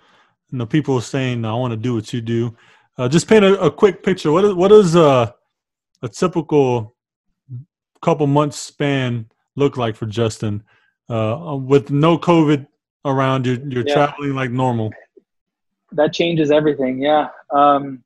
you 0.50 0.58
know 0.58 0.66
people 0.66 1.00
saying 1.00 1.44
I 1.44 1.54
want 1.54 1.72
to 1.72 1.76
do 1.76 1.94
what 1.94 2.12
you 2.12 2.20
do. 2.20 2.56
Uh, 2.96 3.08
just 3.08 3.26
paint 3.26 3.44
a, 3.44 3.60
a, 3.60 3.70
quick 3.70 4.04
picture. 4.04 4.30
What 4.30 4.44
is 4.44 4.54
what 4.54 4.70
is 4.70 4.94
a 4.94 5.34
a 6.04 6.08
typical 6.08 6.94
couple 8.02 8.26
months 8.26 8.58
span 8.58 9.26
look 9.56 9.76
like 9.76 9.96
for 9.96 10.06
Justin 10.06 10.62
uh, 11.08 11.58
with 11.60 11.90
no 11.90 12.18
COVID 12.18 12.66
around? 13.04 13.46
you 13.46 13.60
you're 13.68 13.86
yeah. 13.86 13.94
traveling 13.94 14.34
like 14.34 14.50
normal. 14.50 14.92
That 15.92 16.12
changes 16.12 16.50
everything. 16.50 17.00
Yeah. 17.00 17.28
Um, 17.50 18.04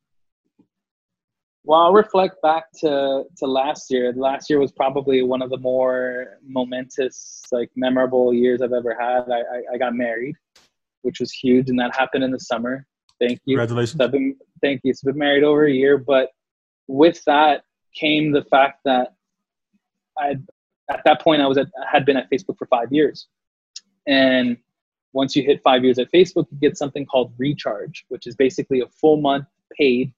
well, 1.65 1.81
I'll 1.81 1.93
reflect 1.93 2.41
back 2.41 2.65
to, 2.81 3.25
to 3.37 3.47
last 3.47 3.91
year. 3.91 4.13
Last 4.17 4.49
year 4.49 4.59
was 4.59 4.73
probably 4.73 5.23
one 5.23 5.43
of 5.43 5.51
the 5.51 5.59
more 5.59 6.39
momentous, 6.47 7.43
like 7.53 7.71
memorable 7.77 8.33
years 8.33 8.63
I've 8.63 8.73
ever 8.73 8.97
had. 8.99 9.25
I, 9.31 9.41
I, 9.41 9.75
I 9.75 9.79
got 9.79 9.95
married, 9.95 10.35
which 11.03 11.21
was 11.21 11.31
huge, 11.31 11.69
and 11.69 11.79
that 11.79 11.95
happened 11.95 12.25
in 12.25 12.31
the 12.31 12.41
summer. 12.41 12.87
Thank 13.21 13.41
you. 13.45 13.57
Congratulations. 13.57 13.99
So 13.99 14.09
been, 14.09 14.37
thank 14.63 14.81
you. 14.85 14.95
So 14.95 15.01
I've 15.03 15.15
been 15.15 15.19
married 15.19 15.45
over 15.45 15.67
a 15.67 15.73
year, 15.73 15.99
but 15.99 16.31
with 16.87 17.23
that 17.27 17.63
came 17.99 18.33
the 18.33 18.45
fact 18.45 18.81
that 18.85 19.15
I, 20.19 20.37
at 20.91 21.03
that 21.05 21.21
point, 21.21 21.43
I 21.43 21.47
was 21.47 21.59
at, 21.59 21.69
had 21.91 22.05
been 22.05 22.17
at 22.17 22.31
Facebook 22.31 22.57
for 22.59 22.67
five 22.67 22.93
years, 22.93 23.29
and 24.07 24.57
once 25.13 25.35
you 25.35 25.43
hit 25.43 25.61
five 25.63 25.85
years 25.85 25.99
at 25.99 26.11
Facebook, 26.13 26.47
you 26.51 26.59
get 26.61 26.77
something 26.77 27.07
called 27.07 27.33
recharge, 27.39 28.05
which 28.09 28.27
is 28.27 28.37
basically 28.37 28.81
a 28.81 28.87
full 28.87 29.21
month 29.21 29.47
paid 29.77 30.13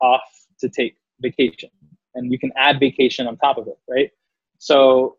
off 0.00 0.22
to 0.60 0.68
take 0.68 0.96
vacation 1.20 1.70
and 2.16 2.32
you 2.32 2.38
can 2.38 2.50
add 2.56 2.80
vacation 2.80 3.26
on 3.26 3.36
top 3.36 3.58
of 3.58 3.68
it 3.68 3.78
right 3.88 4.10
So 4.58 5.16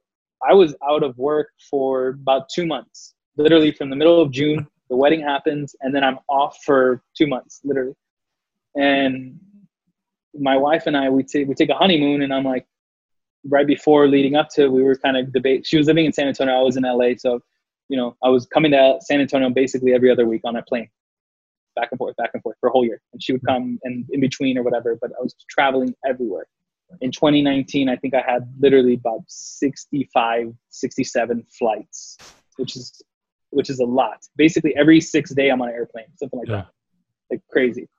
I 0.47 0.53
was 0.53 0.75
out 0.87 1.03
of 1.03 1.17
work 1.17 1.49
for 1.69 2.09
about 2.09 2.49
two 2.49 2.65
months, 2.65 3.15
literally 3.37 3.71
from 3.71 3.89
the 3.89 3.95
middle 3.95 4.21
of 4.21 4.31
June. 4.31 4.67
The 4.89 4.95
wedding 4.95 5.21
happens, 5.21 5.75
and 5.81 5.95
then 5.95 6.03
I'm 6.03 6.19
off 6.29 6.59
for 6.63 7.01
two 7.17 7.27
months, 7.27 7.61
literally. 7.63 7.95
And 8.75 9.39
my 10.39 10.57
wife 10.57 10.83
and 10.85 10.95
I, 10.95 11.09
we 11.09 11.23
take 11.23 11.47
we 11.47 11.55
take 11.55 11.69
a 11.69 11.75
honeymoon, 11.75 12.21
and 12.21 12.33
I'm 12.33 12.43
like, 12.43 12.65
right 13.45 13.67
before 13.67 14.07
leading 14.07 14.35
up 14.35 14.49
to, 14.55 14.69
we 14.69 14.83
were 14.83 14.95
kind 14.95 15.17
of 15.17 15.31
debate. 15.31 15.65
She 15.65 15.77
was 15.77 15.87
living 15.87 16.05
in 16.05 16.13
San 16.13 16.27
Antonio, 16.27 16.55
I 16.55 16.61
was 16.61 16.77
in 16.77 16.83
LA, 16.83 17.09
so 17.17 17.41
you 17.89 17.97
know, 17.97 18.15
I 18.23 18.29
was 18.29 18.45
coming 18.47 18.71
to 18.71 18.97
San 19.01 19.21
Antonio 19.21 19.49
basically 19.49 19.93
every 19.93 20.11
other 20.11 20.25
week 20.25 20.41
on 20.43 20.55
a 20.55 20.61
plane, 20.63 20.89
back 21.75 21.89
and 21.91 21.97
forth, 21.97 22.15
back 22.17 22.31
and 22.33 22.43
forth 22.43 22.57
for 22.59 22.69
a 22.69 22.71
whole 22.71 22.85
year. 22.85 23.01
And 23.13 23.23
she 23.23 23.31
would 23.31 23.45
come 23.45 23.79
and 23.83 24.05
in 24.11 24.19
between 24.19 24.57
or 24.57 24.63
whatever, 24.63 24.97
but 24.99 25.11
I 25.17 25.21
was 25.21 25.35
traveling 25.49 25.95
everywhere. 26.05 26.47
In 27.01 27.11
2019, 27.11 27.89
I 27.89 27.95
think 27.97 28.13
I 28.13 28.21
had 28.21 28.53
literally 28.59 28.93
about 28.93 29.23
65, 29.27 30.53
67 30.69 31.45
flights, 31.57 32.17
which 32.57 32.75
is 32.75 33.01
which 33.51 33.69
is 33.69 33.79
a 33.79 33.85
lot. 33.85 34.19
Basically, 34.35 34.75
every 34.75 34.99
six 34.99 35.33
day 35.33 35.49
I'm 35.49 35.61
on 35.61 35.69
an 35.69 35.75
airplane, 35.75 36.05
something 36.15 36.39
like 36.39 36.47
yeah. 36.47 36.55
that, 36.55 36.67
like 37.31 37.41
crazy. 37.49 37.89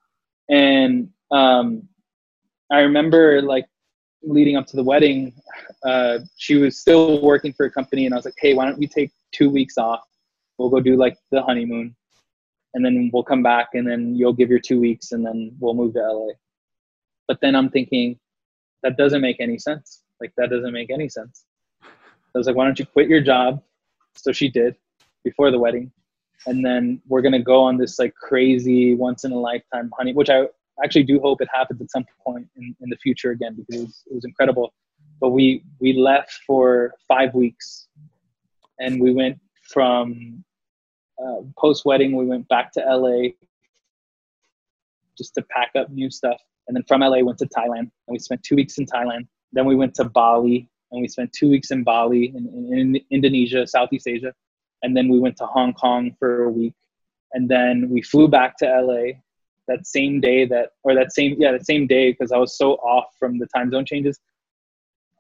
And 0.49 1.11
um, 1.31 1.89
I 2.71 2.81
remember 2.81 3.41
like 3.43 3.67
leading 4.23 4.57
up 4.57 4.67
to 4.67 4.77
the 4.77 4.83
wedding, 4.83 5.33
uh, 5.85 6.19
she 6.37 6.57
was 6.57 6.79
still 6.79 7.23
working 7.23 7.53
for 7.53 7.67
a 7.67 7.71
company, 7.71 8.05
and 8.05 8.15
I 8.15 8.19
was 8.19 8.25
like, 8.25 8.35
"Hey, 8.39 8.55
why 8.55 8.67
don't 8.67 8.79
we 8.79 8.87
take 8.87 9.13
two 9.33 9.51
weeks 9.51 9.79
off? 9.79 10.03
We'll 10.59 10.71
go 10.71 10.81
do 10.81 10.97
like 10.97 11.17
the 11.31 11.43
honeymoon, 11.43 11.95
and 12.75 12.85
then 12.85 13.11
we'll 13.13 13.23
come 13.23 13.43
back, 13.43 13.69
and 13.75 13.87
then 13.87 14.15
you'll 14.15 14.33
give 14.33 14.51
your 14.51 14.59
two 14.59 14.81
weeks, 14.81 15.13
and 15.13 15.25
then 15.25 15.57
we'll 15.61 15.75
move 15.75 15.95
to 15.95 16.01
LA." 16.01 16.33
But 17.27 17.41
then 17.41 17.55
I'm 17.55 17.71
thinking, 17.71 18.19
that 18.83 18.97
doesn't 18.97 19.21
make 19.21 19.41
any 19.41 19.59
sense. 19.59 20.03
Like 20.21 20.33
that 20.37 20.51
doesn't 20.51 20.73
make 20.73 20.91
any 20.91 21.09
sense. 21.09 21.45
I 21.83 22.39
was 22.39 22.47
like, 22.47 22.57
"Why 22.57 22.65
don't 22.65 22.79
you 22.79 22.87
quit 22.87 23.09
your 23.09 23.21
job?" 23.21 23.63
So 24.15 24.33
she 24.33 24.49
did 24.49 24.77
before 25.25 25.51
the 25.51 25.59
wedding, 25.59 25.91
and 26.47 26.65
then 26.65 27.01
we're 27.09 27.23
gonna 27.23 27.43
go 27.43 27.63
on 27.63 27.79
this 27.79 27.99
like 27.99 28.15
crazy 28.15 28.95
once 28.95 29.25
in 29.25 29.33
a 29.33 29.39
lifetime 29.39 29.91
honey, 29.97 30.13
which 30.13 30.31
I 30.31 30.49
actually 30.85 31.05
do 31.05 31.21
hope 31.21 31.41
it 31.41 31.49
happens 31.53 31.81
at 31.81 31.91
some 31.91 32.05
point 32.25 32.47
in, 32.57 32.75
in 32.81 32.91
the 32.91 32.97
future 32.97 33.31
again 33.31 33.55
because 33.55 33.83
it 33.83 33.85
was, 33.85 34.03
it 34.11 34.15
was 34.15 34.25
incredible. 34.25 34.73
But 35.21 35.31
we 35.31 35.65
we 35.81 35.95
left 35.95 36.33
for 36.47 36.95
five 37.09 37.35
weeks, 37.35 37.89
and 38.79 39.01
we 39.01 39.13
went 39.13 39.39
from 39.73 40.45
uh, 41.21 41.43
post 41.59 41.85
wedding. 41.85 42.17
We 42.17 42.27
went 42.27 42.47
back 42.49 42.73
to 42.73 42.81
LA 42.81 43.31
just 45.17 45.35
to 45.35 45.43
pack 45.51 45.71
up 45.77 45.91
new 45.91 46.11
stuff, 46.11 46.41
and 46.69 46.77
then 46.77 46.85
from 46.87 47.01
LA 47.01 47.19
went 47.19 47.39
to 47.39 47.47
Thailand, 47.47 47.91
and 48.07 48.11
we 48.11 48.19
spent 48.21 48.43
two 48.45 48.55
weeks 48.55 48.79
in 48.79 48.87
Thailand. 48.87 49.27
Then 49.53 49.65
we 49.65 49.75
went 49.75 49.95
to 49.97 50.05
Bali, 50.05 50.69
and 50.93 51.03
we 51.03 51.09
spent 51.09 51.33
two 51.33 51.51
weeks 51.51 51.73
in 51.73 51.83
Bali 51.83 52.33
in, 52.37 52.47
in, 52.47 52.79
in 52.79 53.01
Indonesia, 53.11 53.67
Southeast 53.67 54.07
Asia, 54.07 54.33
and 54.83 54.97
then 54.97 55.09
we 55.09 55.19
went 55.19 55.37
to 55.39 55.47
Hong 55.47 55.73
Kong 55.73 56.15
for 56.21 56.45
a 56.45 56.51
week, 56.51 56.75
and 57.33 57.49
then 57.49 57.89
we 57.91 58.03
flew 58.03 58.29
back 58.29 58.57
to 58.59 58.67
LA 58.67 59.19
that 59.69 59.87
same 59.87 60.21
day 60.21 60.45
that 60.47 60.71
or 60.83 60.95
that 60.95 61.13
same 61.13 61.37
yeah 61.39 61.53
that 61.53 61.67
same 61.67 61.87
day 61.87 62.11
because 62.11 62.33
I 62.33 62.39
was 62.39 62.57
so 62.57 62.73
off 62.75 63.07
from 63.19 63.39
the 63.39 63.47
time 63.55 63.71
zone 63.71 63.87
changes. 63.87 64.19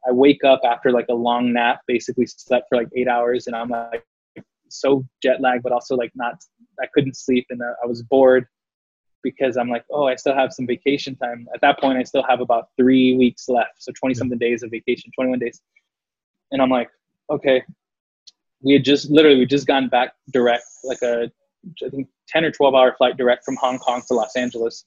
I 0.08 0.12
wake 0.12 0.42
up 0.42 0.60
after 0.64 0.90
like 0.90 1.06
a 1.10 1.14
long 1.14 1.52
nap, 1.52 1.80
basically 1.86 2.26
slept 2.26 2.66
for 2.68 2.76
like 2.76 2.88
eight 2.96 3.08
hours, 3.08 3.46
and 3.46 3.54
I'm 3.54 3.68
like 3.68 4.04
so 4.68 5.04
jet 5.22 5.40
lagged, 5.40 5.62
but 5.62 5.72
also 5.72 5.96
like 5.96 6.12
not 6.14 6.34
I 6.80 6.86
couldn't 6.92 7.16
sleep 7.16 7.46
and 7.50 7.60
uh, 7.62 7.74
I 7.82 7.86
was 7.86 8.02
bored 8.02 8.46
because 9.22 9.56
I'm 9.56 9.68
like, 9.68 9.84
oh, 9.90 10.06
I 10.06 10.14
still 10.14 10.34
have 10.34 10.52
some 10.52 10.66
vacation 10.66 11.16
time. 11.16 11.48
At 11.52 11.60
that 11.60 11.80
point, 11.80 11.98
I 11.98 12.04
still 12.04 12.22
have 12.28 12.40
about 12.40 12.68
three 12.76 13.16
weeks 13.16 13.48
left, 13.48 13.82
so 13.82 13.92
20 13.98 14.14
something 14.14 14.38
days 14.38 14.62
of 14.62 14.70
vacation, 14.70 15.10
21 15.14 15.38
days, 15.38 15.60
and 16.52 16.62
I'm 16.62 16.70
like, 16.70 16.90
okay. 17.30 17.62
We 18.60 18.72
had 18.72 18.84
just 18.84 19.08
literally 19.10 19.38
we 19.38 19.46
just 19.46 19.68
gotten 19.68 19.88
back 19.88 20.14
direct 20.32 20.64
like 20.82 21.00
a 21.02 21.30
I 21.84 21.88
think 21.88 22.08
10 22.28 22.44
or 22.44 22.50
12 22.50 22.74
hour 22.74 22.94
flight 22.96 23.16
direct 23.16 23.44
from 23.44 23.56
Hong 23.56 23.78
Kong 23.78 24.02
to 24.08 24.14
Los 24.14 24.36
Angeles. 24.36 24.84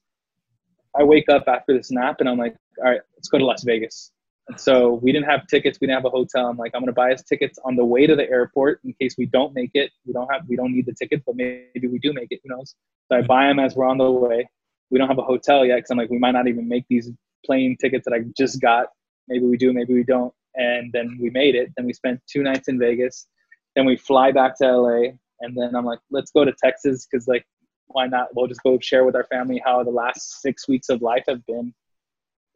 I 0.97 1.03
wake 1.03 1.29
up 1.29 1.43
after 1.47 1.75
this 1.75 1.91
nap 1.91 2.17
and 2.19 2.29
I'm 2.29 2.37
like, 2.37 2.55
all 2.79 2.91
right, 2.91 3.01
let's 3.15 3.29
go 3.29 3.37
to 3.37 3.45
Las 3.45 3.63
Vegas. 3.63 4.11
And 4.47 4.59
so 4.59 4.99
we 5.03 5.11
didn't 5.11 5.29
have 5.29 5.47
tickets. 5.47 5.77
We 5.79 5.87
didn't 5.87 6.03
have 6.03 6.05
a 6.05 6.09
hotel. 6.09 6.47
I'm 6.47 6.57
like, 6.57 6.71
I'm 6.75 6.85
to 6.85 6.91
buy 6.91 7.13
us 7.13 7.23
tickets 7.23 7.59
on 7.63 7.75
the 7.75 7.85
way 7.85 8.07
to 8.07 8.15
the 8.15 8.29
airport 8.29 8.81
in 8.83 8.93
case 8.99 9.15
we 9.17 9.25
don't 9.27 9.53
make 9.53 9.71
it. 9.73 9.91
We 10.05 10.13
don't 10.13 10.27
have, 10.31 10.41
we 10.47 10.55
don't 10.55 10.73
need 10.73 10.85
the 10.85 10.93
tickets, 10.93 11.23
but 11.25 11.35
maybe 11.35 11.87
we 11.87 11.99
do 11.99 12.11
make 12.13 12.27
it. 12.31 12.39
Who 12.43 12.55
knows? 12.55 12.75
So 13.09 13.17
I 13.17 13.21
buy 13.21 13.47
them 13.47 13.59
as 13.59 13.75
we're 13.75 13.85
on 13.85 13.97
the 13.97 14.09
way. 14.09 14.49
We 14.89 14.97
don't 14.97 15.07
have 15.07 15.19
a 15.19 15.23
hotel 15.23 15.65
yet 15.65 15.77
because 15.77 15.91
I'm 15.91 15.97
like, 15.97 16.09
we 16.09 16.19
might 16.19 16.31
not 16.31 16.47
even 16.47 16.67
make 16.67 16.85
these 16.89 17.09
plane 17.45 17.77
tickets 17.79 18.05
that 18.05 18.13
I 18.13 18.25
just 18.37 18.59
got. 18.61 18.87
Maybe 19.27 19.45
we 19.45 19.57
do, 19.57 19.71
maybe 19.71 19.93
we 19.93 20.03
don't. 20.03 20.33
And 20.55 20.91
then 20.91 21.17
we 21.21 21.29
made 21.29 21.55
it. 21.55 21.71
Then 21.77 21.85
we 21.85 21.93
spent 21.93 22.19
two 22.29 22.43
nights 22.43 22.67
in 22.67 22.77
Vegas. 22.77 23.27
Then 23.75 23.85
we 23.85 23.95
fly 23.95 24.31
back 24.33 24.57
to 24.57 24.67
LA 24.67 25.11
and 25.41 25.55
then 25.55 25.75
I'm 25.75 25.85
like, 25.85 25.99
let's 26.09 26.31
go 26.31 26.45
to 26.45 26.53
Texas 26.63 27.07
because 27.09 27.27
like, 27.27 27.45
why 27.87 28.07
not? 28.07 28.29
We'll 28.33 28.47
just 28.47 28.63
go 28.63 28.77
share 28.79 29.03
with 29.03 29.15
our 29.15 29.25
family 29.25 29.61
how 29.63 29.83
the 29.83 29.91
last 29.91 30.41
six 30.41 30.67
weeks 30.67 30.89
of 30.89 31.01
life 31.01 31.23
have 31.27 31.45
been. 31.45 31.73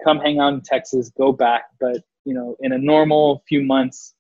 Come 0.04 0.20
hang 0.20 0.40
out 0.40 0.54
in 0.54 0.62
Texas, 0.62 1.12
go 1.18 1.32
back. 1.32 1.66
But 1.80 2.04
you 2.26 2.34
know, 2.34 2.56
in 2.62 2.72
a 2.74 2.78
normal 2.78 3.44
few 3.48 3.62
months, 3.62 4.14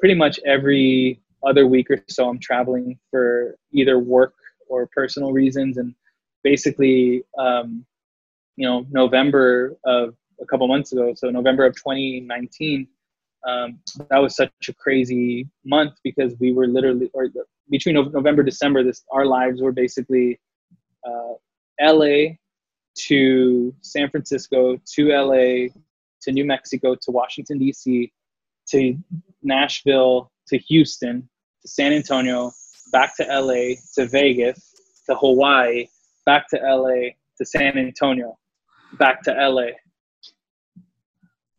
pretty 0.00 0.14
much 0.14 0.38
every 0.44 1.20
other 1.46 1.66
week 1.66 1.90
or 1.90 2.02
so, 2.08 2.28
I'm 2.28 2.38
traveling 2.38 2.98
for 3.10 3.56
either 3.72 3.98
work 3.98 4.34
or 4.68 4.88
personal 4.88 5.32
reasons. 5.32 5.78
And 5.78 5.94
basically, 6.42 7.22
um, 7.38 7.84
you 8.56 8.66
know, 8.66 8.86
November 8.90 9.76
of 9.84 10.14
a 10.40 10.46
couple 10.46 10.66
months 10.68 10.92
ago, 10.92 11.14
so 11.14 11.30
November 11.30 11.64
of 11.64 11.74
2019, 11.76 12.88
um, 13.46 13.78
that 14.10 14.18
was 14.18 14.34
such 14.34 14.50
a 14.68 14.72
crazy 14.74 15.48
month 15.64 15.94
because 16.02 16.34
we 16.40 16.52
were 16.52 16.66
literally, 16.66 17.10
or 17.14 17.28
between 17.70 17.94
November 17.94 18.42
December, 18.42 18.82
this 18.82 19.04
our 19.10 19.26
lives 19.26 19.60
were 19.60 19.72
basically 19.72 20.38
uh, 21.06 21.34
L.A. 21.80 22.38
to 23.06 23.74
San 23.82 24.10
Francisco 24.10 24.78
to 24.94 25.12
L.A. 25.12 25.70
to 26.22 26.32
New 26.32 26.44
Mexico 26.44 26.94
to 26.94 27.10
Washington 27.10 27.58
D.C. 27.58 28.12
to 28.68 28.96
Nashville 29.42 30.30
to 30.48 30.58
Houston 30.58 31.28
to 31.62 31.68
San 31.68 31.92
Antonio 31.92 32.52
back 32.92 33.16
to 33.16 33.28
L.A. 33.30 33.78
to 33.94 34.06
Vegas 34.06 34.74
to 35.08 35.14
Hawaii 35.16 35.86
back 36.24 36.48
to 36.50 36.62
L.A. 36.62 37.16
to 37.38 37.44
San 37.44 37.76
Antonio 37.78 38.38
back 38.98 39.22
to 39.22 39.36
L.A. 39.36 39.72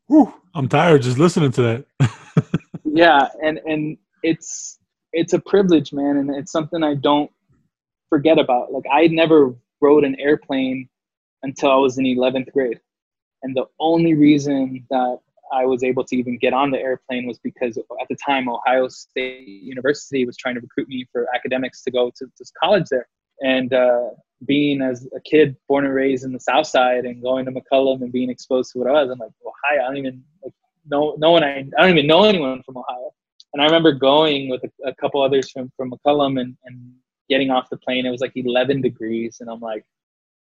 Whew, 0.07 0.33
I'm 0.55 0.67
tired 0.67 1.01
just 1.01 1.17
listening 1.17 1.51
to 1.51 1.61
that. 1.99 2.09
yeah, 2.85 3.27
and 3.43 3.59
and 3.65 3.97
it's 4.23 4.76
it's 5.13 5.33
a 5.33 5.39
privilege, 5.39 5.93
man, 5.93 6.17
and 6.17 6.29
it's 6.35 6.51
something 6.51 6.83
I 6.83 6.95
don't 6.95 7.31
forget 8.09 8.39
about. 8.39 8.71
Like 8.71 8.85
I 8.91 9.07
never 9.07 9.55
rode 9.81 10.03
an 10.03 10.19
airplane 10.19 10.89
until 11.43 11.71
I 11.71 11.75
was 11.75 11.97
in 11.97 12.05
11th 12.05 12.51
grade. 12.51 12.79
And 13.43 13.55
the 13.55 13.65
only 13.79 14.13
reason 14.13 14.85
that 14.89 15.19
I 15.53 15.65
was 15.65 15.83
able 15.83 16.03
to 16.05 16.15
even 16.15 16.37
get 16.37 16.53
on 16.53 16.71
the 16.71 16.79
airplane 16.79 17.25
was 17.27 17.39
because 17.39 17.77
at 17.77 18.07
the 18.09 18.17
time 18.25 18.49
Ohio 18.49 18.87
State 18.87 19.47
University 19.47 20.25
was 20.25 20.35
trying 20.35 20.55
to 20.55 20.61
recruit 20.61 20.89
me 20.89 21.05
for 21.11 21.27
academics 21.33 21.83
to 21.83 21.91
go 21.91 22.11
to, 22.17 22.27
college 22.61 22.85
there. 22.89 23.07
And 23.41 23.71
uh, 23.71 24.09
being 24.45 24.81
as 24.81 25.07
a 25.15 25.21
kid 25.21 25.55
born 25.67 25.85
and 25.85 25.93
raised 25.93 26.25
in 26.25 26.33
the 26.33 26.39
South 26.39 26.67
Side 26.67 27.05
and 27.05 27.21
going 27.21 27.45
to 27.45 27.51
McCollum 27.51 28.01
and 28.01 28.11
being 28.11 28.29
exposed 28.29 28.71
to 28.73 28.79
what 28.79 28.89
I 28.89 29.03
was, 29.03 29.11
I'm 29.11 29.19
like, 29.19 29.31
Ohio. 29.45 29.83
I 29.83 29.87
don't 29.87 29.97
even 29.97 30.23
like 30.43 30.53
no 30.89 31.15
no 31.19 31.31
one 31.31 31.43
I, 31.43 31.59
I 31.59 31.81
don't 31.81 31.91
even 31.91 32.07
know 32.07 32.23
anyone 32.23 32.63
from 32.63 32.77
Ohio. 32.77 33.11
And 33.57 33.63
I 33.63 33.65
remember 33.65 33.91
going 33.91 34.49
with 34.49 34.61
a, 34.63 34.89
a 34.89 34.93
couple 34.93 35.19
others 35.19 35.49
from, 35.49 35.71
from 35.75 35.89
McCollum 35.89 36.39
and, 36.39 36.55
and 36.65 36.93
getting 37.27 37.49
off 37.49 37.71
the 37.71 37.77
plane. 37.77 38.05
It 38.05 38.11
was 38.11 38.21
like 38.21 38.33
11 38.35 38.81
degrees. 38.81 39.37
And 39.39 39.49
I'm 39.49 39.59
like, 39.59 39.83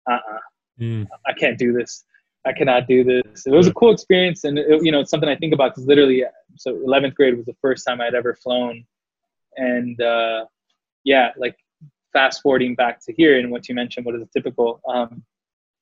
uh-uh, 0.07 0.39
mm. 0.79 1.07
I 1.27 1.33
can't 1.33 1.57
do 1.57 1.73
this. 1.73 2.05
I 2.45 2.53
cannot 2.53 2.87
do 2.87 3.05
this. 3.05 3.47
It 3.47 3.53
was 3.53 3.69
a 3.69 3.73
cool 3.73 3.91
experience. 3.91 4.45
And, 4.45 4.59
it, 4.59 4.85
you 4.85 4.93
know, 4.93 5.01
it's 5.01 5.11
something 5.11 5.31
I 5.31 5.35
think 5.35 5.55
about 5.55 5.71
because 5.71 5.87
literally, 5.87 6.25
so 6.57 6.75
11th 6.75 7.15
grade 7.15 7.39
was 7.39 7.47
the 7.47 7.57
first 7.63 7.87
time 7.87 8.03
I'd 8.03 8.15
ever 8.15 8.35
flown. 8.35 8.85
And 9.57 9.99
uh, 9.99 10.45
yeah, 11.05 11.31
like 11.39 11.57
fast 12.13 12.43
forwarding 12.43 12.75
back 12.75 13.03
to 13.07 13.15
here 13.15 13.39
and 13.39 13.51
what 13.51 13.67
you 13.67 13.75
mentioned, 13.75 14.05
what 14.05 14.15
is 14.15 14.21
a 14.21 14.29
typical, 14.35 14.83
um, 14.87 15.25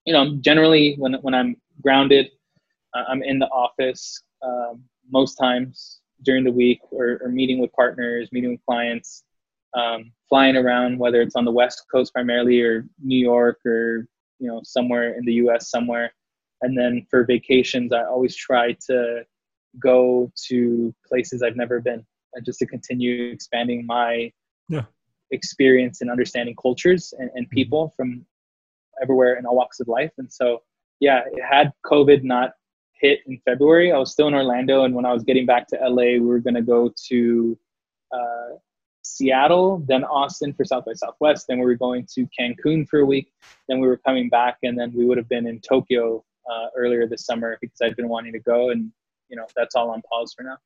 you 0.05 0.12
know, 0.12 0.37
generally 0.37 0.95
when, 0.99 1.14
when 1.14 1.35
I'm 1.35 1.57
grounded, 1.82 2.28
uh, 2.95 3.03
I'm 3.09 3.24
in 3.24 3.41
the 3.41 3.49
office 3.49 4.22
um, 4.41 4.85
most 5.11 5.35
times 5.35 5.99
during 6.23 6.45
the 6.45 6.53
week 6.53 6.81
or, 6.91 7.19
or 7.23 7.29
meeting 7.29 7.59
with 7.59 7.73
partners, 7.73 8.29
meeting 8.33 8.53
with 8.53 8.65
clients, 8.67 9.25
um, 9.75 10.12
flying 10.29 10.57
around, 10.57 10.99
whether 10.99 11.21
it's 11.21 11.37
on 11.37 11.45
the 11.45 11.53
West 11.53 11.85
Coast 11.91 12.12
primarily 12.12 12.61
or 12.61 12.87
New 13.03 13.19
York 13.19 13.61
or 13.67 14.07
you 14.39 14.49
know 14.49 14.61
somewhere 14.65 15.17
in 15.17 15.25
the 15.25 15.35
U.S. 15.35 15.71
somewhere. 15.71 16.12
And 16.62 16.79
then 16.79 17.07
for 17.11 17.25
vacations, 17.25 17.93
I 17.93 18.05
always 18.05 18.35
try 18.35 18.77
to 18.87 19.25
go 19.79 20.31
to 20.49 20.95
places 21.07 21.43
I've 21.43 21.57
never 21.57 21.81
been, 21.81 22.05
uh, 22.37 22.41
just 22.45 22.59
to 22.61 22.67
continue 22.67 23.31
expanding 23.33 23.85
my 23.85 24.33
yeah. 24.69 24.85
experience 25.31 26.01
and 26.01 26.11
understanding 26.11 26.55
cultures 26.61 27.12
and, 27.19 27.31
and 27.35 27.47
mm-hmm. 27.47 27.55
people 27.55 27.93
from 27.97 28.25
everywhere 29.03 29.37
in 29.37 29.45
all 29.47 29.57
walks 29.57 29.81
of 29.81 29.89
life. 29.89 30.12
And 30.19 30.33
so, 30.33 30.62
yeah, 31.01 31.23
had 31.47 31.73
COVID 31.85 32.23
not 32.23 32.53
hit 33.05 33.20
in 33.26 33.38
February. 33.44 33.92
I 33.92 33.98
was 33.98 34.12
still 34.12 34.28
in 34.28 34.34
Orlando, 34.34 34.84
and 34.84 34.94
when 34.94 35.05
I 35.05 35.12
was 35.12 35.22
getting 35.24 35.44
back 35.44 35.68
to 35.68 35.76
LA, 35.76 36.12
we 36.14 36.20
were 36.20 36.40
gonna 36.40 36.62
go 36.62 36.92
to 37.09 37.59
uh, 38.11 38.57
Seattle, 39.02 39.84
then 39.86 40.05
Austin 40.05 40.55
for 40.55 40.64
South 40.64 40.86
by 40.86 40.94
Southwest. 40.94 41.46
Then 41.46 41.59
we 41.59 41.66
were 41.66 41.74
going 41.74 42.07
to 42.14 42.26
Cancun 42.38 42.88
for 42.88 43.00
a 43.00 43.05
week. 43.05 43.30
Then 43.68 43.78
we 43.80 43.86
were 43.86 43.98
coming 43.98 44.30
back, 44.30 44.57
and 44.62 44.78
then 44.78 44.92
we 44.96 45.05
would 45.05 45.18
have 45.18 45.28
been 45.28 45.46
in 45.46 45.61
Tokyo 45.61 46.24
uh, 46.50 46.66
earlier 46.76 47.07
this 47.07 47.26
summer 47.26 47.59
because 47.61 47.78
I'd 47.82 47.96
been 47.96 48.09
wanting 48.09 48.32
to 48.32 48.40
go, 48.40 48.70
and 48.70 48.90
you 49.28 49.36
know 49.36 49.46
that's 49.55 49.74
all 49.74 49.90
on 49.90 50.00
pause 50.11 50.32
for 50.36 50.42
now. 50.42 50.57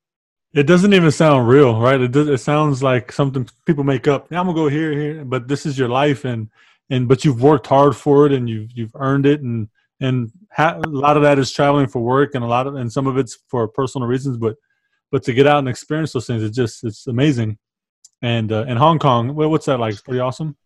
It 0.54 0.66
doesn't 0.66 0.94
even 0.94 1.10
sound 1.10 1.48
real, 1.48 1.78
right? 1.78 2.00
It 2.00 2.12
does, 2.12 2.28
it 2.28 2.38
sounds 2.38 2.82
like 2.82 3.12
something 3.12 3.48
people 3.66 3.84
make 3.84 4.06
up. 4.06 4.28
Yeah, 4.30 4.40
I'm 4.40 4.46
gonna 4.46 4.56
go 4.56 4.68
here, 4.68 4.92
here, 4.92 5.24
but 5.24 5.48
this 5.48 5.66
is 5.66 5.76
your 5.76 5.88
life, 5.88 6.24
and 6.24 6.48
and 6.88 7.08
but 7.08 7.24
you've 7.24 7.42
worked 7.42 7.66
hard 7.66 7.96
for 7.96 8.26
it, 8.26 8.32
and 8.32 8.48
you've 8.48 8.70
you've 8.72 8.94
earned 8.94 9.26
it, 9.26 9.42
and 9.42 9.68
and 10.00 10.30
ha- 10.52 10.80
a 10.84 10.88
lot 10.88 11.16
of 11.16 11.22
that 11.22 11.38
is 11.38 11.52
traveling 11.52 11.88
for 11.88 12.00
work, 12.00 12.34
and 12.34 12.44
a 12.44 12.48
lot 12.48 12.66
of 12.66 12.74
and 12.74 12.92
some 12.92 13.06
of 13.06 13.16
it's 13.16 13.38
for 13.48 13.66
personal 13.68 14.06
reasons, 14.06 14.36
but 14.36 14.56
but 15.10 15.22
to 15.24 15.32
get 15.32 15.46
out 15.46 15.58
and 15.58 15.68
experience 15.68 16.12
those 16.12 16.26
things, 16.26 16.42
it's 16.42 16.56
just 16.56 16.84
it's 16.84 17.06
amazing. 17.06 17.58
And 18.22 18.50
uh, 18.50 18.64
in 18.68 18.76
Hong 18.76 18.98
Kong, 18.98 19.34
what's 19.34 19.66
that 19.66 19.78
like? 19.78 19.92
It's 19.92 20.02
pretty 20.02 20.20
awesome. 20.20 20.56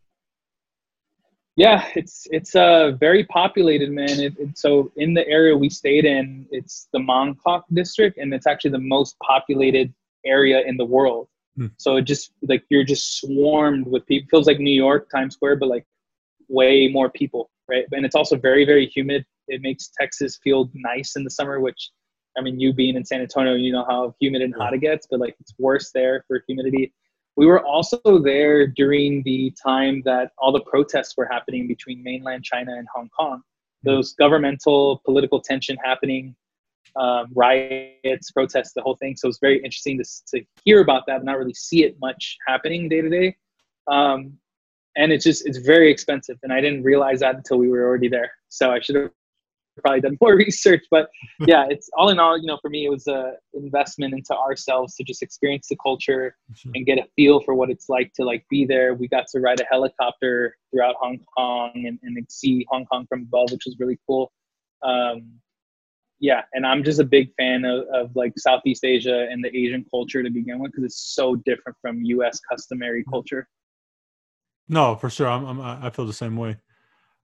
Yeah, 1.57 1.87
it's 1.95 2.26
it's 2.30 2.55
uh 2.55 2.93
very 2.99 3.24
populated, 3.24 3.91
man. 3.91 4.20
It, 4.20 4.35
it, 4.39 4.57
so 4.57 4.91
in 4.97 5.12
the 5.12 5.26
area 5.28 5.55
we 5.57 5.68
stayed 5.68 6.07
in, 6.07 6.47
it's 6.51 6.89
the 6.93 6.99
Mong 6.99 7.37
kok 7.45 7.66
district, 7.72 8.16
and 8.16 8.33
it's 8.33 8.47
actually 8.47 8.70
the 8.70 8.78
most 8.78 9.18
populated 9.18 9.93
area 10.24 10.62
in 10.66 10.76
the 10.76 10.85
world. 10.85 11.28
Hmm. 11.57 11.66
So 11.76 11.97
it 11.97 12.03
just 12.03 12.33
like 12.43 12.64
you're 12.70 12.85
just 12.85 13.20
swarmed 13.20 13.87
with 13.87 14.07
people. 14.07 14.26
It 14.26 14.30
feels 14.30 14.47
like 14.47 14.61
New 14.61 14.74
York 14.74 15.11
Times 15.11 15.35
Square, 15.35 15.57
but 15.57 15.68
like 15.68 15.85
way 16.49 16.89
more 16.89 17.11
people, 17.11 17.51
right? 17.68 17.84
And 17.92 18.04
it's 18.04 18.14
also 18.14 18.36
very 18.36 18.64
very 18.64 18.86
humid. 18.86 19.24
It 19.48 19.60
makes 19.62 19.90
Texas 19.98 20.38
feel 20.42 20.70
nice 20.74 21.16
in 21.16 21.24
the 21.24 21.30
summer, 21.30 21.60
which 21.60 21.90
I 22.36 22.40
mean, 22.40 22.58
you 22.58 22.72
being 22.72 22.96
in 22.96 23.04
San 23.04 23.20
Antonio, 23.20 23.54
you 23.54 23.72
know 23.72 23.84
how 23.84 24.14
humid 24.20 24.42
and 24.42 24.54
hot 24.54 24.74
it 24.74 24.78
gets, 24.78 25.06
but 25.10 25.20
like 25.20 25.36
it's 25.40 25.54
worse 25.58 25.90
there 25.92 26.24
for 26.26 26.42
humidity. 26.46 26.92
We 27.36 27.46
were 27.46 27.64
also 27.64 27.98
there 28.22 28.66
during 28.66 29.22
the 29.22 29.54
time 29.62 30.02
that 30.04 30.32
all 30.38 30.52
the 30.52 30.60
protests 30.60 31.16
were 31.16 31.28
happening 31.30 31.66
between 31.66 32.02
mainland 32.02 32.44
China 32.44 32.72
and 32.76 32.86
Hong 32.94 33.08
Kong. 33.08 33.38
Mm-hmm. 33.38 33.90
Those 33.90 34.12
governmental 34.14 35.02
political 35.04 35.40
tension 35.40 35.76
happening, 35.82 36.34
um, 36.96 37.26
riots, 37.34 38.30
protests, 38.32 38.72
the 38.74 38.82
whole 38.82 38.96
thing. 38.96 39.16
So 39.16 39.26
it 39.26 39.30
was 39.30 39.38
very 39.40 39.58
interesting 39.58 39.98
to, 39.98 40.04
to 40.34 40.44
hear 40.64 40.80
about 40.80 41.04
that, 41.06 41.18
but 41.18 41.24
not 41.24 41.38
really 41.38 41.54
see 41.54 41.84
it 41.84 41.96
much 42.00 42.36
happening 42.46 42.88
day 42.88 43.00
to 43.00 43.08
day. 43.08 43.36
Um, 43.90 44.38
and 44.97 45.12
it's 45.12 45.24
just 45.24 45.47
it's 45.47 45.59
very 45.59 45.90
expensive, 45.90 46.38
and 46.43 46.53
I 46.53 46.61
didn't 46.61 46.82
realize 46.82 47.20
that 47.20 47.34
until 47.36 47.59
we 47.59 47.68
were 47.68 47.84
already 47.84 48.09
there. 48.09 48.30
So 48.49 48.70
I 48.70 48.80
should 48.80 48.97
have 48.97 49.11
probably 49.80 50.01
done 50.01 50.18
more 50.20 50.36
research 50.36 50.84
but 50.90 51.09
yeah 51.47 51.66
it's 51.68 51.88
all 51.97 52.11
in 52.11 52.18
all 52.18 52.36
you 52.36 52.47
know 52.47 52.59
for 52.61 52.68
me 52.68 52.84
it 52.84 52.90
was 52.90 53.07
a 53.07 53.32
investment 53.55 54.12
into 54.12 54.36
ourselves 54.36 54.95
to 54.95 55.05
just 55.05 55.22
experience 55.22 55.68
the 55.68 55.76
culture 55.82 56.36
sure. 56.55 56.72
and 56.74 56.84
get 56.84 56.99
a 56.99 57.05
feel 57.16 57.40
for 57.40 57.55
what 57.55 57.70
it's 57.70 57.88
like 57.88 58.12
to 58.14 58.24
like 58.24 58.45
be 58.51 58.64
there 58.64 58.95
we 58.95 59.09
got 59.09 59.26
to 59.26 59.40
ride 59.40 59.61
a 59.61 59.64
helicopter 59.70 60.57
throughout 60.70 60.95
hong 61.01 61.18
kong 61.36 61.72
and, 61.74 61.99
and 62.03 62.26
see 62.28 62.66
hong 62.70 62.84
kong 62.86 63.07
from 63.09 63.22
above 63.22 63.51
which 63.51 63.62
was 63.64 63.76
really 63.78 63.99
cool 64.07 64.30
um, 64.82 65.32
yeah 66.20 66.43
and 66.53 66.66
i'm 66.66 66.84
just 66.84 67.01
a 67.01 67.05
big 67.05 67.32
fan 67.36 67.64
of, 67.64 67.84
of 67.93 68.14
like 68.14 68.32
southeast 68.36 68.84
asia 68.84 69.26
and 69.30 69.43
the 69.43 69.57
asian 69.57 69.84
culture 69.90 70.22
to 70.22 70.30
begin 70.30 70.59
with 70.59 70.70
because 70.72 70.84
it's 70.84 71.14
so 71.14 71.34
different 71.36 71.76
from 71.80 72.03
us 72.05 72.40
customary 72.40 73.05
culture 73.05 73.49
no 74.72 74.96
for 74.96 75.08
sure 75.08 75.28
I'm, 75.28 75.44
I'm 75.46 75.60
i 75.60 75.90
feel 75.90 76.06
the 76.06 76.12
same 76.12 76.36
way 76.36 76.56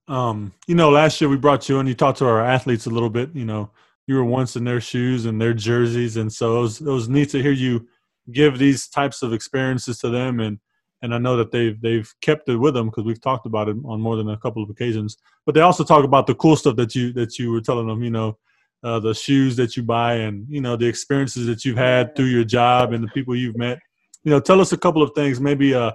um, 0.09 0.53
you 0.65 0.73
know, 0.73 0.89
last 0.89 1.21
year 1.21 1.29
we 1.29 1.37
brought 1.37 1.69
you 1.69 1.79
and 1.79 1.87
you 1.87 1.93
talked 1.93 2.17
to 2.17 2.25
our 2.25 2.43
athletes 2.43 2.87
a 2.87 2.89
little 2.89 3.11
bit. 3.11 3.29
You 3.33 3.45
know, 3.45 3.69
you 4.07 4.15
were 4.15 4.25
once 4.25 4.55
in 4.55 4.63
their 4.63 4.81
shoes 4.81 5.25
and 5.25 5.39
their 5.39 5.53
jerseys, 5.53 6.17
and 6.17 6.33
so 6.33 6.57
it 6.57 6.61
was, 6.61 6.81
it 6.81 6.85
was 6.85 7.07
neat 7.07 7.29
to 7.29 7.41
hear 7.41 7.51
you 7.51 7.87
give 8.31 8.57
these 8.57 8.87
types 8.87 9.21
of 9.21 9.33
experiences 9.33 9.99
to 9.99 10.09
them. 10.09 10.39
And 10.39 10.59
and 11.01 11.13
I 11.13 11.19
know 11.19 11.37
that 11.37 11.51
they've 11.51 11.79
they've 11.79 12.11
kept 12.21 12.49
it 12.49 12.57
with 12.57 12.73
them 12.73 12.87
because 12.87 13.05
we've 13.05 13.21
talked 13.21 13.45
about 13.45 13.69
it 13.69 13.77
on 13.85 14.01
more 14.01 14.15
than 14.15 14.29
a 14.29 14.37
couple 14.37 14.63
of 14.63 14.69
occasions. 14.69 15.15
But 15.45 15.53
they 15.53 15.61
also 15.61 15.83
talk 15.83 16.03
about 16.03 16.25
the 16.25 16.35
cool 16.35 16.55
stuff 16.55 16.75
that 16.77 16.95
you 16.95 17.13
that 17.13 17.37
you 17.37 17.51
were 17.51 17.61
telling 17.61 17.87
them. 17.87 18.03
You 18.03 18.09
know, 18.09 18.37
uh, 18.83 18.99
the 18.99 19.13
shoes 19.13 19.55
that 19.57 19.77
you 19.77 19.83
buy, 19.83 20.15
and 20.15 20.47
you 20.49 20.59
know 20.59 20.75
the 20.75 20.87
experiences 20.87 21.45
that 21.45 21.63
you've 21.63 21.77
had 21.77 22.15
through 22.15 22.25
your 22.25 22.43
job 22.43 22.93
and 22.93 23.03
the 23.03 23.09
people 23.09 23.35
you've 23.35 23.57
met. 23.57 23.77
You 24.23 24.31
know, 24.31 24.39
tell 24.39 24.59
us 24.59 24.71
a 24.71 24.77
couple 24.77 25.03
of 25.03 25.11
things. 25.13 25.39
Maybe 25.39 25.75
uh, 25.75 25.91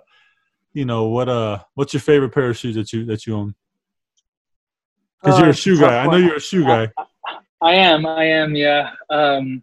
you 0.75 0.85
know, 0.85 1.05
what 1.05 1.29
uh, 1.29 1.61
what's 1.75 1.95
your 1.95 2.01
favorite 2.01 2.31
pair 2.31 2.51
of 2.51 2.59
shoes 2.59 2.75
that 2.75 2.93
you 2.93 3.07
that 3.07 3.27
you 3.27 3.35
own? 3.35 3.55
Because 5.23 5.39
you're 5.39 5.49
a 5.49 5.51
uh, 5.51 5.55
shoe 5.55 5.81
guy. 5.81 6.03
I 6.03 6.07
know 6.07 6.17
you're 6.17 6.37
a 6.37 6.41
shoe 6.41 6.65
guy. 6.65 6.91
I, 6.99 7.05
I 7.63 7.75
am. 7.75 8.05
I 8.05 8.25
am. 8.25 8.55
Yeah. 8.55 8.91
Um, 9.09 9.63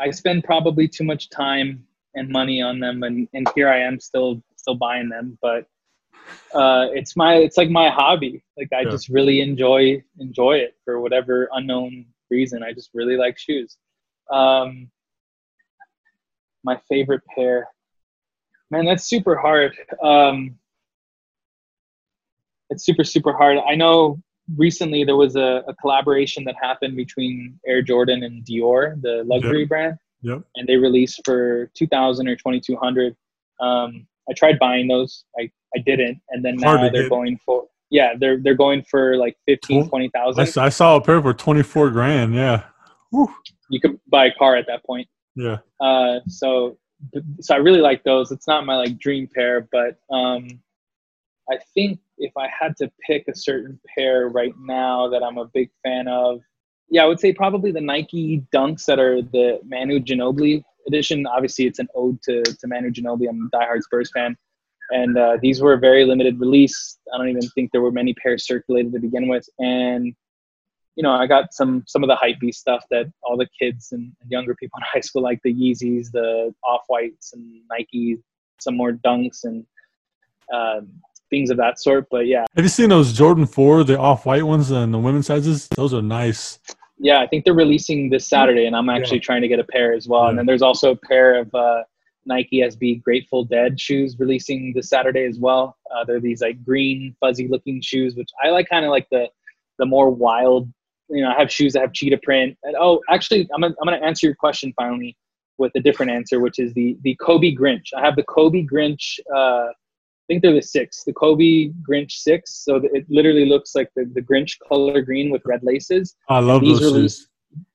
I 0.00 0.10
spend 0.10 0.44
probably 0.44 0.88
too 0.88 1.04
much 1.04 1.28
time 1.28 1.84
and 2.14 2.28
money 2.28 2.62
on 2.62 2.78
them, 2.78 3.02
and, 3.02 3.28
and 3.34 3.46
here 3.54 3.68
I 3.68 3.80
am 3.80 4.00
still 4.00 4.42
still 4.56 4.76
buying 4.76 5.08
them. 5.08 5.36
But 5.42 5.66
uh, 6.54 6.86
it's 6.92 7.16
my 7.16 7.34
it's 7.34 7.56
like 7.56 7.70
my 7.70 7.90
hobby. 7.90 8.42
Like 8.56 8.68
I 8.72 8.82
yeah. 8.82 8.90
just 8.90 9.08
really 9.08 9.40
enjoy 9.40 10.02
enjoy 10.20 10.58
it 10.58 10.76
for 10.84 11.00
whatever 11.00 11.48
unknown 11.52 12.06
reason. 12.30 12.62
I 12.62 12.72
just 12.72 12.90
really 12.94 13.16
like 13.16 13.38
shoes. 13.38 13.76
Um, 14.32 14.90
my 16.62 16.80
favorite 16.88 17.22
pair, 17.34 17.68
man, 18.70 18.84
that's 18.84 19.04
super 19.04 19.36
hard. 19.36 19.76
Um, 20.02 20.56
it's 22.70 22.84
super 22.84 23.04
super 23.04 23.32
hard. 23.32 23.58
I 23.68 23.74
know 23.74 24.22
recently 24.56 25.04
there 25.04 25.16
was 25.16 25.36
a, 25.36 25.62
a, 25.66 25.74
collaboration 25.76 26.44
that 26.44 26.54
happened 26.60 26.96
between 26.96 27.58
Air 27.66 27.82
Jordan 27.82 28.22
and 28.22 28.44
Dior, 28.44 29.00
the 29.00 29.22
luxury 29.26 29.60
yep. 29.60 29.68
brand. 29.68 29.98
Yep. 30.22 30.42
And 30.56 30.66
they 30.66 30.76
released 30.76 31.20
for 31.24 31.70
2000 31.74 32.28
or 32.28 32.36
2200. 32.36 33.14
Um, 33.60 34.06
I 34.28 34.32
tried 34.34 34.58
buying 34.58 34.88
those. 34.88 35.24
I, 35.38 35.50
I 35.74 35.80
didn't. 35.84 36.20
And 36.30 36.44
then 36.44 36.56
now 36.56 36.88
they're 36.88 37.08
going 37.08 37.38
for, 37.44 37.66
yeah, 37.90 38.14
they're, 38.18 38.38
they're 38.38 38.54
going 38.54 38.82
for 38.82 39.16
like 39.16 39.36
15, 39.46 39.88
20,000. 39.88 40.40
I, 40.40 40.64
I 40.64 40.68
saw 40.70 40.96
a 40.96 41.00
pair 41.00 41.20
for 41.20 41.34
24 41.34 41.90
grand. 41.90 42.34
Yeah. 42.34 42.64
You 43.12 43.80
could 43.80 44.00
buy 44.08 44.26
a 44.26 44.34
car 44.34 44.56
at 44.56 44.66
that 44.66 44.84
point. 44.84 45.08
Yeah. 45.36 45.58
Uh, 45.80 46.20
so, 46.26 46.78
so 47.40 47.54
I 47.54 47.58
really 47.58 47.80
like 47.80 48.04
those. 48.04 48.30
It's 48.30 48.46
not 48.46 48.66
my 48.66 48.76
like 48.76 48.98
dream 48.98 49.28
pair, 49.34 49.68
but, 49.72 49.98
um, 50.14 50.48
I 51.50 51.58
think 51.74 52.00
if 52.16 52.32
I 52.38 52.48
had 52.48 52.74
to 52.78 52.90
pick 53.06 53.28
a 53.28 53.34
certain 53.36 53.78
pair 53.94 54.28
right 54.28 54.54
now 54.58 55.08
that 55.10 55.22
I'm 55.22 55.36
a 55.36 55.44
big 55.44 55.68
fan 55.82 56.08
of, 56.08 56.40
yeah, 56.88 57.02
I 57.02 57.06
would 57.06 57.20
say 57.20 57.34
probably 57.34 57.70
the 57.70 57.82
Nike 57.82 58.42
Dunks 58.54 58.86
that 58.86 58.98
are 58.98 59.20
the 59.20 59.60
Manu 59.64 59.98
Ginobili 60.00 60.62
edition. 60.86 61.26
Obviously, 61.26 61.66
it's 61.66 61.78
an 61.80 61.88
ode 61.94 62.22
to, 62.22 62.42
to 62.42 62.66
Manu 62.66 62.90
Ginobili. 62.90 63.28
I'm 63.28 63.50
a 63.52 63.56
diehard 63.56 63.82
Spurs 63.82 64.10
fan. 64.14 64.36
And 64.90 65.18
uh, 65.18 65.38
these 65.42 65.60
were 65.60 65.74
a 65.74 65.78
very 65.78 66.04
limited 66.04 66.38
release. 66.40 66.98
I 67.12 67.18
don't 67.18 67.28
even 67.28 67.46
think 67.50 67.72
there 67.72 67.82
were 67.82 67.92
many 67.92 68.14
pairs 68.14 68.46
circulated 68.46 68.92
to 68.92 68.98
begin 69.00 69.28
with. 69.28 69.46
And, 69.58 70.14
you 70.96 71.02
know, 71.02 71.12
I 71.12 71.26
got 71.26 71.52
some 71.52 71.82
some 71.86 72.02
of 72.02 72.08
the 72.08 72.16
hype 72.16 72.36
stuff 72.52 72.84
that 72.90 73.12
all 73.22 73.36
the 73.36 73.48
kids 73.58 73.92
and, 73.92 74.12
younger 74.28 74.54
people 74.54 74.78
in 74.80 74.84
high 74.92 75.00
school 75.00 75.22
like 75.22 75.40
the 75.44 75.54
Yeezys, 75.54 76.10
the 76.12 76.54
Off 76.66 76.82
Whites, 76.88 77.32
and 77.32 77.60
Nike, 77.70 78.18
some 78.60 78.76
more 78.76 78.92
Dunks, 78.92 79.44
and 79.44 79.66
um, 80.54 80.88
things 81.30 81.50
of 81.50 81.56
that 81.56 81.80
sort. 81.80 82.06
But 82.10 82.26
yeah. 82.26 82.44
Have 82.54 82.64
you 82.64 82.68
seen 82.68 82.88
those 82.88 83.12
Jordan 83.12 83.46
4, 83.46 83.84
the 83.84 83.98
off 83.98 84.26
white 84.26 84.44
ones 84.44 84.70
and 84.70 84.92
the 84.94 84.98
women's 84.98 85.26
sizes? 85.26 85.68
Those 85.68 85.92
are 85.94 86.02
nice. 86.02 86.58
Yeah, 86.98 87.20
I 87.20 87.26
think 87.26 87.44
they're 87.44 87.54
releasing 87.54 88.08
this 88.08 88.26
Saturday, 88.28 88.66
and 88.66 88.76
I'm 88.76 88.88
actually 88.88 89.18
yeah. 89.18 89.24
trying 89.24 89.42
to 89.42 89.48
get 89.48 89.58
a 89.58 89.64
pair 89.64 89.92
as 89.92 90.06
well. 90.06 90.24
Yeah. 90.24 90.30
And 90.30 90.38
then 90.38 90.46
there's 90.46 90.62
also 90.62 90.92
a 90.92 90.96
pair 90.96 91.40
of 91.40 91.52
uh, 91.54 91.82
Nike 92.24 92.58
SB 92.58 93.02
Grateful 93.02 93.44
Dead 93.44 93.80
shoes 93.80 94.16
releasing 94.18 94.72
this 94.74 94.88
Saturday 94.88 95.24
as 95.24 95.38
well. 95.38 95.76
Uh, 95.94 96.04
they're 96.04 96.20
these 96.20 96.40
like 96.40 96.64
green, 96.64 97.16
fuzzy 97.20 97.48
looking 97.48 97.80
shoes, 97.80 98.14
which 98.14 98.30
I 98.42 98.50
like 98.50 98.68
kind 98.68 98.84
of 98.84 98.90
like 98.90 99.08
the 99.10 99.28
the 99.78 99.86
more 99.86 100.10
wild. 100.10 100.68
You 101.08 101.22
know, 101.22 101.30
I 101.30 101.38
have 101.38 101.50
shoes 101.50 101.74
that 101.74 101.80
have 101.80 101.92
cheetah 101.92 102.20
print. 102.22 102.56
And 102.62 102.76
oh, 102.78 103.00
actually, 103.10 103.48
I'm 103.54 103.60
gonna, 103.60 103.74
I'm 103.80 103.86
gonna 103.86 104.04
answer 104.04 104.26
your 104.26 104.36
question 104.36 104.72
finally 104.76 105.16
with 105.58 105.72
a 105.76 105.80
different 105.80 106.10
answer, 106.10 106.40
which 106.40 106.58
is 106.58 106.72
the 106.74 106.96
the 107.02 107.16
Kobe 107.20 107.54
Grinch. 107.54 107.88
I 107.96 108.00
have 108.00 108.16
the 108.16 108.24
Kobe 108.24 108.64
Grinch 108.64 109.18
uh, 109.34 109.68
I 110.24 110.32
think 110.32 110.42
they're 110.42 110.54
the 110.54 110.62
six, 110.62 111.04
the 111.04 111.12
Kobe 111.12 111.70
Grinch 111.86 112.12
six. 112.12 112.64
So 112.64 112.76
it 112.76 113.04
literally 113.10 113.44
looks 113.44 113.74
like 113.74 113.90
the, 113.94 114.10
the 114.14 114.22
Grinch 114.22 114.56
color 114.66 115.02
green 115.02 115.30
with 115.30 115.42
red 115.44 115.62
laces. 115.62 116.16
I 116.30 116.38
love 116.38 116.62
these 116.62 116.80
those 116.80 116.94
released, 116.94 117.18
shoes. 117.18 117.28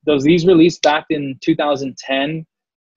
Those 0.04 0.24
these 0.24 0.44
released 0.44 0.82
back 0.82 1.06
in 1.10 1.38
2010 1.44 2.44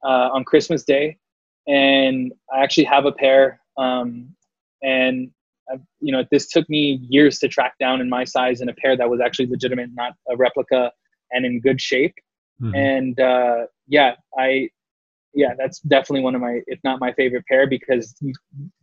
uh, 0.03 0.07
on 0.07 0.43
Christmas 0.43 0.83
Day, 0.83 1.19
and 1.67 2.33
I 2.51 2.63
actually 2.63 2.85
have 2.85 3.05
a 3.05 3.11
pair. 3.11 3.61
Um, 3.77 4.35
and 4.81 5.29
I, 5.69 5.75
you 5.99 6.11
know, 6.11 6.23
this 6.31 6.47
took 6.49 6.69
me 6.69 6.99
years 7.09 7.39
to 7.39 7.47
track 7.47 7.73
down 7.79 8.01
in 8.01 8.09
my 8.09 8.23
size 8.23 8.61
and 8.61 8.69
a 8.69 8.73
pair 8.73 8.97
that 8.97 9.09
was 9.09 9.21
actually 9.21 9.47
legitimate, 9.47 9.89
not 9.93 10.13
a 10.29 10.35
replica, 10.35 10.91
and 11.31 11.45
in 11.45 11.61
good 11.61 11.79
shape. 11.79 12.13
Mm-hmm. 12.61 12.75
And 12.75 13.19
uh, 13.19 13.65
yeah, 13.87 14.15
I 14.37 14.69
yeah, 15.33 15.53
that's 15.57 15.79
definitely 15.79 16.21
one 16.21 16.35
of 16.35 16.41
my, 16.41 16.59
if 16.67 16.79
not 16.83 16.99
my 16.99 17.11
favorite 17.13 17.43
pair, 17.47 17.67
because 17.67 18.13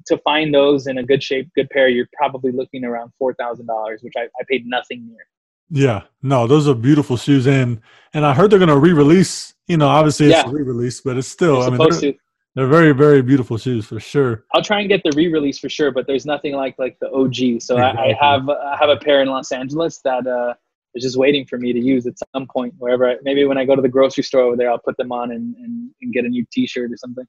to 0.06 0.18
find 0.18 0.52
those 0.52 0.88
in 0.88 0.98
a 0.98 1.02
good 1.02 1.22
shape, 1.22 1.48
good 1.54 1.70
pair, 1.70 1.88
you're 1.88 2.08
probably 2.16 2.50
looking 2.50 2.84
around 2.84 3.12
four 3.18 3.34
thousand 3.34 3.66
dollars, 3.66 4.00
which 4.02 4.14
I, 4.16 4.22
I 4.22 4.44
paid 4.48 4.66
nothing 4.66 5.06
near. 5.06 5.26
Yeah, 5.70 6.02
no, 6.22 6.48
those 6.48 6.66
are 6.68 6.74
beautiful 6.74 7.16
shoes, 7.16 7.46
and 7.46 7.80
and 8.12 8.26
I 8.26 8.34
heard 8.34 8.50
they're 8.50 8.58
gonna 8.58 8.78
re-release. 8.78 9.54
You 9.68 9.76
know, 9.76 9.86
obviously 9.86 10.26
it's 10.26 10.42
Yeah. 10.42 10.48
a 10.48 10.52
re-release, 10.52 11.00
but 11.00 11.16
it's 11.16 11.28
still. 11.28 11.60
They're 11.60 11.70
I 11.70 11.78
mean, 11.78 12.00
they're. 12.00 12.14
They're 12.54 12.66
very 12.66 12.92
very 12.92 13.22
beautiful 13.22 13.56
shoes 13.58 13.86
for 13.86 14.00
sure. 14.00 14.44
I'll 14.52 14.62
try 14.62 14.80
and 14.80 14.88
get 14.88 15.02
the 15.04 15.12
re-release 15.14 15.58
for 15.58 15.68
sure, 15.68 15.90
but 15.90 16.06
there's 16.06 16.26
nothing 16.26 16.54
like 16.54 16.76
like 16.78 16.98
the 17.00 17.10
OG. 17.10 17.62
So 17.62 17.76
I, 17.76 18.08
I 18.08 18.16
have 18.20 18.48
I 18.48 18.76
have 18.78 18.90
a 18.90 18.96
pair 18.96 19.22
in 19.22 19.28
Los 19.28 19.52
Angeles 19.52 20.00
that 20.04 20.26
uh, 20.26 20.54
is 20.94 21.02
just 21.04 21.16
waiting 21.16 21.46
for 21.46 21.58
me 21.58 21.72
to 21.72 21.80
use 21.80 22.06
at 22.06 22.14
some 22.34 22.46
point. 22.46 22.74
Wherever, 22.78 23.08
I, 23.08 23.16
maybe 23.22 23.44
when 23.44 23.56
I 23.58 23.64
go 23.64 23.76
to 23.76 23.82
the 23.82 23.88
grocery 23.88 24.24
store 24.24 24.42
over 24.42 24.56
there, 24.56 24.70
I'll 24.70 24.78
put 24.78 24.96
them 24.96 25.12
on 25.12 25.30
and, 25.30 25.54
and, 25.56 25.90
and 26.02 26.12
get 26.12 26.24
a 26.24 26.28
new 26.28 26.44
T-shirt 26.52 26.90
or 26.90 26.96
something. 26.96 27.24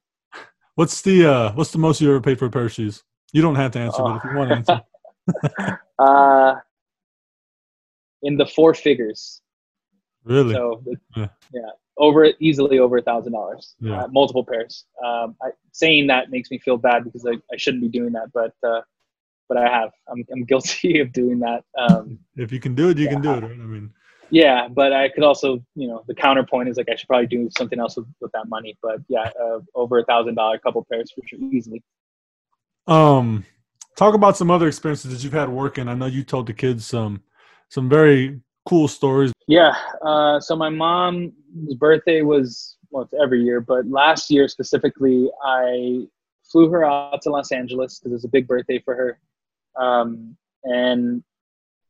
What's 0.74 1.02
the 1.02 1.26
uh 1.26 1.52
what's 1.52 1.70
the 1.70 1.78
most 1.78 2.00
you 2.00 2.08
ever 2.08 2.20
paid 2.20 2.38
for 2.38 2.46
a 2.46 2.50
pair 2.50 2.64
of 2.64 2.72
shoes? 2.72 3.04
You 3.32 3.42
don't 3.42 3.54
have 3.56 3.70
to 3.72 3.78
answer, 3.78 4.02
but 4.02 4.16
if 4.16 4.24
you 4.24 4.36
want 4.36 4.50
to 4.50 4.56
answer, 4.56 5.78
Uh, 5.98 6.54
in 8.22 8.36
the 8.36 8.46
four 8.46 8.74
figures. 8.74 9.40
really? 10.24 10.54
So 10.54 10.82
Yeah. 11.16 11.28
yeah. 11.52 11.60
Over 11.98 12.28
easily 12.40 12.78
over 12.78 12.98
a 12.98 13.02
thousand 13.02 13.32
dollars. 13.32 13.74
Uh, 13.84 14.06
multiple 14.10 14.44
pairs. 14.44 14.84
Um, 15.04 15.36
I, 15.42 15.50
saying 15.72 16.06
that 16.08 16.30
makes 16.30 16.50
me 16.50 16.58
feel 16.58 16.76
bad 16.76 17.04
because 17.04 17.26
I, 17.26 17.32
I 17.52 17.56
shouldn't 17.56 17.82
be 17.82 17.88
doing 17.88 18.12
that, 18.12 18.28
but 18.32 18.54
uh, 18.66 18.80
but 19.48 19.58
I 19.58 19.68
have. 19.68 19.90
I'm 20.08 20.24
I'm 20.32 20.44
guilty 20.52 21.00
of 21.00 21.12
doing 21.12 21.38
that. 21.40 21.64
Um, 21.78 22.18
if 22.36 22.52
you 22.52 22.60
can 22.60 22.74
do 22.74 22.90
it, 22.90 22.98
you 22.98 23.08
can 23.08 23.20
do 23.20 23.32
it. 23.32 23.42
Right? 23.42 23.52
I 23.52 23.54
mean, 23.54 23.90
yeah, 24.30 24.66
but 24.68 24.94
I 24.94 25.10
could 25.10 25.24
also, 25.24 25.62
you 25.74 25.88
know, 25.88 26.04
the 26.08 26.14
counterpoint 26.14 26.68
is 26.68 26.78
like 26.78 26.88
I 26.90 26.96
should 26.96 27.06
probably 27.06 27.26
do 27.26 27.50
something 27.56 27.78
else 27.78 27.96
with, 27.96 28.06
with 28.20 28.32
that 28.32 28.48
money. 28.48 28.78
But 28.82 29.00
yeah, 29.08 29.30
uh, 29.40 29.60
over 29.74 29.98
a 29.98 30.04
thousand 30.04 30.36
dollar 30.36 30.58
couple 30.58 30.84
pairs 30.90 31.12
for 31.12 31.20
sure, 31.26 31.38
easily. 31.52 31.82
um, 32.86 33.44
talk 33.96 34.14
about 34.14 34.38
some 34.38 34.50
other 34.50 34.68
experiences 34.68 35.12
that 35.12 35.22
you've 35.22 35.34
had 35.34 35.50
working. 35.50 35.86
I 35.86 35.94
know 35.94 36.06
you 36.06 36.24
told 36.24 36.46
the 36.46 36.54
kids 36.54 36.86
some 36.86 37.22
some 37.68 37.90
very 37.90 38.40
cool 38.68 38.88
stories. 38.88 39.32
Yeah. 39.48 39.74
Uh, 40.04 40.40
so 40.40 40.56
my 40.56 40.68
mom's 40.68 41.32
birthday 41.78 42.22
was 42.22 42.76
well, 42.90 43.04
it's 43.04 43.14
every 43.22 43.42
year, 43.42 43.60
but 43.60 43.86
last 43.86 44.30
year 44.30 44.48
specifically, 44.48 45.30
I 45.44 46.06
flew 46.44 46.68
her 46.68 46.84
out 46.84 47.22
to 47.22 47.30
Los 47.30 47.50
Angeles 47.50 47.98
because 47.98 48.12
it 48.12 48.14
was 48.14 48.24
a 48.24 48.28
big 48.28 48.46
birthday 48.46 48.80
for 48.84 48.94
her, 48.94 49.18
um, 49.82 50.36
and 50.64 51.24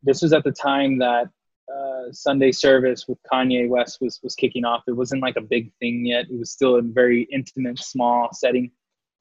this 0.05 0.23
was 0.23 0.33
at 0.33 0.45
the 0.45 0.53
time 0.53 0.99
that 0.99 1.29
uh, 1.73 2.13
Sunday 2.13 2.53
service 2.53 3.09
with 3.09 3.19
Kanye 3.31 3.69
West 3.69 3.99
was 4.01 4.21
was 4.23 4.37
kicking 4.37 4.65
off. 4.65 4.85
It 4.87 4.93
wasn't 4.93 5.23
like 5.23 5.37
a 5.37 5.41
big 5.41 5.73
thing 5.81 6.07
yet. 6.07 6.27
It 6.31 6.39
was 6.39 6.53
still 6.53 6.77
a 6.77 6.83
very 6.83 7.29
intimate, 7.33 7.81
small 7.81 8.29
setting 8.33 8.71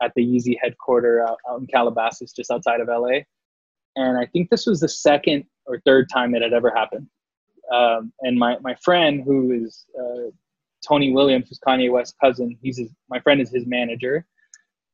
at 0.03 0.11
the 0.15 0.23
Yeezy 0.23 0.55
headquarters 0.61 1.27
out, 1.27 1.37
out 1.49 1.61
in 1.61 1.67
Calabasas, 1.67 2.31
just 2.31 2.51
outside 2.51 2.79
of 2.79 2.87
LA. 2.87 3.21
And 3.95 4.17
I 4.17 4.25
think 4.27 4.49
this 4.49 4.67
was 4.67 4.79
the 4.79 4.89
second 4.89 5.45
or 5.65 5.79
third 5.79 6.09
time 6.13 6.35
it 6.35 6.41
had 6.43 6.53
ever 6.53 6.71
happened 6.75 7.07
um, 7.72 8.11
and 8.22 8.38
my, 8.38 8.57
my 8.61 8.76
friend 8.76 9.24
who 9.24 9.51
is 9.51 9.86
uh, 9.97 10.30
Tony 10.86 11.13
Williams, 11.13 11.47
who's 11.49 11.59
Kanye 11.65 11.91
West's 11.91 12.15
cousin, 12.22 12.57
he's 12.61 12.78
his, 12.78 12.89
my 13.09 13.19
friend 13.22 13.39
is 13.39 13.49
his 13.49 13.65
manager, 13.65 14.26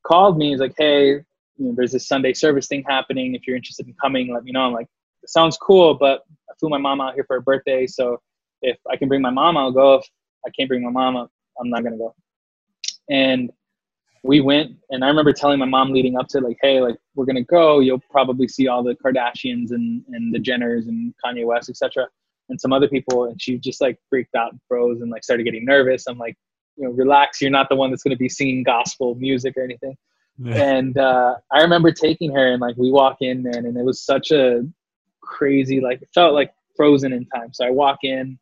called 0.06 0.38
me. 0.38 0.52
He's 0.52 0.60
like, 0.60 0.76
hey, 0.78 1.10
you 1.10 1.24
know, 1.58 1.74
there's 1.76 1.92
this 1.92 2.08
Sunday 2.08 2.34
service 2.34 2.68
thing 2.68 2.84
happening. 2.88 3.34
If 3.34 3.48
you're 3.48 3.56
interested 3.56 3.88
in 3.88 3.96
coming, 4.00 4.32
let 4.32 4.44
me 4.44 4.52
know. 4.52 4.62
I'm 4.62 4.74
like, 4.74 4.88
sounds 5.26 5.58
cool, 5.58 5.96
but 5.96 6.22
I 6.50 6.54
flew 6.60 6.70
my 6.70 6.78
mom 6.78 7.02
out 7.02 7.16
here 7.16 7.26
for 7.26 7.38
her 7.38 7.42
birthday, 7.42 7.88
so 7.88 8.22
if 8.62 8.78
I 8.90 8.96
can 8.96 9.08
bring 9.08 9.22
my 9.22 9.30
mom, 9.30 9.58
I'll 9.58 9.72
go. 9.72 9.96
If 9.96 10.06
I 10.46 10.50
can't 10.52 10.70
bring 10.70 10.84
my 10.84 10.92
mom, 10.92 11.28
I'm 11.60 11.70
not 11.70 11.84
gonna 11.84 11.98
go. 11.98 12.16
And 13.10 13.52
we 14.24 14.42
went, 14.42 14.74
and 14.90 15.04
I 15.04 15.08
remember 15.08 15.34
telling 15.34 15.60
my 15.60 15.66
mom 15.66 15.92
leading 15.92 16.18
up 16.18 16.28
to 16.30 16.40
like, 16.42 16.58
hey, 16.62 16.80
like 16.80 16.96
we're 17.16 17.26
gonna 17.26 17.44
go. 17.44 17.80
You'll 17.80 18.02
probably 18.10 18.48
see 18.48 18.68
all 18.68 18.84
the 18.84 18.96
Kardashians 18.96 19.72
and 19.72 20.04
and 20.10 20.34
the 20.34 20.40
Jenners 20.40 20.88
and 20.88 21.14
Kanye 21.26 21.46
West, 21.46 21.70
etc 21.70 22.08
and 22.50 22.60
some 22.60 22.72
other 22.74 22.88
people 22.88 23.26
and 23.26 23.42
she 23.42 23.58
just 23.58 23.82
like 23.82 23.98
freaked 24.10 24.36
out 24.36 24.52
and 24.52 24.62
froze 24.68 25.02
and 25.02 25.12
like 25.12 25.24
started 25.24 25.44
getting 25.44 25.66
nervous. 25.66 26.06
I'm 26.08 26.18
like 26.18 26.38
you 26.78 26.86
know 26.86 26.92
relax 26.92 27.42
you're 27.42 27.52
not 27.52 27.68
the 27.70 27.76
one 27.76 27.90
that's 27.90 28.04
going 28.04 28.16
to 28.16 28.18
be 28.18 28.30
singing 28.30 28.64
gospel 28.64 29.16
music 29.16 29.56
or 29.58 29.64
anything. 29.64 29.98
Yeah. 30.40 30.54
and 30.56 30.98
uh, 31.00 31.34
i 31.52 31.62
remember 31.62 31.92
taking 31.92 32.32
her 32.36 32.54
and 32.54 32.62
like 32.62 32.78
we 32.78 32.92
walk 32.92 33.18
in 33.22 33.42
man 33.42 33.66
and 33.66 33.76
it 33.76 33.84
was 33.84 34.06
such 34.06 34.30
a 34.30 34.62
crazy 35.22 35.82
like 35.82 36.00
it 36.04 36.10
felt 36.14 36.36
like 36.36 36.54
frozen 36.76 37.12
in 37.12 37.26
time. 37.36 37.52
So 37.54 37.66
i 37.66 37.72
walk 37.72 38.00
in 38.04 38.38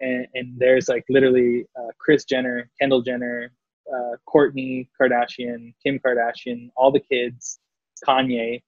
and, 0.00 0.28
and 0.34 0.54
there's 0.56 0.88
like 0.88 1.04
literally 1.08 1.66
uh, 1.76 1.90
kris 1.98 2.24
jenner 2.24 2.70
kendall 2.80 3.02
jenner 3.02 3.50
uh, 3.92 4.16
kourtney 4.28 4.88
kardashian 5.00 5.74
kim 5.82 5.98
kardashian 5.98 6.70
all 6.76 6.92
the 6.92 7.00
kids 7.00 7.58
kanye 8.06 8.62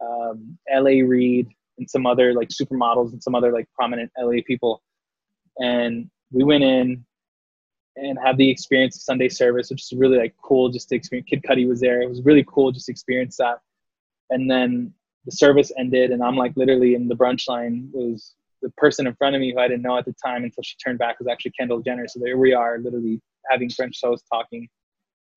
um, 0.00 0.58
l.a. 0.70 1.02
reid 1.02 1.48
and 1.78 1.88
some 1.88 2.06
other 2.06 2.32
like 2.34 2.48
supermodels 2.48 3.12
and 3.12 3.22
some 3.22 3.34
other 3.34 3.52
like 3.52 3.68
prominent 3.74 4.10
LA 4.18 4.40
people. 4.46 4.82
And 5.58 6.10
we 6.30 6.44
went 6.44 6.64
in 6.64 7.04
and 7.96 8.18
had 8.24 8.36
the 8.36 8.50
experience 8.50 8.96
of 8.96 9.02
Sunday 9.02 9.28
service, 9.28 9.70
which 9.70 9.82
is 9.82 9.92
really 9.96 10.18
like 10.18 10.34
cool 10.42 10.68
just 10.68 10.88
to 10.88 10.96
experience. 10.96 11.28
Kid 11.28 11.42
Cudi 11.42 11.68
was 11.68 11.80
there. 11.80 12.02
It 12.02 12.08
was 12.08 12.22
really 12.22 12.44
cool 12.48 12.72
just 12.72 12.86
to 12.86 12.92
experience 12.92 13.36
that. 13.36 13.60
And 14.30 14.50
then 14.50 14.92
the 15.24 15.32
service 15.32 15.72
ended 15.78 16.10
and 16.10 16.22
I'm 16.22 16.36
like 16.36 16.52
literally 16.56 16.94
in 16.94 17.08
the 17.08 17.16
brunch 17.16 17.48
line 17.48 17.88
was 17.92 18.34
the 18.62 18.70
person 18.70 19.06
in 19.06 19.14
front 19.14 19.34
of 19.34 19.40
me 19.40 19.52
who 19.52 19.58
I 19.58 19.68
didn't 19.68 19.82
know 19.82 19.96
at 19.96 20.06
the 20.06 20.14
time 20.24 20.44
until 20.44 20.62
she 20.62 20.76
turned 20.76 20.98
back 20.98 21.18
was 21.18 21.28
actually 21.28 21.52
Kendall 21.52 21.80
Jenner. 21.80 22.06
So 22.08 22.20
there 22.22 22.38
we 22.38 22.52
are 22.52 22.78
literally 22.78 23.20
having 23.50 23.70
French 23.70 24.00
toast 24.00 24.24
talking. 24.32 24.68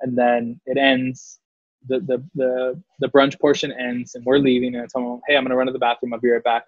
And 0.01 0.17
then 0.17 0.59
it 0.65 0.77
ends 0.77 1.39
the, 1.87 1.99
the 1.99 2.23
the 2.35 2.81
the 2.99 3.07
brunch 3.07 3.39
portion 3.39 3.71
ends 3.71 4.15
and 4.15 4.25
we're 4.25 4.37
leaving 4.37 4.75
and 4.75 4.83
I 4.83 4.87
tell 4.87 5.01
them, 5.01 5.21
hey, 5.27 5.35
I'm 5.35 5.43
gonna 5.43 5.55
run 5.55 5.67
to 5.67 5.73
the 5.73 5.79
bathroom. 5.79 6.13
I'll 6.13 6.19
be 6.19 6.29
right 6.29 6.43
back. 6.43 6.65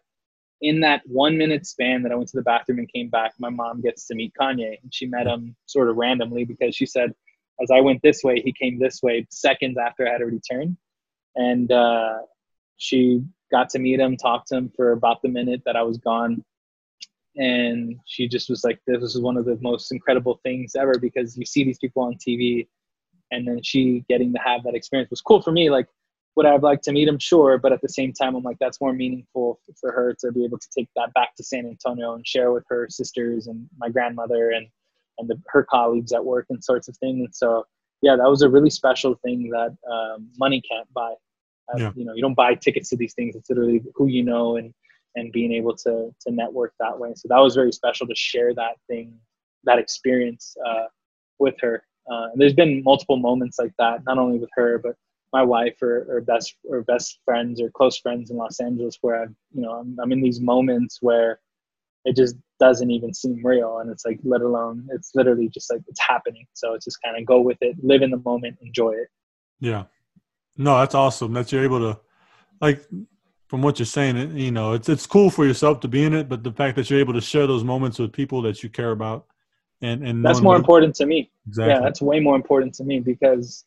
In 0.62 0.82
that 0.82 1.02
one 1.06 1.38
minute 1.38 1.66
span 1.66 2.04
that 2.04 2.12
I 2.12 2.16
went 2.16 2.30
to 2.30 2.38
the 2.38 2.44
bathroom 2.44 2.80
and 2.80 2.92
came 2.92 3.10
back, 3.10 3.34
my 3.40 3.50
mom 3.50 3.82
gets 3.82 4.08
to 4.08 4.16
meet 4.16 4.34
Kanye 4.40 4.78
and 4.82 4.94
she 4.94 5.06
met 5.06 5.28
him 5.28 5.56
sort 5.66 5.90
of 5.90 5.96
randomly 5.96 6.44
because 6.44 6.76
she 6.76 6.86
said, 6.86 7.14
as 7.62 7.72
I 7.72 7.82
went 7.82 8.02
this 8.02 8.24
way, 8.24 8.42
he 8.42 8.54
came 8.54 8.80
this 8.80 9.02
way 9.02 9.26
seconds 9.30 9.78
after 9.78 10.08
I 10.08 10.12
had 10.12 10.22
already 10.22 10.40
turned, 10.40 10.78
and 11.36 11.72
uh, 11.72 12.20
she 12.78 13.24
got 13.52 13.70
to 13.72 13.80
meet 13.80 14.00
him, 14.00 14.18
talk 14.18 14.46
to 14.48 14.56
him 14.56 14.72
for 14.76 14.92
about 14.92 15.22
the 15.22 15.30
minute 15.30 15.62
that 15.66 15.76
I 15.76 15.82
was 15.82 15.98
gone. 15.98 16.44
And 17.36 18.00
she 18.06 18.28
just 18.28 18.50
was 18.50 18.64
like, 18.64 18.80
this 18.86 19.02
is 19.02 19.20
one 19.20 19.38
of 19.38 19.46
the 19.46 19.58
most 19.62 19.92
incredible 19.92 20.40
things 20.44 20.76
ever 20.76 20.98
because 21.00 21.38
you 21.38 21.46
see 21.46 21.64
these 21.64 21.78
people 21.78 22.04
on 22.04 22.16
TV 22.16 22.68
and 23.32 23.48
then 23.48 23.62
she 23.64 24.04
getting 24.10 24.34
to 24.34 24.40
have 24.40 24.64
that 24.64 24.76
experience 24.76 25.10
was 25.10 25.22
cool 25.22 25.42
for 25.42 25.52
me. 25.52 25.70
Like, 25.70 25.88
would 26.36 26.46
I 26.46 26.52
have 26.52 26.64
liked 26.64 26.84
to 26.86 26.92
meet 26.92 27.08
him? 27.08 27.20
Sure, 27.20 27.58
but 27.58 27.74
at 27.74 27.82
the 27.82 27.90
same 27.90 28.14
time, 28.14 28.36
I'm 28.36 28.44
like, 28.44 28.58
that's 28.60 28.80
more 28.80 28.94
meaningful 28.94 29.60
for 29.80 29.92
her 29.92 30.16
to 30.20 30.32
be 30.32 30.46
able 30.46 30.58
to 30.60 30.68
take 30.76 30.88
that 30.96 31.14
back 31.14 31.36
to 31.36 31.44
San 31.44 31.66
Antonio 31.66 32.14
and 32.16 32.26
share 32.26 32.52
with 32.52 32.64
her 32.70 32.88
sisters 32.90 33.48
and 33.48 33.68
my 33.78 33.90
grandmother 33.90 34.52
and 34.52 34.68
and 35.18 35.30
the, 35.30 35.42
her 35.48 35.64
colleagues 35.64 36.14
at 36.14 36.24
work 36.24 36.46
and 36.50 36.64
sorts 36.64 36.88
of 36.88 36.96
things. 36.98 37.20
And 37.20 37.36
so, 37.36 37.66
yeah, 38.02 38.16
that 38.16 38.30
was 38.30 38.42
a 38.42 38.50
really 38.50 38.70
special 38.70 39.16
thing 39.16 39.50
that 39.50 39.76
um, 39.92 40.30
money 40.38 40.62
can't 40.62 40.92
buy. 40.94 41.14
Uh, 41.74 41.78
Yeah. 41.78 41.92
You 41.96 42.06
know, 42.06 42.14
you 42.14 42.22
don't 42.22 42.36
buy 42.36 42.56
tickets 42.56 42.90
to 42.90 42.96
these 42.96 43.14
things. 43.14 43.36
It's 43.36 43.50
literally 43.50 43.84
who 43.96 44.08
you 44.08 44.24
know 44.24 44.56
and 44.56 44.74
and 45.16 45.32
being 45.32 45.52
able 45.52 45.76
to 45.76 46.14
to 46.22 46.32
network 46.32 46.74
that 46.80 46.98
way. 46.98 47.14
So 47.16 47.28
that 47.30 47.40
was 47.40 47.56
very 47.56 47.72
special 47.74 48.08
to 48.08 48.16
share 48.16 48.54
that 48.56 48.76
thing, 48.88 49.14
that 49.66 49.78
experience 49.78 50.56
uh, 50.66 50.86
with 51.38 51.56
her. 51.60 51.84
Uh, 52.12 52.30
and 52.32 52.42
there's 52.42 52.54
been 52.54 52.84
multiple 52.84 53.18
moments 53.18 53.60
like 53.60 53.74
that, 53.78 54.04
not 54.06 54.18
only 54.18 54.40
with 54.40 54.50
her, 54.54 54.80
but 54.80 54.96
my 55.32 55.44
wife 55.44 55.76
or, 55.82 56.06
or 56.10 56.22
best 56.22 56.56
or 56.64 56.82
best 56.82 57.20
friends 57.24 57.62
or 57.62 57.70
close 57.70 58.00
friends 58.00 58.32
in 58.32 58.38
Los 58.38 58.60
Angeles, 58.60 58.98
where 59.02 59.22
I've, 59.22 59.36
you 59.54 59.62
know, 59.62 59.74
I'm, 59.74 59.96
I'm 60.02 60.12
in 60.12 60.22
these 60.22 60.42
moments 60.42 60.98
where 61.02 61.40
it 62.06 62.16
just 62.16 62.36
doesn't 62.60 62.90
even 62.90 63.14
seem 63.14 63.46
real, 63.46 63.80
and 63.80 63.92
it's 63.92 64.06
like, 64.06 64.20
let 64.24 64.42
alone, 64.42 64.88
it's 64.92 65.12
literally 65.14 65.50
just 65.50 65.72
like 65.72 65.82
it's 65.88 66.02
happening. 66.02 66.46
So 66.54 66.74
it's 66.74 66.86
just 66.86 66.98
kind 67.04 67.18
of 67.18 67.26
go 67.26 67.42
with 67.42 67.58
it, 67.62 67.76
live 67.84 68.02
in 68.02 68.10
the 68.10 68.22
moment, 68.26 68.58
enjoy 68.62 68.92
it. 68.92 69.08
Yeah. 69.60 69.84
No, 70.58 70.80
that's 70.80 70.96
awesome 70.96 71.34
that 71.34 71.52
you're 71.52 71.64
able 71.64 71.80
to, 71.80 72.00
like, 72.60 72.86
from 73.48 73.62
what 73.62 73.80
you're 73.80 73.86
saying, 73.86 74.38
you 74.38 74.52
know, 74.52 74.74
it's 74.74 74.90
it's 74.90 75.06
cool 75.06 75.30
for 75.30 75.46
yourself 75.46 75.80
to 75.82 75.88
be 75.88 76.04
in 76.04 76.14
it, 76.14 76.30
but 76.30 76.44
the 76.44 76.52
fact 76.52 76.76
that 76.76 76.90
you're 76.90 77.00
able 77.00 77.14
to 77.14 77.22
share 77.22 77.48
those 77.48 77.64
moments 77.64 77.98
with 78.00 78.12
people 78.12 78.42
that 78.44 78.62
you 78.62 78.70
care 78.70 78.92
about, 78.92 79.26
and 79.82 80.06
and 80.06 80.26
That's 80.26 80.42
more 80.42 80.56
important 80.56 80.96
to 80.96 81.06
me. 81.06 81.32
Exactly. 81.48 81.74
yeah 81.74 81.80
that's 81.82 82.02
way 82.02 82.20
more 82.20 82.36
important 82.36 82.74
to 82.76 82.84
me 82.84 83.00
because 83.00 83.66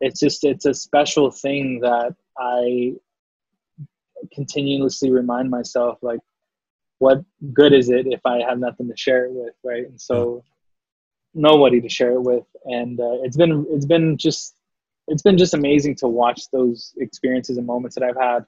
it's 0.00 0.20
just 0.20 0.44
it's 0.44 0.66
a 0.66 0.74
special 0.74 1.30
thing 1.30 1.80
that 1.80 2.14
i 2.38 2.92
continuously 4.34 5.10
remind 5.10 5.48
myself 5.50 5.98
like 6.02 6.20
what 6.98 7.24
good 7.52 7.72
is 7.72 7.88
it 7.88 8.06
if 8.06 8.20
i 8.24 8.38
have 8.40 8.58
nothing 8.58 8.88
to 8.88 8.96
share 8.96 9.26
it 9.26 9.32
with 9.32 9.54
right 9.64 9.86
and 9.86 10.00
so 10.00 10.42
nobody 11.34 11.80
to 11.80 11.88
share 11.88 12.12
it 12.12 12.22
with 12.22 12.44
and 12.64 13.00
uh, 13.00 13.18
it's 13.22 13.36
been 13.36 13.64
it's 13.70 13.86
been 13.86 14.16
just 14.16 14.56
it's 15.06 15.22
been 15.22 15.38
just 15.38 15.54
amazing 15.54 15.94
to 15.94 16.08
watch 16.08 16.50
those 16.52 16.92
experiences 16.98 17.56
and 17.58 17.66
moments 17.66 17.94
that 17.94 18.04
i've 18.04 18.16
had 18.16 18.44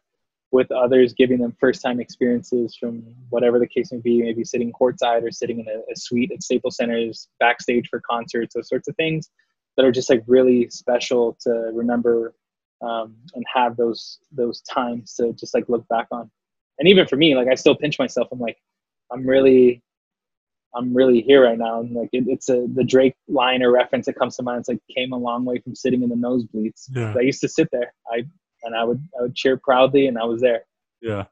with 0.53 0.70
others 0.72 1.12
giving 1.12 1.38
them 1.38 1.57
first 1.61 1.82
time 1.82 2.01
experiences 2.01 2.76
from 2.78 3.03
whatever 3.28 3.59
the 3.59 3.66
case 3.66 3.92
may 3.92 3.98
be 3.98 4.22
maybe 4.22 4.44
sitting 4.44 4.72
courtside 4.72 5.22
or 5.22 5.30
sitting 5.30 5.61
in 5.61 5.68
a, 5.68 5.78
a 5.92 5.96
suite 5.96 6.32
at 6.32 6.42
staples 6.42 6.76
centers 6.76 7.28
backstage 7.38 7.88
for 7.88 8.01
concerts 8.09 8.55
those 8.55 8.68
sorts 8.68 8.88
of 8.88 8.96
things 8.96 9.30
that 9.76 9.86
are 9.86 9.92
just 9.92 10.11
like 10.11 10.22
really 10.26 10.68
special 10.70 11.36
to 11.40 11.51
remember 11.72 12.34
um, 12.82 13.14
and 13.34 13.44
have 13.53 13.76
those 13.76 14.18
those 14.32 14.61
times 14.62 15.14
to 15.14 15.32
just 15.34 15.55
like 15.55 15.68
look 15.68 15.86
back 15.88 16.07
on 16.11 16.30
and 16.78 16.88
even 16.88 17.07
for 17.07 17.16
me 17.16 17.36
like 17.36 17.48
i 17.48 17.55
still 17.55 17.76
pinch 17.76 17.98
myself 17.98 18.28
i'm 18.32 18.40
like 18.40 18.59
I'm 19.12 19.26
really 19.26 19.82
I'm 20.74 20.94
really 20.94 21.20
here 21.20 21.44
right 21.44 21.59
now. 21.59 21.80
And 21.80 21.94
like 21.94 22.11
it, 22.12 22.24
it's 22.28 22.48
a 22.48 22.66
the 22.74 22.84
Drake 22.84 23.16
line 23.28 23.62
or 23.62 23.72
reference 23.72 24.07
that 24.07 24.18
comes 24.18 24.36
to 24.36 24.42
mind. 24.42 24.61
It's 24.61 24.68
like 24.68 24.78
came 24.94 25.12
a 25.12 25.16
long 25.16 25.44
way 25.44 25.59
from 25.59 25.74
sitting 25.74 26.03
in 26.03 26.09
the 26.09 26.14
nosebleeds. 26.14 26.88
Yeah. 26.94 27.14
I 27.16 27.22
used 27.22 27.40
to 27.40 27.48
sit 27.48 27.68
there. 27.72 27.92
I 28.11 28.24
and 28.62 28.74
I 28.74 28.84
would 28.84 29.02
I 29.18 29.22
would 29.22 29.34
cheer 29.34 29.56
proudly, 29.56 30.06
and 30.06 30.18
I 30.18 30.24
was 30.24 30.40
there. 30.40 30.64
Yeah. 31.00 31.24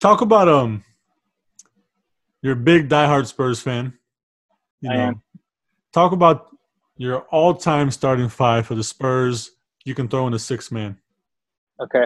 Talk 0.00 0.20
about 0.20 0.48
um. 0.48 0.84
You're 2.40 2.52
a 2.52 2.56
big 2.56 2.88
diehard 2.88 3.26
Spurs 3.26 3.60
fan. 3.60 3.94
You 4.80 4.90
I 4.90 4.96
know, 4.96 5.02
am. 5.02 5.22
talk 5.92 6.12
about 6.12 6.46
your 6.96 7.22
all-time 7.30 7.90
starting 7.90 8.28
five 8.28 8.66
for 8.66 8.76
the 8.76 8.84
Spurs. 8.84 9.50
You 9.84 9.94
can 9.94 10.08
throw 10.08 10.26
in 10.28 10.34
a 10.34 10.38
six 10.38 10.70
man. 10.70 10.96
Okay. 11.80 12.04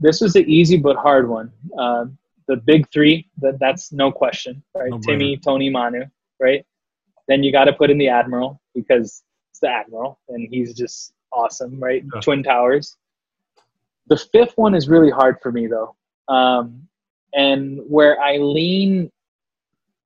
This 0.00 0.20
was 0.20 0.34
an 0.36 0.48
easy 0.48 0.78
but 0.78 0.96
hard 0.96 1.28
one. 1.28 1.52
Uh, 1.78 2.06
the 2.48 2.56
big 2.56 2.90
three, 2.92 3.28
that, 3.38 3.58
that's 3.58 3.92
no 3.92 4.12
question, 4.12 4.62
right? 4.74 4.90
No. 4.90 4.98
Timmy, 4.98 5.36
Tony, 5.36 5.68
Manu, 5.68 6.04
right? 6.40 6.64
Then 7.28 7.42
you 7.42 7.52
got 7.52 7.64
to 7.64 7.72
put 7.72 7.90
in 7.90 7.98
the 7.98 8.08
Admiral 8.08 8.60
because 8.74 9.22
it's 9.50 9.60
the 9.60 9.68
Admiral 9.68 10.20
and 10.28 10.48
he's 10.50 10.74
just 10.74 11.12
awesome, 11.32 11.78
right? 11.80 12.04
Yeah. 12.14 12.20
Twin 12.20 12.42
Towers. 12.42 12.96
The 14.08 14.16
fifth 14.16 14.52
one 14.56 14.74
is 14.74 14.88
really 14.88 15.10
hard 15.10 15.38
for 15.42 15.52
me 15.52 15.66
though. 15.66 15.96
Um, 16.28 16.88
and 17.34 17.80
where 17.86 18.20
I 18.20 18.36
lean 18.38 19.10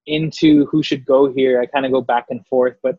into 0.07 0.67
who 0.67 0.83
should 0.83 1.05
go 1.05 1.33
here, 1.33 1.61
I 1.61 1.67
kind 1.67 1.87
of 1.87 1.93
go 1.93 2.01
back 2.01 2.27
and 2.31 2.45
forth, 2.47 2.77
but 2.83 2.99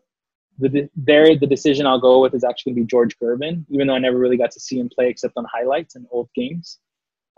the, 0.58 0.88
there 0.94 1.36
the 1.36 1.46
decision 1.46 1.86
I'll 1.86 2.00
go 2.00 2.20
with 2.20 2.34
is 2.34 2.44
actually 2.44 2.72
going 2.72 2.82
to 2.82 2.86
be 2.86 2.90
George 2.90 3.18
Gervin, 3.18 3.64
even 3.70 3.86
though 3.86 3.94
I 3.94 3.98
never 3.98 4.18
really 4.18 4.36
got 4.36 4.50
to 4.52 4.60
see 4.60 4.78
him 4.78 4.88
play 4.94 5.08
except 5.08 5.34
on 5.36 5.46
highlights 5.52 5.96
and 5.96 6.06
old 6.10 6.28
games. 6.34 6.78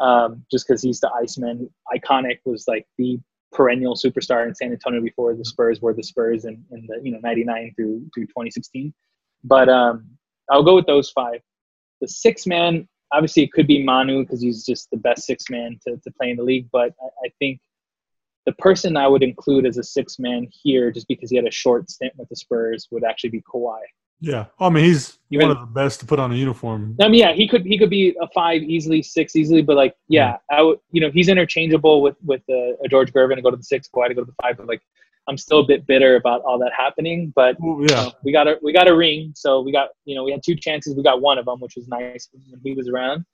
Um, 0.01 0.45
just 0.51 0.67
because 0.67 0.83
he's 0.83 1.01
the 1.01 1.11
Iceman, 1.13 1.71
iconic, 1.95 2.41
was 2.45 2.65
like 2.67 2.87
the 2.99 3.19
perennial 3.53 3.95
superstar 3.95 4.47
in 4.47 4.55
San 4.55 4.73
Antonio 4.73 5.01
before 5.01 5.35
the 5.35 5.45
Spurs 5.45 5.81
were 5.81 5.95
the 5.95 6.03
Spurs 6.03 6.45
in, 6.45 6.65
in 6.73 6.87
the 6.89 7.01
you 7.03 7.13
know 7.13 7.21
'99 7.23 7.73
through 7.77 8.05
through 8.13 8.27
2016. 8.27 8.93
But 9.45 9.69
um, 9.69 10.07
I'll 10.51 10.65
go 10.65 10.75
with 10.75 10.87
those 10.87 11.11
five. 11.11 11.41
The 12.01 12.09
six 12.09 12.47
man, 12.47 12.89
obviously, 13.15 13.43
it 13.45 13.53
could 13.53 13.67
be 13.67 13.83
Manu 13.83 14.23
because 14.23 14.41
he's 14.43 14.65
just 14.65 14.91
the 14.91 14.97
best 14.97 15.25
six 15.25 15.45
man 15.49 15.79
to, 15.85 15.97
to 15.97 16.11
play 16.19 16.31
in 16.31 16.37
the 16.37 16.43
league. 16.43 16.69
But 16.73 16.93
I, 17.01 17.27
I 17.27 17.29
think 17.39 17.61
the 18.47 18.53
person 18.67 18.97
I 18.97 19.07
would 19.09 19.23
include 19.23 19.65
as 19.67 19.79
a 19.79 19.83
six 19.83 20.19
man 20.19 20.49
here, 20.63 20.91
just 20.91 21.09
because 21.09 21.31
he 21.31 21.37
had 21.37 21.47
a 21.47 21.51
short 21.51 21.91
stint 21.91 22.13
with 22.17 22.29
the 22.29 22.37
Spurs, 22.37 22.89
would 22.91 23.05
actually 23.05 23.31
be 23.31 23.43
Kawhi. 23.43 23.81
Yeah. 24.21 24.47
I 24.59 24.69
mean, 24.71 24.85
he's 24.85 25.19
one 25.31 25.51
of 25.51 25.61
the 25.61 25.67
best 25.67 26.01
to 26.01 26.07
put 26.07 26.19
on 26.19 26.33
a 26.33 26.35
uniform. 26.35 26.97
I 27.01 27.09
mean, 27.09 27.21
yeah, 27.21 27.33
he 27.33 27.47
could 27.49 27.65
he 27.67 27.77
could 27.79 27.91
be 27.91 28.17
a 28.21 28.29
five 28.35 28.63
easily, 28.63 29.03
six 29.03 29.37
easily, 29.37 29.63
but 29.63 29.77
like, 29.77 29.95
yeah, 30.09 30.37
I 30.51 30.63
would, 30.63 30.79
you 30.93 31.01
know, 31.01 31.11
he's 31.11 31.29
interchangeable 31.29 32.01
with 32.01 32.17
with 32.23 32.43
uh, 32.49 32.85
a 32.85 32.89
George 32.89 33.13
Gervin 33.13 33.37
to 33.37 33.43
go 33.43 33.51
to 33.51 33.57
the 33.57 33.63
six, 33.63 33.89
Kawhi 33.89 34.09
to 34.09 34.15
go 34.15 34.23
to 34.23 34.31
the 34.31 34.37
five, 34.43 34.57
but 34.57 34.67
like, 34.67 34.83
I'm 35.27 35.39
still 35.39 35.61
a 35.61 35.67
bit 35.67 35.87
bitter 35.87 36.17
about 36.17 36.43
all 36.43 36.59
that 36.59 36.73
happening. 36.77 37.33
But 37.35 37.57
Ooh, 37.61 37.81
you 37.81 37.89
know, 37.89 38.13
we 38.25 38.33
got 38.33 38.47
a 38.47 38.59
we 38.63 38.73
got 38.73 38.89
a 38.89 38.97
ring, 38.97 39.33
so 39.35 39.61
we 39.61 39.73
got 39.73 39.91
you 40.05 40.15
know 40.15 40.25
we 40.25 40.33
had 40.33 40.43
two 40.45 40.55
chances, 40.55 40.95
we 40.95 41.03
got 41.03 41.21
one 41.21 41.39
of 41.39 41.47
them, 41.47 41.61
which 41.61 41.75
was 41.77 41.89
nice 41.89 42.29
when 42.33 42.61
he 42.63 42.73
was 42.73 42.89
around. 42.89 43.25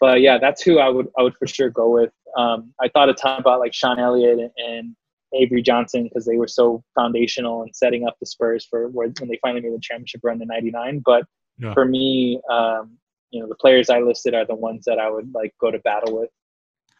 But 0.00 0.20
yeah, 0.20 0.38
that's 0.38 0.62
who 0.62 0.78
I 0.78 0.88
would 0.88 1.08
I 1.18 1.22
would 1.22 1.36
for 1.36 1.46
sure 1.46 1.70
go 1.70 1.90
with. 1.90 2.10
Um, 2.36 2.72
I 2.80 2.88
thought 2.88 3.08
a 3.08 3.14
ton 3.14 3.40
about 3.40 3.60
like 3.60 3.74
Sean 3.74 3.98
Elliott 3.98 4.38
and, 4.38 4.50
and 4.56 4.96
Avery 5.34 5.62
Johnson 5.62 6.04
because 6.04 6.24
they 6.24 6.36
were 6.36 6.48
so 6.48 6.82
foundational 6.94 7.62
in 7.62 7.72
setting 7.74 8.06
up 8.06 8.16
the 8.20 8.26
Spurs 8.26 8.66
for 8.68 8.88
where, 8.88 9.08
when 9.18 9.28
they 9.28 9.38
finally 9.42 9.60
made 9.60 9.74
the 9.74 9.80
championship 9.80 10.20
run 10.24 10.40
in 10.40 10.48
'99. 10.48 11.02
But 11.04 11.24
Yeah. 11.58 11.74
for 11.74 11.84
me, 11.84 12.40
um, 12.50 12.96
you 13.30 13.40
know, 13.40 13.48
the 13.48 13.56
players 13.56 13.90
I 13.90 14.00
listed 14.00 14.34
are 14.34 14.46
the 14.46 14.54
ones 14.54 14.84
that 14.86 14.98
I 14.98 15.10
would 15.10 15.32
like 15.34 15.54
go 15.60 15.70
to 15.70 15.78
battle 15.80 16.18
with 16.18 16.30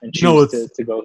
and 0.03 0.13
choose 0.13 0.23
know, 0.23 0.47
to, 0.47 0.69
to 0.69 0.85
go. 0.85 1.05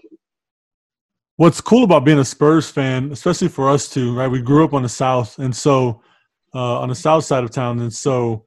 What's 1.37 1.59
cool 1.61 1.83
about 1.83 2.05
being 2.05 2.19
a 2.19 2.25
Spurs 2.25 2.69
fan, 2.69 3.11
especially 3.11 3.47
for 3.47 3.69
us 3.69 3.89
two, 3.89 4.15
right? 4.15 4.27
We 4.27 4.41
grew 4.41 4.63
up 4.63 4.73
on 4.73 4.83
the 4.83 4.89
South, 4.89 5.39
and 5.39 5.55
so 5.55 6.01
uh, 6.53 6.79
on 6.79 6.89
the 6.89 6.95
South 6.95 7.25
side 7.25 7.43
of 7.43 7.49
town, 7.49 7.79
and 7.79 7.91
so 7.91 8.45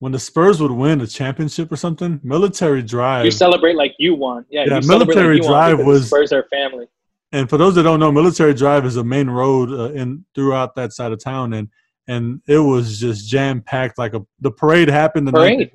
when 0.00 0.12
the 0.12 0.18
Spurs 0.18 0.60
would 0.60 0.70
win 0.70 1.00
a 1.00 1.06
championship 1.06 1.72
or 1.72 1.76
something, 1.76 2.20
Military 2.22 2.82
Drive. 2.82 3.24
You 3.24 3.30
celebrate 3.30 3.74
like 3.76 3.94
you 3.98 4.14
won. 4.14 4.44
Yeah, 4.50 4.64
Yeah, 4.66 4.80
you 4.80 4.88
Military 4.88 5.38
like 5.38 5.48
Drive 5.48 5.84
was- 5.84 6.02
the 6.02 6.06
Spurs 6.08 6.32
are 6.32 6.42
family. 6.44 6.88
and 7.32 7.48
for 7.48 7.56
those 7.56 7.74
that 7.76 7.84
don't 7.84 8.00
know, 8.00 8.12
Military 8.12 8.52
Drive 8.52 8.84
is 8.84 8.96
a 8.96 9.04
main 9.04 9.30
road 9.30 9.70
uh, 9.70 9.92
in 9.94 10.24
throughout 10.34 10.74
that 10.74 10.92
side 10.92 11.12
of 11.12 11.22
town, 11.22 11.54
and 11.54 11.68
and 12.06 12.42
it 12.46 12.58
was 12.58 12.98
just 13.00 13.28
jam 13.30 13.62
packed. 13.62 13.96
Like 13.96 14.12
a 14.12 14.20
the 14.40 14.50
parade 14.50 14.88
happened 14.88 15.26
the 15.26 15.32
night 15.32 15.58
they. 15.58 15.70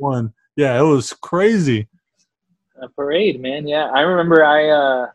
Yeah, 0.57 0.79
it 0.79 0.83
was 0.83 1.11
crazy. 1.11 1.87
a 2.79 2.87
parade, 2.89 3.39
man. 3.41 3.67
Yeah, 3.67 3.89
I 3.93 4.01
remember. 4.01 4.43
I, 4.45 4.69
uh, 4.69 5.07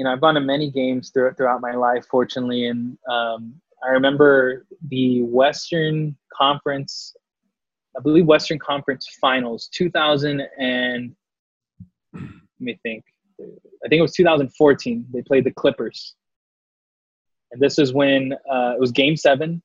you 0.00 0.04
know, 0.04 0.12
I've 0.12 0.20
gone 0.22 0.34
to 0.36 0.40
many 0.40 0.70
games 0.70 1.10
throughout 1.10 1.36
throughout 1.36 1.60
my 1.60 1.72
life, 1.72 2.06
fortunately, 2.10 2.68
and 2.68 2.96
um, 3.06 3.52
I 3.84 3.90
remember 3.90 4.64
the 4.88 5.20
Western 5.20 6.16
Conference. 6.32 7.14
I 7.94 8.00
believe 8.00 8.24
Western 8.24 8.58
Conference 8.58 9.06
Finals, 9.20 9.68
2000 9.74 10.40
and 10.58 11.14
let 12.14 12.22
me 12.60 12.80
think. 12.82 13.04
I 13.38 13.88
think 13.88 13.98
it 13.98 14.00
was 14.00 14.14
2014. 14.14 15.04
They 15.12 15.20
played 15.20 15.44
the 15.44 15.50
Clippers, 15.50 16.14
and 17.52 17.60
this 17.60 17.78
is 17.78 17.92
when 17.92 18.32
uh, 18.50 18.72
it 18.76 18.80
was 18.80 18.92
Game 18.92 19.18
Seven, 19.18 19.60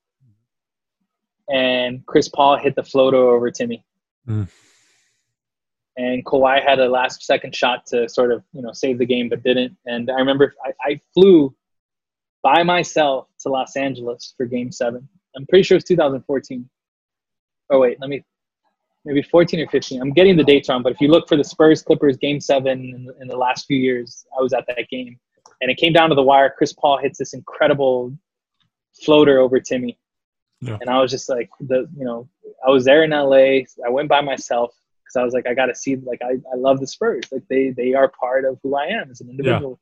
and 1.48 2.04
Chris 2.04 2.28
Paul 2.28 2.58
hit 2.58 2.76
the 2.76 2.84
floater 2.84 3.16
over 3.16 3.50
Timmy 3.50 3.82
and 5.96 6.24
Kawhi 6.24 6.62
had 6.62 6.78
a 6.78 6.88
last 6.88 7.22
second 7.22 7.54
shot 7.54 7.86
to 7.86 8.08
sort 8.08 8.32
of 8.32 8.42
you 8.52 8.62
know 8.62 8.72
save 8.72 8.98
the 8.98 9.06
game, 9.06 9.28
but 9.28 9.42
didn't. 9.42 9.76
And 9.86 10.10
I 10.10 10.14
remember 10.14 10.54
I, 10.64 10.72
I 10.82 11.00
flew 11.14 11.54
by 12.42 12.62
myself 12.62 13.28
to 13.40 13.48
Los 13.48 13.76
Angeles 13.76 14.34
for 14.36 14.46
Game 14.46 14.70
Seven. 14.70 15.08
I'm 15.36 15.46
pretty 15.46 15.62
sure 15.62 15.76
it's 15.76 15.86
2014. 15.86 16.68
Oh 17.70 17.80
wait, 17.80 17.98
let 18.00 18.10
me 18.10 18.24
maybe 19.04 19.22
14 19.22 19.60
or 19.60 19.68
15. 19.68 20.00
I'm 20.00 20.12
getting 20.12 20.36
the 20.36 20.44
dates 20.44 20.68
wrong, 20.68 20.82
but 20.82 20.92
if 20.92 21.00
you 21.00 21.08
look 21.08 21.28
for 21.28 21.36
the 21.36 21.44
Spurs 21.44 21.82
Clippers 21.82 22.16
Game 22.16 22.40
Seven 22.40 22.80
in, 22.80 23.08
in 23.20 23.28
the 23.28 23.36
last 23.36 23.66
few 23.66 23.76
years, 23.76 24.26
I 24.38 24.42
was 24.42 24.52
at 24.52 24.66
that 24.66 24.88
game, 24.90 25.18
and 25.60 25.70
it 25.70 25.76
came 25.76 25.92
down 25.92 26.10
to 26.10 26.14
the 26.14 26.22
wire. 26.22 26.52
Chris 26.56 26.72
Paul 26.72 26.98
hits 26.98 27.18
this 27.18 27.32
incredible 27.32 28.12
floater 29.04 29.38
over 29.38 29.60
Timmy. 29.60 29.98
Yeah. 30.60 30.78
And 30.80 30.88
I 30.88 31.00
was 31.00 31.10
just 31.10 31.28
like 31.28 31.50
the 31.60 31.88
you 31.96 32.04
know 32.04 32.28
I 32.66 32.70
was 32.70 32.84
there 32.84 33.02
in 33.04 33.10
LA. 33.10 33.64
I 33.84 33.90
went 33.90 34.08
by 34.08 34.20
myself 34.20 34.74
because 35.06 35.20
I 35.20 35.24
was 35.24 35.34
like 35.34 35.46
I 35.46 35.54
got 35.54 35.66
to 35.66 35.74
see 35.74 35.96
like 35.96 36.20
I, 36.22 36.34
I 36.52 36.56
love 36.56 36.80
the 36.80 36.86
Spurs 36.86 37.24
like 37.30 37.42
they 37.48 37.70
they 37.70 37.94
are 37.94 38.08
part 38.08 38.44
of 38.44 38.58
who 38.62 38.76
I 38.76 38.86
am 38.86 39.10
as 39.10 39.20
an 39.20 39.30
individual. 39.30 39.78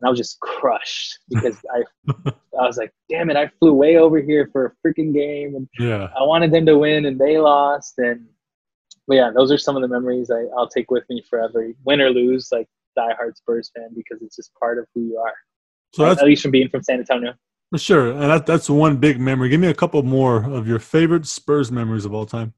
And 0.00 0.06
I 0.06 0.10
was 0.10 0.18
just 0.18 0.38
crushed 0.40 1.18
because 1.28 1.56
I 1.74 1.82
I 2.30 2.66
was 2.66 2.76
like 2.76 2.92
damn 3.08 3.30
it 3.30 3.36
I 3.36 3.50
flew 3.58 3.72
way 3.72 3.96
over 3.96 4.20
here 4.20 4.48
for 4.52 4.66
a 4.66 4.86
freaking 4.86 5.12
game 5.12 5.54
and 5.54 5.68
Yeah, 5.78 6.08
I 6.18 6.22
wanted 6.22 6.52
them 6.52 6.66
to 6.66 6.78
win 6.78 7.06
and 7.06 7.18
they 7.18 7.38
lost 7.38 7.94
and 7.98 8.26
but 9.06 9.16
yeah 9.16 9.30
those 9.34 9.52
are 9.52 9.58
some 9.58 9.76
of 9.76 9.82
the 9.82 9.88
memories 9.88 10.30
I, 10.30 10.44
I'll 10.56 10.68
take 10.68 10.90
with 10.90 11.04
me 11.08 11.22
forever 11.28 11.70
win 11.84 12.00
or 12.00 12.10
lose 12.10 12.48
like 12.52 12.68
diehard 12.96 13.36
Spurs 13.36 13.70
fan 13.74 13.90
because 13.94 14.22
it's 14.22 14.36
just 14.36 14.52
part 14.54 14.78
of 14.78 14.86
who 14.94 15.02
you 15.02 15.18
are 15.18 15.34
so 15.92 16.04
that's 16.04 16.20
at 16.20 16.26
least 16.26 16.42
from 16.42 16.50
being 16.50 16.68
from 16.68 16.82
San 16.82 16.98
Antonio. 16.98 17.34
for 17.70 17.78
sure, 17.78 18.10
and 18.10 18.22
that, 18.30 18.46
that's 18.46 18.68
one 18.68 18.96
big 18.96 19.20
memory. 19.20 19.48
Give 19.48 19.60
me 19.60 19.68
a 19.68 19.74
couple 19.74 20.02
more 20.02 20.44
of 20.44 20.68
your 20.68 20.78
favorite 20.78 21.26
Spurs 21.26 21.72
memories 21.72 22.04
of 22.04 22.14
all 22.14 22.26
time. 22.26 22.54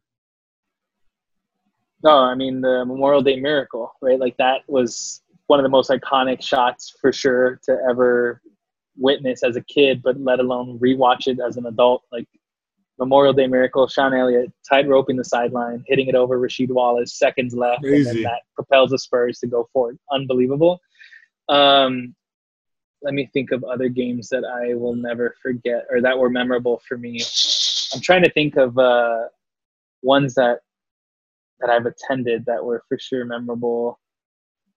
No, 2.02 2.18
I 2.18 2.34
mean 2.34 2.60
the 2.60 2.84
Memorial 2.84 3.22
Day 3.22 3.38
miracle, 3.38 3.92
right? 4.00 4.18
Like 4.18 4.36
that 4.38 4.62
was 4.68 5.22
one 5.46 5.58
of 5.58 5.64
the 5.64 5.68
most 5.68 5.90
iconic 5.90 6.42
shots 6.42 6.94
for 7.00 7.12
sure 7.12 7.60
to 7.64 7.76
ever 7.88 8.40
witness 8.96 9.42
as 9.42 9.56
a 9.56 9.62
kid, 9.62 10.02
but 10.02 10.18
let 10.20 10.40
alone 10.40 10.78
rewatch 10.78 11.26
it 11.26 11.38
as 11.44 11.56
an 11.56 11.66
adult. 11.66 12.04
Like 12.12 12.28
Memorial 12.98 13.32
Day 13.32 13.46
miracle, 13.46 13.88
Sean 13.88 14.14
Elliott 14.14 14.52
tight 14.68 14.86
roping 14.86 15.16
the 15.16 15.24
sideline, 15.24 15.84
hitting 15.86 16.06
it 16.06 16.14
over 16.14 16.38
Rasheed 16.38 16.68
Wallace, 16.68 17.18
seconds 17.18 17.54
left, 17.54 17.84
and 17.84 18.06
then 18.06 18.22
that 18.22 18.42
propels 18.54 18.90
the 18.90 18.98
Spurs 18.98 19.38
to 19.40 19.46
go 19.46 19.68
forward. 19.72 19.98
Unbelievable. 20.12 20.80
Um, 21.48 22.14
let 23.02 23.14
me 23.14 23.28
think 23.32 23.50
of 23.50 23.64
other 23.64 23.88
games 23.88 24.28
that 24.28 24.44
I 24.44 24.74
will 24.74 24.94
never 24.94 25.34
forget 25.42 25.86
or 25.90 26.00
that 26.02 26.18
were 26.18 26.30
memorable 26.30 26.82
for 26.86 26.98
me. 26.98 27.20
I'm 27.94 28.00
trying 28.00 28.22
to 28.22 28.30
think 28.30 28.56
of 28.56 28.78
uh, 28.78 29.24
ones 30.02 30.34
that 30.34 30.60
that 31.60 31.70
I've 31.70 31.86
attended 31.86 32.44
that 32.46 32.64
were 32.64 32.82
for 32.88 32.98
sure 32.98 33.24
memorable. 33.24 33.98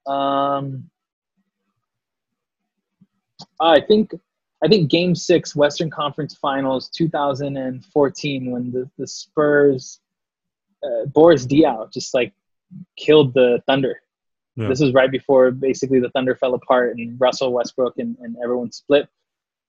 Um, 0.05 0.89
I 3.59 3.79
think 3.81 4.13
I 4.63 4.67
think 4.67 4.89
Game 4.89 5.15
Six, 5.15 5.55
Western 5.55 5.89
Conference 5.89 6.35
Finals, 6.35 6.89
2014, 6.89 8.51
when 8.51 8.71
the 8.71 8.89
the 8.97 9.07
Spurs, 9.07 9.99
uh, 10.83 11.05
Boris 11.07 11.45
Diaw 11.45 11.91
just 11.91 12.13
like 12.13 12.33
killed 12.97 13.33
the 13.33 13.61
Thunder. 13.65 14.01
Yeah. 14.55 14.67
This 14.67 14.81
was 14.81 14.93
right 14.93 15.11
before 15.11 15.51
basically 15.51 15.99
the 15.99 16.09
Thunder 16.11 16.35
fell 16.35 16.53
apart 16.53 16.95
and 16.97 17.19
Russell 17.19 17.51
Westbrook 17.51 17.97
and, 17.97 18.15
and 18.21 18.35
everyone 18.43 18.71
split. 18.71 19.07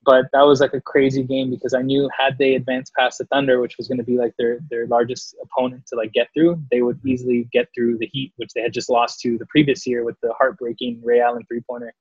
But 0.04 0.26
that 0.32 0.42
was 0.42 0.60
like 0.60 0.74
a 0.74 0.80
crazy 0.80 1.22
game 1.22 1.50
because 1.50 1.74
I 1.74 1.82
knew 1.82 2.08
had 2.16 2.38
they 2.38 2.54
advanced 2.54 2.92
past 2.94 3.18
the 3.18 3.26
Thunder, 3.26 3.60
which 3.60 3.76
was 3.76 3.88
going 3.88 3.98
to 3.98 4.04
be 4.04 4.16
like 4.16 4.34
their 4.38 4.58
their 4.70 4.86
largest 4.86 5.34
opponent 5.42 5.86
to 5.88 5.96
like 5.96 6.12
get 6.12 6.28
through, 6.34 6.62
they 6.70 6.82
would 6.82 7.00
easily 7.06 7.48
get 7.52 7.68
through 7.74 7.98
the 7.98 8.08
Heat, 8.12 8.32
which 8.36 8.50
they 8.54 8.62
had 8.62 8.72
just 8.72 8.90
lost 8.90 9.20
to 9.20 9.38
the 9.38 9.46
previous 9.46 9.86
year 9.86 10.04
with 10.04 10.16
the 10.22 10.32
heartbreaking 10.38 11.00
Ray 11.02 11.20
Allen 11.20 11.44
three 11.48 11.62
pointer. 11.68 11.92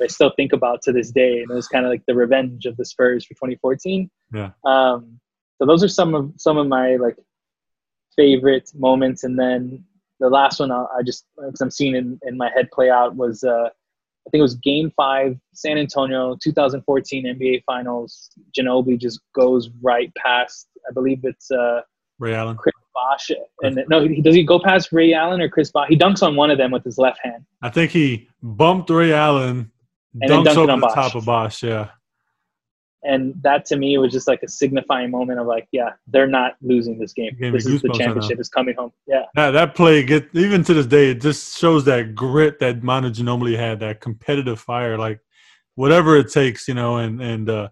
I 0.00 0.06
still 0.06 0.32
think 0.36 0.52
about 0.52 0.82
to 0.82 0.92
this 0.92 1.10
day, 1.10 1.40
and 1.40 1.50
it 1.50 1.54
was 1.54 1.68
kind 1.68 1.84
of 1.84 1.90
like 1.90 2.02
the 2.06 2.14
revenge 2.14 2.66
of 2.66 2.76
the 2.76 2.84
Spurs 2.84 3.24
for 3.24 3.34
2014. 3.34 4.08
Yeah. 4.32 4.50
Um, 4.64 5.18
so 5.58 5.66
those 5.66 5.82
are 5.82 5.88
some 5.88 6.14
of 6.14 6.32
some 6.36 6.56
of 6.56 6.68
my 6.68 6.96
like 6.96 7.16
favorite 8.16 8.70
moments, 8.74 9.24
and 9.24 9.38
then 9.38 9.84
the 10.20 10.28
last 10.28 10.60
one 10.60 10.70
I, 10.70 10.84
I 10.96 11.02
just 11.04 11.26
because 11.36 11.60
I'm 11.60 11.70
seeing 11.70 11.96
in, 11.96 12.18
in 12.22 12.36
my 12.36 12.50
head 12.54 12.70
play 12.72 12.90
out 12.90 13.16
was 13.16 13.42
uh, 13.42 13.70
I 14.28 14.30
think 14.30 14.40
it 14.40 14.42
was 14.42 14.56
Game 14.56 14.92
Five, 14.94 15.38
San 15.54 15.78
Antonio, 15.78 16.36
2014 16.42 17.24
NBA 17.26 17.62
Finals. 17.64 18.28
Ginobili 18.56 18.98
just 19.00 19.20
goes 19.34 19.70
right 19.82 20.12
past. 20.16 20.68
I 20.86 20.92
believe 20.92 21.20
it's 21.22 21.50
uh, 21.50 21.80
Ray 22.18 22.34
Allen. 22.34 22.54
Chris 22.58 22.74
Bosh, 22.92 23.30
and 23.62 23.82
no, 23.88 24.06
he, 24.06 24.20
does 24.20 24.34
he 24.34 24.44
go 24.44 24.60
past 24.62 24.92
Ray 24.92 25.14
Allen 25.14 25.40
or 25.40 25.48
Chris 25.48 25.70
Bosh? 25.70 25.88
He 25.88 25.96
dunks 25.96 26.22
on 26.22 26.36
one 26.36 26.50
of 26.50 26.58
them 26.58 26.70
with 26.72 26.84
his 26.84 26.98
left 26.98 27.20
hand. 27.22 27.46
I 27.62 27.70
think 27.70 27.90
he 27.90 28.28
bumped 28.42 28.90
Ray 28.90 29.14
Allen, 29.14 29.72
And 30.20 30.30
dunks 30.30 30.56
over 30.56 30.72
on 30.72 30.80
the 30.80 30.86
Bosh. 30.88 30.94
top 30.94 31.14
of 31.14 31.24
Bosh, 31.24 31.62
Yeah, 31.62 31.88
And 33.04 33.34
that 33.42 33.64
to 33.66 33.76
me 33.76 33.96
was 33.98 34.12
just 34.12 34.26
like 34.26 34.42
a 34.42 34.48
signifying 34.48 35.10
moment 35.10 35.38
of 35.38 35.46
like, 35.46 35.68
yeah, 35.70 35.90
they're 36.08 36.26
not 36.26 36.54
losing 36.60 36.98
this 36.98 37.12
game. 37.12 37.36
This 37.38 37.64
is 37.64 37.80
the 37.80 37.88
goosebumps 37.88 37.90
right 37.90 37.98
now. 37.98 38.04
championship 38.06 38.40
is 38.40 38.48
coming 38.48 38.74
home. 38.76 38.92
Yeah. 39.06 39.22
that 39.36 39.52
that 39.52 39.74
play 39.76 40.02
get 40.02 40.28
even 40.32 40.64
to 40.64 40.74
this 40.74 40.86
day. 40.86 41.10
It 41.10 41.20
just 41.20 41.58
shows 41.58 41.84
that 41.84 42.14
grit 42.14 42.58
that 42.58 42.82
Manu 42.82 43.10
Ginobili 43.10 43.56
had, 43.56 43.80
that 43.80 44.00
competitive 44.00 44.58
fire, 44.58 44.98
like 44.98 45.20
whatever 45.76 46.16
it 46.16 46.32
takes, 46.32 46.66
you 46.66 46.74
know. 46.74 46.96
And 46.96 47.22
and 47.22 47.48
uh, 47.48 47.68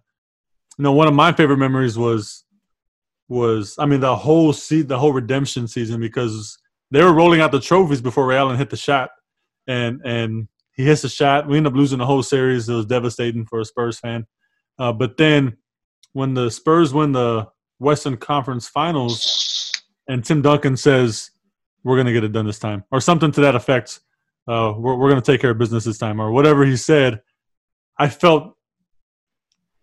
you 0.79 0.83
know, 0.85 0.93
one 0.93 1.09
of 1.09 1.15
my 1.15 1.33
favorite 1.33 1.59
memories 1.59 1.99
was 1.99 2.45
was 3.29 3.75
I 3.79 3.87
mean 3.87 4.01
the 4.01 4.15
whole 4.15 4.53
se- 4.53 4.83
the 4.83 4.99
whole 4.99 5.13
redemption 5.13 5.67
season 5.67 6.01
because 6.01 6.57
they 6.93 7.03
were 7.03 7.13
rolling 7.13 7.41
out 7.41 7.51
the 7.51 7.61
trophies 7.61 8.01
before 8.01 8.27
Ray 8.27 8.37
Allen 8.37 8.57
hit 8.57 8.71
the 8.71 8.77
shot, 8.77 9.11
and 9.67 10.01
and 10.05 10.47
he 10.73 10.85
hits 10.85 11.03
the 11.03 11.09
shot. 11.09 11.49
We 11.49 11.57
end 11.57 11.67
up 11.67 11.75
losing 11.75 11.99
the 11.99 12.07
whole 12.07 12.23
series. 12.23 12.69
It 12.69 12.75
was 12.75 12.87
devastating 12.87 13.45
for 13.47 13.61
a 13.61 13.65
Spurs 13.65 13.99
fan. 13.99 14.27
Uh, 14.79 14.93
but 14.93 15.17
then 15.17 15.57
when 16.13 16.35
the 16.35 16.51
Spurs 16.51 16.95
win 16.95 17.13
the 17.13 17.49
Western 17.79 18.17
Conference 18.17 18.69
Finals, 18.69 19.73
and 20.09 20.25
Tim 20.25 20.43
Duncan 20.43 20.77
says, 20.77 21.31
"We're 21.85 21.97
gonna 21.97 22.13
get 22.13 22.25
it 22.25 22.33
done 22.33 22.47
this 22.47 22.59
time," 22.59 22.85
or 22.91 23.01
something 23.01 23.33
to 23.33 23.41
that 23.43 23.55
effect. 23.55 24.01
Uh, 24.49 24.73
we're 24.77 24.97
we're 24.97 25.09
gonna 25.09 25.21
take 25.21 25.41
care 25.41 25.51
of 25.51 25.59
business 25.59 25.85
this 25.85 25.99
time, 25.99 26.21
or 26.21 26.31
whatever 26.31 26.65
he 26.65 26.77
said. 26.77 27.21
I 27.99 28.09
felt 28.09 28.55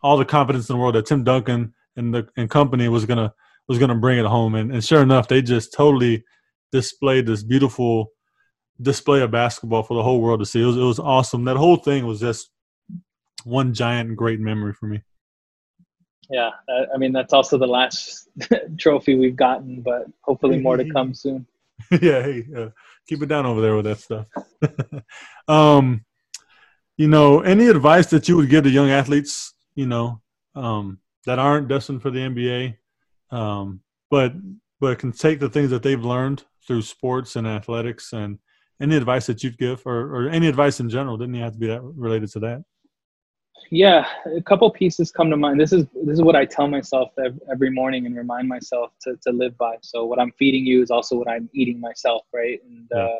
all 0.02 0.18
the 0.18 0.26
confidence 0.26 0.70
in 0.70 0.76
the 0.76 0.82
world 0.82 0.96
that 0.96 1.06
Tim 1.06 1.24
Duncan 1.24 1.74
and 1.96 2.14
the 2.14 2.28
and 2.38 2.50
company 2.50 2.88
was 2.90 3.06
gonna 3.06 3.34
was 3.68 3.80
gonna 3.80 3.96
bring 3.96 4.20
it 4.20 4.26
home, 4.26 4.56
and, 4.56 4.72
and 4.72 4.84
sure 4.84 5.02
enough, 5.02 5.28
they 5.28 5.42
just 5.42 5.74
totally 5.74 6.24
displayed 6.72 7.26
this 7.26 7.44
beautiful 7.44 8.12
display 8.82 9.22
of 9.22 9.32
basketball 9.32 9.84
for 9.84 9.96
the 9.96 10.04
whole 10.04 10.20
world 10.20 10.40
to 10.40 10.46
see. 10.46 10.62
It 10.62 10.66
was 10.66 10.78
it 10.78 10.82
was 10.82 11.00
awesome. 11.00 11.44
That 11.46 11.58
whole 11.58 11.78
thing 11.78 12.06
was 12.06 12.20
just 12.20 12.50
one 13.46 13.74
giant 13.74 14.16
great 14.16 14.40
memory 14.40 14.74
for 14.74 14.88
me. 14.88 15.02
Yeah. 16.30 16.52
I, 16.94 16.98
mean, 16.98 17.12
that's 17.12 17.34
also 17.34 17.58
the 17.58 17.68
last 17.68 18.28
trophy 18.78 19.16
we've 19.16 19.36
gotten, 19.36 19.82
but 19.82 20.06
hopefully 20.22 20.60
more 20.60 20.78
to 20.78 20.90
come 20.94 21.14
soon. 21.14 21.46
yeah, 21.92 22.22
hey, 22.22 22.46
uh, 22.56 22.70
keep 23.08 23.22
it 23.22 23.28
down 23.28 23.46
over 23.46 23.62
there 23.62 23.76
with 23.76 23.86
that 23.86 24.00
stuff. 24.00 24.28
um, 25.48 26.06
you 26.98 27.08
know, 27.08 27.42
any 27.42 27.68
advice 27.68 28.08
that 28.08 28.28
you 28.28 28.38
would 28.38 28.50
give 28.50 28.64
to 28.64 28.70
young 28.70 28.90
athletes, 28.90 29.54
you 29.76 29.88
know, 29.88 30.22
um, 30.56 31.00
that 31.26 31.40
aren't 31.40 31.68
destined 31.68 32.02
for 32.02 32.12
the 32.12 32.20
NBA, 32.20 32.78
um, 33.36 33.82
but 34.10 34.34
but 34.80 35.00
can 35.00 35.12
take 35.12 35.40
the 35.40 35.50
things 35.50 35.70
that 35.70 35.82
they've 35.82 36.04
learned 36.04 36.44
through 36.68 36.82
sports 36.82 37.36
and 37.36 37.48
athletics, 37.48 38.14
and 38.14 38.38
any 38.82 38.96
advice 38.96 39.26
that 39.26 39.44
you'd 39.44 39.58
give, 39.58 39.82
or, 39.86 40.16
or 40.16 40.30
any 40.30 40.48
advice 40.48 40.80
in 40.80 40.90
general, 40.90 41.18
didn't 41.18 41.34
you 41.36 41.42
have 41.42 41.54
to 41.54 41.60
be 41.60 41.68
that 41.68 41.82
related 41.82 42.30
to 42.32 42.40
that? 42.42 42.64
Yeah, 43.72 44.06
a 44.26 44.42
couple 44.42 44.70
pieces 44.72 45.12
come 45.12 45.30
to 45.30 45.38
mind. 45.38 45.60
This 45.60 45.74
is 45.74 45.86
this 46.06 46.14
is 46.16 46.22
what 46.22 46.36
I 46.36 46.46
tell 46.46 46.68
myself 46.68 47.12
every 47.52 47.70
morning 47.70 48.06
and 48.06 48.16
remind 48.16 48.48
myself 48.48 48.92
to 49.02 49.16
to 49.24 49.32
live 49.32 49.58
by. 49.58 49.78
So 49.82 50.06
what 50.06 50.20
I'm 50.20 50.32
feeding 50.34 50.66
you 50.66 50.82
is 50.82 50.92
also 50.92 51.16
what 51.16 51.28
I'm 51.30 51.50
eating 51.54 51.80
myself, 51.80 52.24
right? 52.34 52.62
And 52.64 52.88
Yeah. 52.92 53.00
uh, 53.06 53.20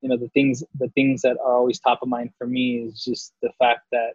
you 0.00 0.08
know 0.08 0.16
the 0.16 0.28
things 0.30 0.62
the 0.78 0.88
things 0.90 1.22
that 1.22 1.36
are 1.44 1.56
always 1.56 1.78
top 1.80 2.00
of 2.02 2.08
mind 2.08 2.30
for 2.36 2.46
me 2.46 2.78
is 2.78 3.02
just 3.04 3.32
the 3.42 3.50
fact 3.58 3.82
that 3.92 4.14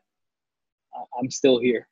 I'm 1.20 1.30
still 1.32 1.60
here 1.60 1.88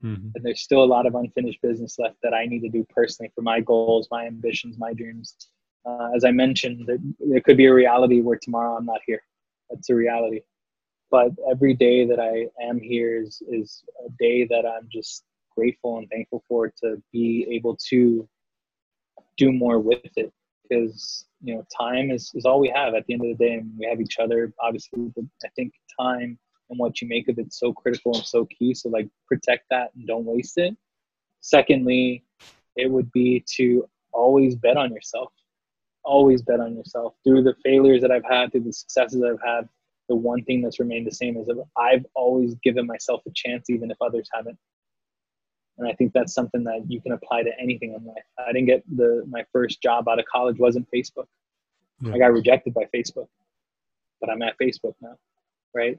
hmm 0.00 0.28
and 0.34 0.44
there's 0.44 0.60
still 0.60 0.82
a 0.82 0.92
lot 0.96 1.06
of 1.06 1.14
unfinished 1.14 1.60
business 1.62 1.98
left 1.98 2.16
that 2.22 2.34
I 2.34 2.46
need 2.46 2.60
to 2.60 2.68
do 2.68 2.86
personally 2.88 3.30
for 3.34 3.42
my 3.42 3.60
goals, 3.60 4.08
my 4.10 4.26
ambitions, 4.26 4.78
my 4.78 4.92
dreams. 4.94 5.36
Uh, 5.84 6.10
as 6.16 6.24
I 6.24 6.30
mentioned, 6.30 6.86
there, 6.86 6.98
there 7.20 7.40
could 7.40 7.56
be 7.56 7.66
a 7.66 7.74
reality 7.74 8.20
where 8.20 8.38
tomorrow 8.38 8.76
I'm 8.76 8.86
not 8.86 9.00
here. 9.06 9.22
That's 9.68 9.90
a 9.90 9.94
reality. 9.94 10.40
But 11.12 11.32
every 11.48 11.74
day 11.74 12.06
that 12.06 12.18
I 12.18 12.46
am 12.66 12.80
here 12.80 13.22
is, 13.22 13.42
is 13.46 13.84
a 14.04 14.10
day 14.18 14.46
that 14.46 14.64
I'm 14.66 14.88
just 14.90 15.24
grateful 15.54 15.98
and 15.98 16.08
thankful 16.08 16.42
for 16.48 16.72
to 16.82 17.00
be 17.12 17.46
able 17.50 17.76
to 17.90 18.26
do 19.36 19.52
more 19.52 19.78
with 19.78 20.00
it. 20.16 20.32
Because, 20.62 21.26
you 21.42 21.54
know, 21.54 21.66
time 21.78 22.10
is, 22.10 22.32
is 22.34 22.46
all 22.46 22.58
we 22.58 22.72
have 22.74 22.94
at 22.94 23.04
the 23.06 23.12
end 23.12 23.30
of 23.30 23.36
the 23.36 23.44
day. 23.44 23.54
And 23.56 23.70
we 23.78 23.86
have 23.86 24.00
each 24.00 24.18
other, 24.18 24.54
obviously. 24.58 25.12
I 25.44 25.48
think 25.54 25.74
time 26.00 26.38
and 26.70 26.78
what 26.78 27.02
you 27.02 27.08
make 27.08 27.28
of 27.28 27.38
it 27.38 27.52
so 27.52 27.74
critical 27.74 28.14
and 28.14 28.24
so 28.24 28.46
key. 28.46 28.72
So 28.72 28.88
like 28.88 29.06
protect 29.28 29.66
that 29.68 29.90
and 29.94 30.06
don't 30.06 30.24
waste 30.24 30.56
it. 30.56 30.74
Secondly, 31.42 32.24
it 32.76 32.90
would 32.90 33.12
be 33.12 33.44
to 33.56 33.86
always 34.14 34.56
bet 34.56 34.78
on 34.78 34.90
yourself. 34.94 35.30
Always 36.04 36.40
bet 36.40 36.60
on 36.60 36.74
yourself. 36.74 37.14
Through 37.22 37.42
the 37.42 37.54
failures 37.62 38.00
that 38.00 38.10
I've 38.10 38.24
had, 38.24 38.50
through 38.50 38.62
the 38.62 38.72
successes 38.72 39.22
I've 39.22 39.46
had, 39.46 39.68
the 40.12 40.16
one 40.16 40.44
thing 40.44 40.60
that's 40.60 40.78
remained 40.78 41.06
the 41.06 41.14
same 41.14 41.38
is 41.38 41.46
that 41.46 41.64
I've 41.78 42.04
always 42.14 42.54
given 42.56 42.86
myself 42.86 43.22
a 43.26 43.30
chance, 43.34 43.70
even 43.70 43.90
if 43.90 43.96
others 44.02 44.28
haven't. 44.34 44.58
And 45.78 45.88
I 45.88 45.94
think 45.94 46.12
that's 46.12 46.34
something 46.34 46.62
that 46.64 46.84
you 46.86 47.00
can 47.00 47.12
apply 47.12 47.44
to 47.44 47.50
anything 47.58 47.94
in 47.94 48.04
life. 48.04 48.24
I 48.38 48.52
didn't 48.52 48.66
get 48.66 48.84
the 48.94 49.24
my 49.26 49.42
first 49.54 49.80
job 49.80 50.06
out 50.06 50.18
of 50.18 50.26
college 50.26 50.58
wasn't 50.58 50.86
Facebook. 50.94 51.24
Yeah. 52.02 52.12
I 52.12 52.18
got 52.18 52.34
rejected 52.34 52.74
by 52.74 52.84
Facebook, 52.94 53.28
but 54.20 54.28
I'm 54.28 54.42
at 54.42 54.58
Facebook 54.60 54.92
now, 55.00 55.16
right? 55.74 55.98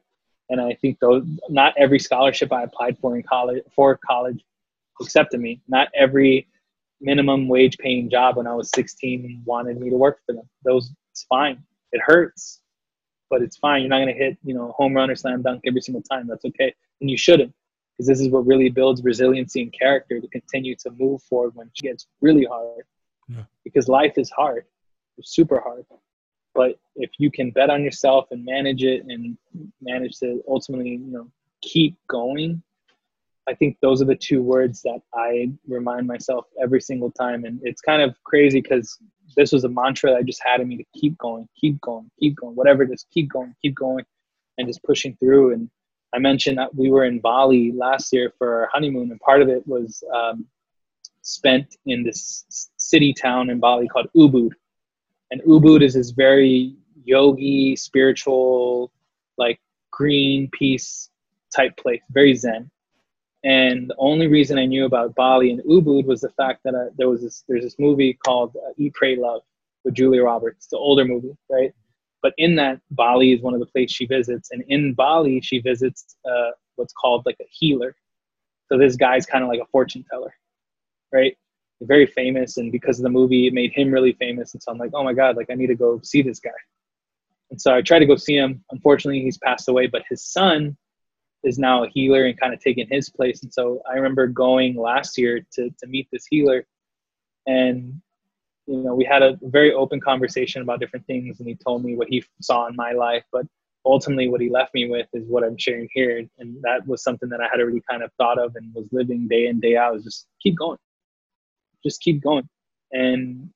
And 0.52 0.62
I 0.62 0.78
think 0.80 1.00
though 1.02 1.26
not 1.50 1.74
every 1.76 1.98
scholarship 1.98 2.54
I 2.54 2.62
applied 2.62 3.00
for 3.00 3.16
in 3.16 3.24
college 3.24 3.64
for 3.76 4.00
college 4.08 4.46
accepted 5.02 5.40
me. 5.40 5.60
Not 5.68 5.88
every 5.96 6.48
minimum 7.02 7.48
wage 7.48 7.80
paying 7.80 8.12
job 8.12 8.38
when 8.38 8.46
I 8.46 8.54
was 8.54 8.70
16 8.76 9.42
wanted 9.44 9.82
me 9.82 9.90
to 9.90 9.98
work 9.98 10.20
for 10.28 10.34
them. 10.34 10.48
Those 10.64 10.92
it's 11.12 11.24
fine. 11.24 11.64
It 11.92 12.02
hurts, 12.06 12.62
but 13.34 13.42
it's 13.42 13.58
fine. 13.58 13.82
You're 13.82 13.90
not 13.90 13.98
gonna 13.98 14.14
hit 14.14 14.38
you 14.44 14.54
know 14.54 14.76
home 14.78 14.94
run 14.94 15.10
or 15.10 15.16
slam 15.16 15.42
dunk 15.42 15.62
every 15.66 15.82
single 15.82 16.04
time. 16.04 16.28
That's 16.28 16.46
okay, 16.46 16.72
and 17.02 17.10
you 17.10 17.18
shouldn't, 17.18 17.52
because 17.98 18.08
this 18.08 18.22
is 18.22 18.30
what 18.30 18.46
really 18.46 18.70
builds 18.70 19.04
resiliency 19.04 19.64
and 19.64 19.74
character 19.74 20.22
to 20.22 20.28
continue 20.28 20.76
to 20.84 20.92
move 20.92 21.24
forward 21.24 21.56
when 21.56 21.66
it 21.66 21.74
gets 21.82 22.06
really 22.22 22.46
hard. 22.46 22.86
Yeah. 23.28 23.46
Because 23.64 23.88
life 23.88 24.20
is 24.20 24.30
hard, 24.30 24.66
it's 25.18 25.34
super 25.34 25.60
hard. 25.60 25.86
But 26.54 26.80
if 26.96 27.10
you 27.18 27.32
can 27.32 27.50
bet 27.50 27.72
on 27.72 27.84
yourself 27.84 28.28
and 28.30 28.46
manage 28.46 28.84
it 28.84 29.04
and 29.06 29.36
manage 29.82 30.20
to 30.20 30.44
ultimately, 30.48 30.92
you 30.92 31.12
know, 31.12 31.28
keep 31.64 31.98
going, 32.08 32.62
I 33.48 33.56
think 33.56 33.78
those 33.82 34.00
are 34.00 34.06
the 34.06 34.16
two 34.16 34.44
words 34.44 34.84
that 34.84 35.02
I 35.16 35.52
remind 35.68 36.06
myself 36.06 36.46
every 36.62 36.82
single 36.82 37.10
time. 37.10 37.46
And 37.46 37.60
it's 37.64 37.82
kind 37.82 38.04
of 38.04 38.16
crazy 38.24 38.62
because 38.62 39.00
this 39.36 39.52
was 39.52 39.64
a 39.64 39.70
mantra 39.70 40.12
that 40.12 40.18
I 40.18 40.24
just 40.24 40.42
had 40.44 40.62
in 40.62 40.68
me 40.68 40.78
to 40.78 40.86
keep 40.96 41.18
going, 41.18 41.48
keep 41.60 41.80
going, 41.82 42.10
keep 42.20 42.36
going, 42.36 42.56
whatever 42.56 42.84
is, 42.84 43.06
keep 43.14 43.32
going, 43.32 43.56
keep 43.62 43.76
going, 43.76 44.06
and 44.58 44.68
just 44.68 44.84
pushing 44.84 45.16
through. 45.18 45.54
And 45.54 45.70
I 46.14 46.20
mentioned 46.20 46.58
that 46.58 46.76
we 46.76 46.90
were 46.90 47.06
in 47.06 47.20
Bali 47.20 47.72
last 47.72 48.14
year 48.14 48.34
for 48.38 48.62
our 48.62 48.70
honeymoon, 48.72 49.12
and 49.12 49.20
part 49.20 49.42
of 49.42 49.50
it 49.50 49.66
was 49.68 50.04
um, 50.14 50.46
spent 51.22 51.76
in 51.86 52.04
this 52.04 52.70
city 52.78 53.14
town 53.14 53.50
in 53.50 53.60
Bali 53.60 53.88
called 53.88 54.10
Ubud. 54.16 54.52
And 55.32 55.42
Ubud 55.44 55.82
is 55.82 55.96
this 55.96 56.12
very 56.12 56.76
yogi, 57.04 57.76
spiritual, 57.76 58.92
like 59.38 59.60
green 59.92 60.50
peace 60.52 61.10
type 61.56 61.76
place, 61.78 62.02
very 62.12 62.36
zen. 62.36 62.70
And 63.44 63.90
the 63.90 63.96
only 63.98 64.28
reason 64.28 64.58
I 64.58 64.66
knew 64.66 64.86
about 64.86 65.16
Bali 65.16 65.52
and 65.52 65.62
Ubud 65.64 66.06
was 66.06 66.22
the 66.22 66.30
fact 66.30 66.62
that 66.64 66.76
uh, 66.76 66.86
there 66.98 67.10
was 67.10 67.22
this 67.22 67.44
there's 67.48 67.64
this 67.64 67.76
movie 67.78 68.14
called 68.14 68.56
uh, 68.56 68.72
Eat, 68.78 68.94
Pray, 68.94 69.18
Love 69.18 69.42
with 69.84 69.96
Julia 69.96 70.24
Roberts, 70.24 70.68
the 70.68 70.78
older 70.78 71.04
movie, 71.04 71.36
right? 71.50 71.74
But 72.22 72.34
in 72.38 72.56
that, 72.56 72.80
Bali 72.92 73.34
is 73.34 73.42
one 73.42 73.54
of 73.54 73.60
the 73.60 73.66
places 73.66 73.94
she 73.94 74.06
visits, 74.06 74.52
and 74.52 74.64
in 74.70 74.94
Bali 74.94 75.42
she 75.42 75.60
visits 75.60 76.16
uh, 76.26 76.52
what's 76.78 76.94
called 76.94 77.26
like 77.26 77.36
a 77.42 77.46
healer. 77.50 77.96
So 78.70 78.78
this 78.78 78.96
guy's 78.96 79.26
kind 79.26 79.44
of 79.44 79.50
like 79.50 79.60
a 79.60 79.66
fortune 79.66 80.06
teller, 80.10 80.34
right? 81.12 81.38
Very 81.82 82.06
famous, 82.06 82.56
and 82.56 82.72
because 82.72 82.98
of 82.98 83.04
the 83.04 83.10
movie, 83.10 83.48
it 83.48 83.54
made 83.54 83.74
him 83.74 83.92
really 83.92 84.14
famous. 84.14 84.54
And 84.54 84.64
so 84.64 84.72
I'm 84.72 84.78
like, 84.78 84.92
oh 84.94 85.04
my 85.04 85.12
god, 85.12 85.36
like 85.36 85.50
I 85.52 85.56
need 85.56 85.68
to 85.68 85.76
go 85.76 86.00
see 86.02 86.22
this 86.22 86.40
guy. 86.40 86.52
And 87.52 87.60
so 87.60 87.76
I 87.76 87.82
tried 87.82 88.00
to 88.00 88.06
go 88.06 88.16
see 88.16 88.38
him. 88.38 88.64
Unfortunately, 88.72 89.22
he's 89.22 89.38
passed 89.38 89.68
away, 89.68 89.88
but 89.88 90.04
his 90.10 90.24
son 90.24 90.78
is 91.44 91.60
now 91.60 91.84
a 91.84 91.90
healer 91.90 92.26
and 92.26 92.40
kind 92.40 92.54
of 92.54 92.60
taking 92.60 92.88
his 92.90 93.10
place. 93.10 93.44
And 93.44 93.54
so 93.54 93.82
I 93.90 93.96
remember 93.96 94.28
going 94.28 94.76
last 94.76 95.18
year 95.18 95.46
to 95.54 95.70
to 95.70 95.88
meet 95.88 96.08
this 96.12 96.26
healer, 96.30 96.66
and 97.46 98.02
you 98.66 98.78
know 98.78 98.96
we 98.96 99.06
had 99.06 99.22
a 99.22 99.38
very 99.44 99.74
open 99.74 100.00
conversation 100.00 100.62
about 100.62 100.80
different 100.80 101.06
things, 101.06 101.40
and 101.40 101.48
he 101.48 101.56
told 101.56 101.84
me 101.84 101.96
what 101.96 102.08
he 102.08 102.24
saw 102.42 102.68
in 102.68 102.76
my 102.76 102.94
life, 102.94 103.24
but 103.32 103.46
ultimately 103.86 104.30
what 104.30 104.42
he 104.42 104.50
left 104.50 104.74
me 104.74 104.90
with 104.90 105.08
is 105.14 105.28
what 105.28 105.44
I'm 105.44 105.58
sharing 105.58 105.90
here, 105.94 106.26
and 106.40 106.58
that 106.62 106.88
was 106.88 107.04
something 107.04 107.30
that 107.30 107.42
I 107.42 107.48
had 107.52 107.60
already 107.60 107.82
kind 107.90 108.04
of 108.04 108.12
thought 108.18 108.40
of 108.40 108.56
and 108.56 108.74
was 108.74 108.88
living 108.92 109.28
day 109.28 109.48
in 109.48 109.60
day 109.60 109.76
out. 109.76 109.94
Was 109.94 110.04
just 110.04 110.28
keep 110.42 110.58
going, 110.58 110.80
just 111.86 112.02
keep 112.02 112.24
going, 112.24 112.48
and 112.94 113.50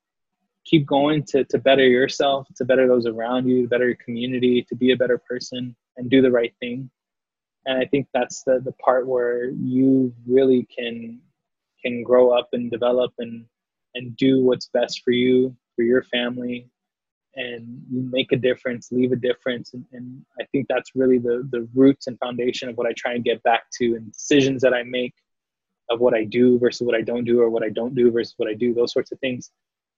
keep 0.66 0.86
going 0.86 1.24
to 1.30 1.46
to 1.46 1.58
better 1.58 1.88
yourself, 1.88 2.48
to 2.58 2.66
better 2.66 2.88
those 2.88 3.06
around 3.06 3.48
you, 3.48 3.64
to 3.64 3.70
better 3.70 3.88
your 3.88 3.98
community, 4.04 4.66
to 4.68 4.76
be 4.76 4.92
a 4.92 4.98
better 4.98 5.18
person, 5.18 5.74
and 5.96 6.10
do 6.10 6.22
the 6.22 6.32
right 6.32 6.54
thing 6.60 6.90
and 7.68 7.78
I 7.78 7.86
think 7.86 8.08
that's 8.14 8.44
the 8.44 8.60
the 8.64 8.72
part 8.74 9.08
where 9.08 9.50
you 9.50 10.14
really 10.26 10.68
can 10.76 11.20
can 11.84 12.02
grow 12.02 12.32
up 12.32 12.50
and 12.54 12.72
develop 12.72 13.14
and 13.20 13.46
and 13.94 14.16
do 14.18 14.44
what's 14.44 14.70
best 14.74 15.02
for 15.04 15.12
you 15.12 15.56
for 15.76 15.84
your 15.84 16.04
family 16.04 16.68
and 17.36 17.84
make 17.92 18.32
a 18.32 18.38
difference 18.38 18.92
leave 18.92 19.12
a 19.12 19.16
difference. 19.16 19.74
And, 19.74 19.86
and 19.92 20.26
i 20.42 20.46
think 20.52 20.66
that's 20.68 20.96
really 20.96 21.20
the 21.20 21.48
the 21.52 21.68
roots 21.76 22.08
and 22.08 22.18
foundation 22.18 22.68
of 22.70 22.78
what 22.78 22.88
i 22.88 22.94
try 22.98 23.14
and 23.14 23.24
get 23.24 23.44
back 23.44 23.66
to 23.78 23.96
and 23.96 24.12
decisions 24.12 24.62
that 24.64 24.74
i 24.74 24.82
make 24.82 25.14
of 25.90 26.00
what 26.00 26.16
i 26.16 26.24
do 26.24 26.58
versus 26.58 26.86
what 26.86 26.96
i 26.96 27.02
don't 27.02 27.26
do 27.26 27.40
or 27.40 27.50
what 27.50 27.64
i 27.64 27.70
don't 27.70 27.94
do 27.94 28.10
versus 28.12 28.34
what 28.38 28.50
i 28.50 28.54
do 28.54 28.74
those 28.74 28.92
sorts 28.92 29.12
of 29.12 29.20
things 29.20 29.52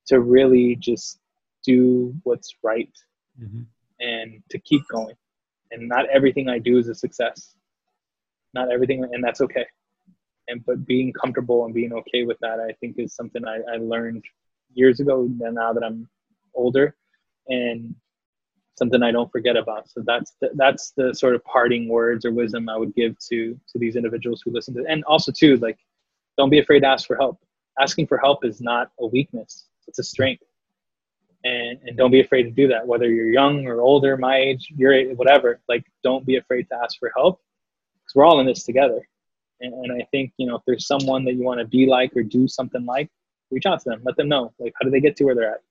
to 0.07 0.20
really 0.20 0.76
just 0.76 1.20
do 1.63 2.13
what's 2.24 2.55
right 2.63 2.91
mm-hmm. 3.41 3.61
and 3.99 4.41
to 4.49 4.59
keep 4.59 4.82
going. 4.89 5.15
And 5.72 5.88
not 5.88 6.09
everything 6.09 6.49
i 6.49 6.59
do 6.59 6.78
is 6.78 6.89
a 6.89 6.95
success 6.95 7.55
not 8.54 8.72
everything, 8.72 9.04
and 9.04 9.24
that's 9.24 9.41
okay. 9.41 9.66
And 10.47 10.66
but 10.66 10.86
being 10.86 11.14
comfortable 11.14 11.66
and 11.66 11.74
being 11.74 11.93
okay 11.93 12.24
with 12.24 12.38
that, 12.41 12.60
I 12.60 12.74
think, 12.80 12.97
is 12.97 13.14
something 13.14 13.45
I, 13.45 13.60
I 13.74 13.78
learned 13.78 14.24
years 14.74 15.00
ago. 15.00 15.30
And 15.41 15.56
now 15.56 15.74
that 15.74 15.84
I'm 15.84 16.08
older, 16.56 16.95
and 17.47 17.95
something 18.78 19.04
I 19.04 19.12
don't 19.12 19.32
forget 19.32 19.58
about. 19.58 19.89
So 19.89 20.02
that's 20.06 20.34
the, 20.41 20.50
that's 20.56 20.91
the 20.91 21.14
sort 21.14 21.36
of 21.36 21.43
parting 21.43 21.88
words 21.88 22.26
or 22.26 22.32
wisdom 22.32 22.70
I 22.70 22.78
would 22.78 22.95
give 22.95 23.18
to 23.30 23.60
to 23.72 23.80
these 23.80 23.95
individuals 23.95 24.41
who 24.43 24.52
listen 24.52 24.74
to. 24.76 24.86
And 24.88 25.04
also 25.04 25.32
too, 25.32 25.58
like, 25.58 25.78
don't 26.38 26.50
be 26.50 26.60
afraid 26.60 26.80
to 26.82 26.88
ask 26.88 27.06
for 27.06 27.16
help. 27.16 27.39
Asking 27.80 28.08
for 28.08 28.18
help 28.18 28.43
is 28.43 28.62
not 28.62 28.91
a 29.00 29.06
weakness; 29.06 29.66
it's 29.88 30.00
a 30.00 30.04
strength. 30.04 30.43
And 31.43 31.80
and 31.86 31.95
don't 31.95 32.12
be 32.12 32.22
afraid 32.22 32.43
to 32.43 32.52
do 32.52 32.68
that. 32.70 32.86
Whether 32.88 33.10
you're 33.12 33.32
young 33.32 33.68
or 33.68 33.82
older, 33.82 34.18
my 34.18 34.38
age, 34.38 34.74
your 34.76 35.14
whatever. 35.16 35.60
Like, 35.70 35.86
don't 36.04 36.26
be 36.26 36.38
afraid 36.38 36.68
to 36.70 36.76
ask 36.84 36.97
for 36.97 37.12
help 37.16 37.41
because 38.10 38.16
we're 38.16 38.26
all 38.26 38.39
in 38.39 38.45
this 38.45 38.64
together. 38.64 39.07
And, 39.62 39.74
and 39.74 40.01
I 40.01 40.05
think 40.12 40.34
you 40.38 40.47
know 40.47 40.55
if 40.55 40.62
there's 40.66 40.88
someone 40.88 41.26
that 41.26 41.34
you 41.34 41.43
want 41.43 41.60
to 41.60 41.66
be 41.66 41.86
like 41.86 42.16
or 42.16 42.24
do 42.24 42.47
something 42.47 42.86
like, 42.86 43.10
reach 43.51 43.66
out 43.66 43.82
to 43.82 43.89
them, 43.89 44.01
let 44.03 44.16
them 44.18 44.30
know 44.30 44.53
like 44.60 44.74
how 44.80 44.86
do 44.86 44.91
they 44.91 45.01
get 45.01 45.16
to 45.18 45.24
where 45.24 45.36
they're 45.36 45.51
at, 45.51 45.62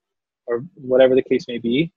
or 0.47 0.63
whatever 0.75 1.15
the 1.15 1.23
case 1.23 1.45
may 1.47 1.57
be. 1.57 1.91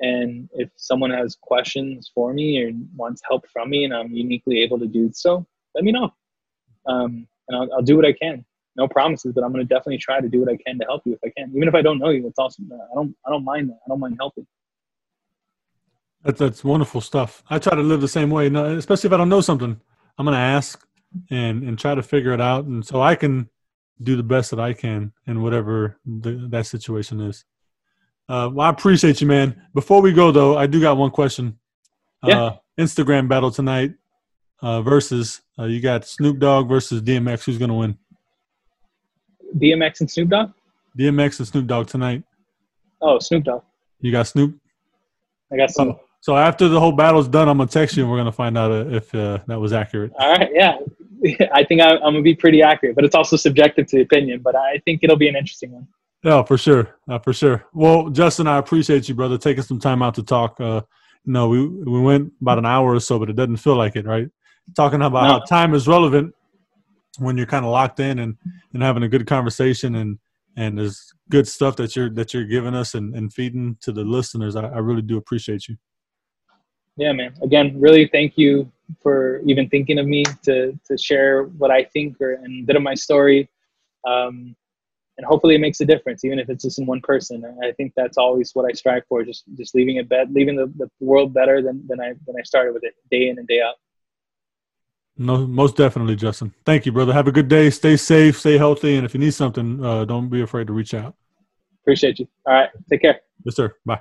And 0.00 0.48
if 0.52 0.70
someone 0.76 1.10
has 1.10 1.36
questions 1.40 2.10
for 2.14 2.32
me 2.32 2.62
or 2.62 2.70
wants 2.94 3.20
help 3.28 3.48
from 3.48 3.70
me, 3.70 3.84
and 3.84 3.92
I'm 3.92 4.12
uniquely 4.12 4.60
able 4.60 4.78
to 4.78 4.86
do 4.86 5.10
so, 5.12 5.44
let 5.74 5.82
me 5.84 5.90
know. 5.90 6.14
Um, 6.86 7.26
and 7.48 7.56
I'll, 7.56 7.68
I'll 7.74 7.82
do 7.82 7.96
what 7.96 8.04
I 8.04 8.12
can. 8.12 8.44
No 8.76 8.86
promises, 8.86 9.32
but 9.34 9.42
I'm 9.42 9.52
going 9.52 9.66
to 9.66 9.74
definitely 9.74 9.98
try 9.98 10.20
to 10.20 10.28
do 10.28 10.40
what 10.40 10.50
I 10.50 10.56
can 10.64 10.78
to 10.78 10.84
help 10.84 11.02
you 11.04 11.14
if 11.14 11.18
I 11.24 11.32
can. 11.36 11.50
Even 11.56 11.66
if 11.66 11.74
I 11.74 11.82
don't 11.82 11.98
know 11.98 12.10
you, 12.10 12.24
it's 12.28 12.38
awesome. 12.38 12.70
I 12.72 12.94
don't 12.94 13.16
I 13.26 13.30
don't 13.30 13.44
mind 13.44 13.70
that. 13.70 13.78
I 13.84 13.88
don't 13.88 13.98
mind 13.98 14.16
helping. 14.20 14.46
That's 16.22 16.38
that's 16.38 16.62
wonderful 16.62 17.00
stuff. 17.00 17.42
I 17.50 17.58
try 17.58 17.74
to 17.74 17.82
live 17.82 18.00
the 18.00 18.06
same 18.06 18.30
way, 18.30 18.46
especially 18.46 19.08
if 19.08 19.12
I 19.12 19.16
don't 19.16 19.28
know 19.28 19.40
something. 19.40 19.80
I'm 20.18 20.24
going 20.24 20.34
to 20.34 20.40
ask 20.40 20.84
and 21.30 21.62
and 21.62 21.78
try 21.78 21.94
to 21.94 22.02
figure 22.02 22.32
it 22.32 22.40
out, 22.40 22.64
and 22.64 22.84
so 22.84 23.00
I 23.00 23.14
can 23.14 23.48
do 24.02 24.16
the 24.16 24.22
best 24.22 24.50
that 24.50 24.60
I 24.60 24.72
can 24.72 25.12
in 25.26 25.42
whatever 25.42 25.98
the, 26.04 26.46
that 26.50 26.66
situation 26.66 27.20
is. 27.20 27.44
Uh, 28.28 28.50
well, 28.52 28.66
I 28.66 28.70
appreciate 28.70 29.20
you, 29.20 29.26
man. 29.26 29.62
Before 29.74 30.02
we 30.02 30.12
go, 30.12 30.30
though, 30.30 30.56
I 30.56 30.66
do 30.66 30.80
got 30.80 30.96
one 30.96 31.10
question. 31.10 31.58
Yeah. 32.22 32.42
Uh, 32.42 32.56
Instagram 32.78 33.28
battle 33.28 33.50
tonight 33.50 33.94
uh, 34.60 34.82
versus 34.82 35.40
uh, 35.58 35.64
you 35.64 35.80
got 35.80 36.06
Snoop 36.06 36.38
Dogg 36.38 36.68
versus 36.68 37.02
DMX. 37.02 37.44
Who's 37.44 37.58
going 37.58 37.70
to 37.70 37.74
win? 37.74 37.98
DMX 39.56 40.00
and 40.00 40.10
Snoop 40.10 40.28
Dogg. 40.28 40.50
DMX 40.98 41.38
and 41.38 41.48
Snoop 41.48 41.66
Dogg 41.66 41.86
tonight. 41.86 42.22
Oh, 43.00 43.18
Snoop 43.18 43.44
Dogg. 43.44 43.62
You 44.00 44.12
got 44.12 44.26
Snoop. 44.26 44.58
I 45.52 45.56
got 45.56 45.70
Snoop. 45.70 46.00
Oh. 46.18 46.20
So 46.20 46.36
after 46.36 46.68
the 46.68 46.80
whole 46.80 46.92
battle's 46.92 47.28
done, 47.28 47.48
I'm 47.48 47.58
gonna 47.58 47.68
text 47.68 47.96
you 47.96 48.02
and 48.02 48.10
we're 48.10 48.18
gonna 48.18 48.32
find 48.32 48.58
out 48.58 48.92
if 48.92 49.14
uh, 49.14 49.38
that 49.46 49.60
was 49.60 49.72
accurate. 49.72 50.12
All 50.18 50.32
right, 50.32 50.50
yeah, 50.52 50.76
I 51.52 51.64
think 51.64 51.80
I, 51.80 51.94
am 51.94 52.00
gonna 52.00 52.22
be 52.22 52.34
pretty 52.34 52.62
accurate, 52.62 52.96
but 52.96 53.04
it's 53.04 53.14
also 53.14 53.36
subjective 53.36 53.86
to 53.88 54.00
opinion. 54.00 54.40
But 54.42 54.56
I 54.56 54.80
think 54.84 55.00
it'll 55.02 55.16
be 55.16 55.28
an 55.28 55.36
interesting 55.36 55.72
one. 55.72 55.86
Yeah, 56.24 56.42
for 56.42 56.58
sure, 56.58 56.96
uh, 57.08 57.18
for 57.20 57.32
sure. 57.32 57.64
Well, 57.72 58.10
Justin, 58.10 58.48
I 58.48 58.58
appreciate 58.58 59.08
you, 59.08 59.14
brother, 59.14 59.38
taking 59.38 59.62
some 59.62 59.78
time 59.78 60.02
out 60.02 60.14
to 60.16 60.22
talk. 60.22 60.60
Uh, 60.60 60.82
you 61.24 61.32
know, 61.32 61.48
we 61.48 61.66
we 61.66 62.00
went 62.00 62.32
about 62.40 62.58
an 62.58 62.66
hour 62.66 62.94
or 62.94 63.00
so, 63.00 63.18
but 63.18 63.30
it 63.30 63.36
doesn't 63.36 63.58
feel 63.58 63.76
like 63.76 63.96
it, 63.96 64.04
right? 64.04 64.28
Talking 64.74 65.02
about 65.02 65.22
no. 65.22 65.28
how 65.28 65.38
time 65.40 65.74
is 65.74 65.86
relevant 65.86 66.34
when 67.18 67.36
you're 67.36 67.46
kind 67.46 67.64
of 67.64 67.70
locked 67.70 68.00
in 68.00 68.18
and 68.18 68.36
and 68.74 68.82
having 68.82 69.04
a 69.04 69.08
good 69.08 69.26
conversation 69.26 69.94
and 69.94 70.18
and 70.56 70.76
there's 70.76 71.12
good 71.30 71.46
stuff 71.46 71.76
that 71.76 71.94
you're 71.94 72.10
that 72.10 72.34
you're 72.34 72.44
giving 72.44 72.74
us 72.74 72.94
and, 72.94 73.14
and 73.14 73.32
feeding 73.32 73.76
to 73.82 73.92
the 73.92 74.02
listeners. 74.02 74.56
I, 74.56 74.66
I 74.66 74.78
really 74.78 75.02
do 75.02 75.16
appreciate 75.16 75.68
you 75.68 75.76
yeah, 76.98 77.12
man. 77.12 77.32
Again, 77.42 77.80
really 77.80 78.08
thank 78.08 78.36
you 78.36 78.70
for 79.00 79.40
even 79.46 79.68
thinking 79.68 79.98
of 79.98 80.06
me 80.06 80.24
to 80.42 80.78
to 80.86 80.98
share 80.98 81.44
what 81.44 81.70
I 81.70 81.84
think 81.84 82.20
or 82.20 82.32
and 82.32 82.64
a 82.64 82.66
bit 82.66 82.76
of 82.76 82.82
my 82.82 82.94
story. 82.94 83.48
Um, 84.06 84.56
and 85.16 85.26
hopefully 85.26 85.56
it 85.56 85.60
makes 85.60 85.80
a 85.80 85.84
difference, 85.84 86.24
even 86.24 86.38
if 86.38 86.48
it's 86.48 86.62
just 86.62 86.78
in 86.78 86.86
one 86.86 87.00
person. 87.00 87.44
I 87.62 87.72
think 87.72 87.92
that's 87.96 88.16
always 88.16 88.54
what 88.54 88.70
I 88.70 88.72
strive 88.72 89.02
for, 89.08 89.24
just 89.24 89.44
just 89.56 89.74
leaving 89.74 89.96
it 89.96 90.08
bed, 90.08 90.32
leaving 90.32 90.56
the, 90.56 90.72
the 90.76 90.88
world 91.00 91.34
better 91.34 91.62
than, 91.62 91.86
than 91.88 92.00
I 92.00 92.14
than 92.26 92.36
I 92.38 92.42
started 92.42 92.72
with 92.72 92.84
it, 92.84 92.94
day 93.10 93.28
in 93.28 93.38
and 93.38 93.46
day 93.46 93.60
out. 93.60 93.74
No, 95.16 95.46
most 95.46 95.76
definitely, 95.76 96.14
Justin. 96.14 96.54
Thank 96.64 96.86
you, 96.86 96.92
brother. 96.92 97.12
Have 97.12 97.26
a 97.26 97.32
good 97.32 97.48
day. 97.48 97.70
Stay 97.70 97.96
safe, 97.96 98.38
stay 98.38 98.56
healthy, 98.56 98.96
and 98.96 99.04
if 99.04 99.14
you 99.14 99.20
need 99.20 99.34
something, 99.34 99.84
uh, 99.84 100.04
don't 100.04 100.28
be 100.28 100.42
afraid 100.42 100.68
to 100.68 100.72
reach 100.72 100.94
out. 100.94 101.16
Appreciate 101.82 102.20
you. 102.20 102.28
All 102.46 102.54
right, 102.54 102.70
take 102.88 103.02
care. 103.02 103.20
Yes, 103.44 103.56
sir. 103.56 103.74
Bye. 103.84 104.00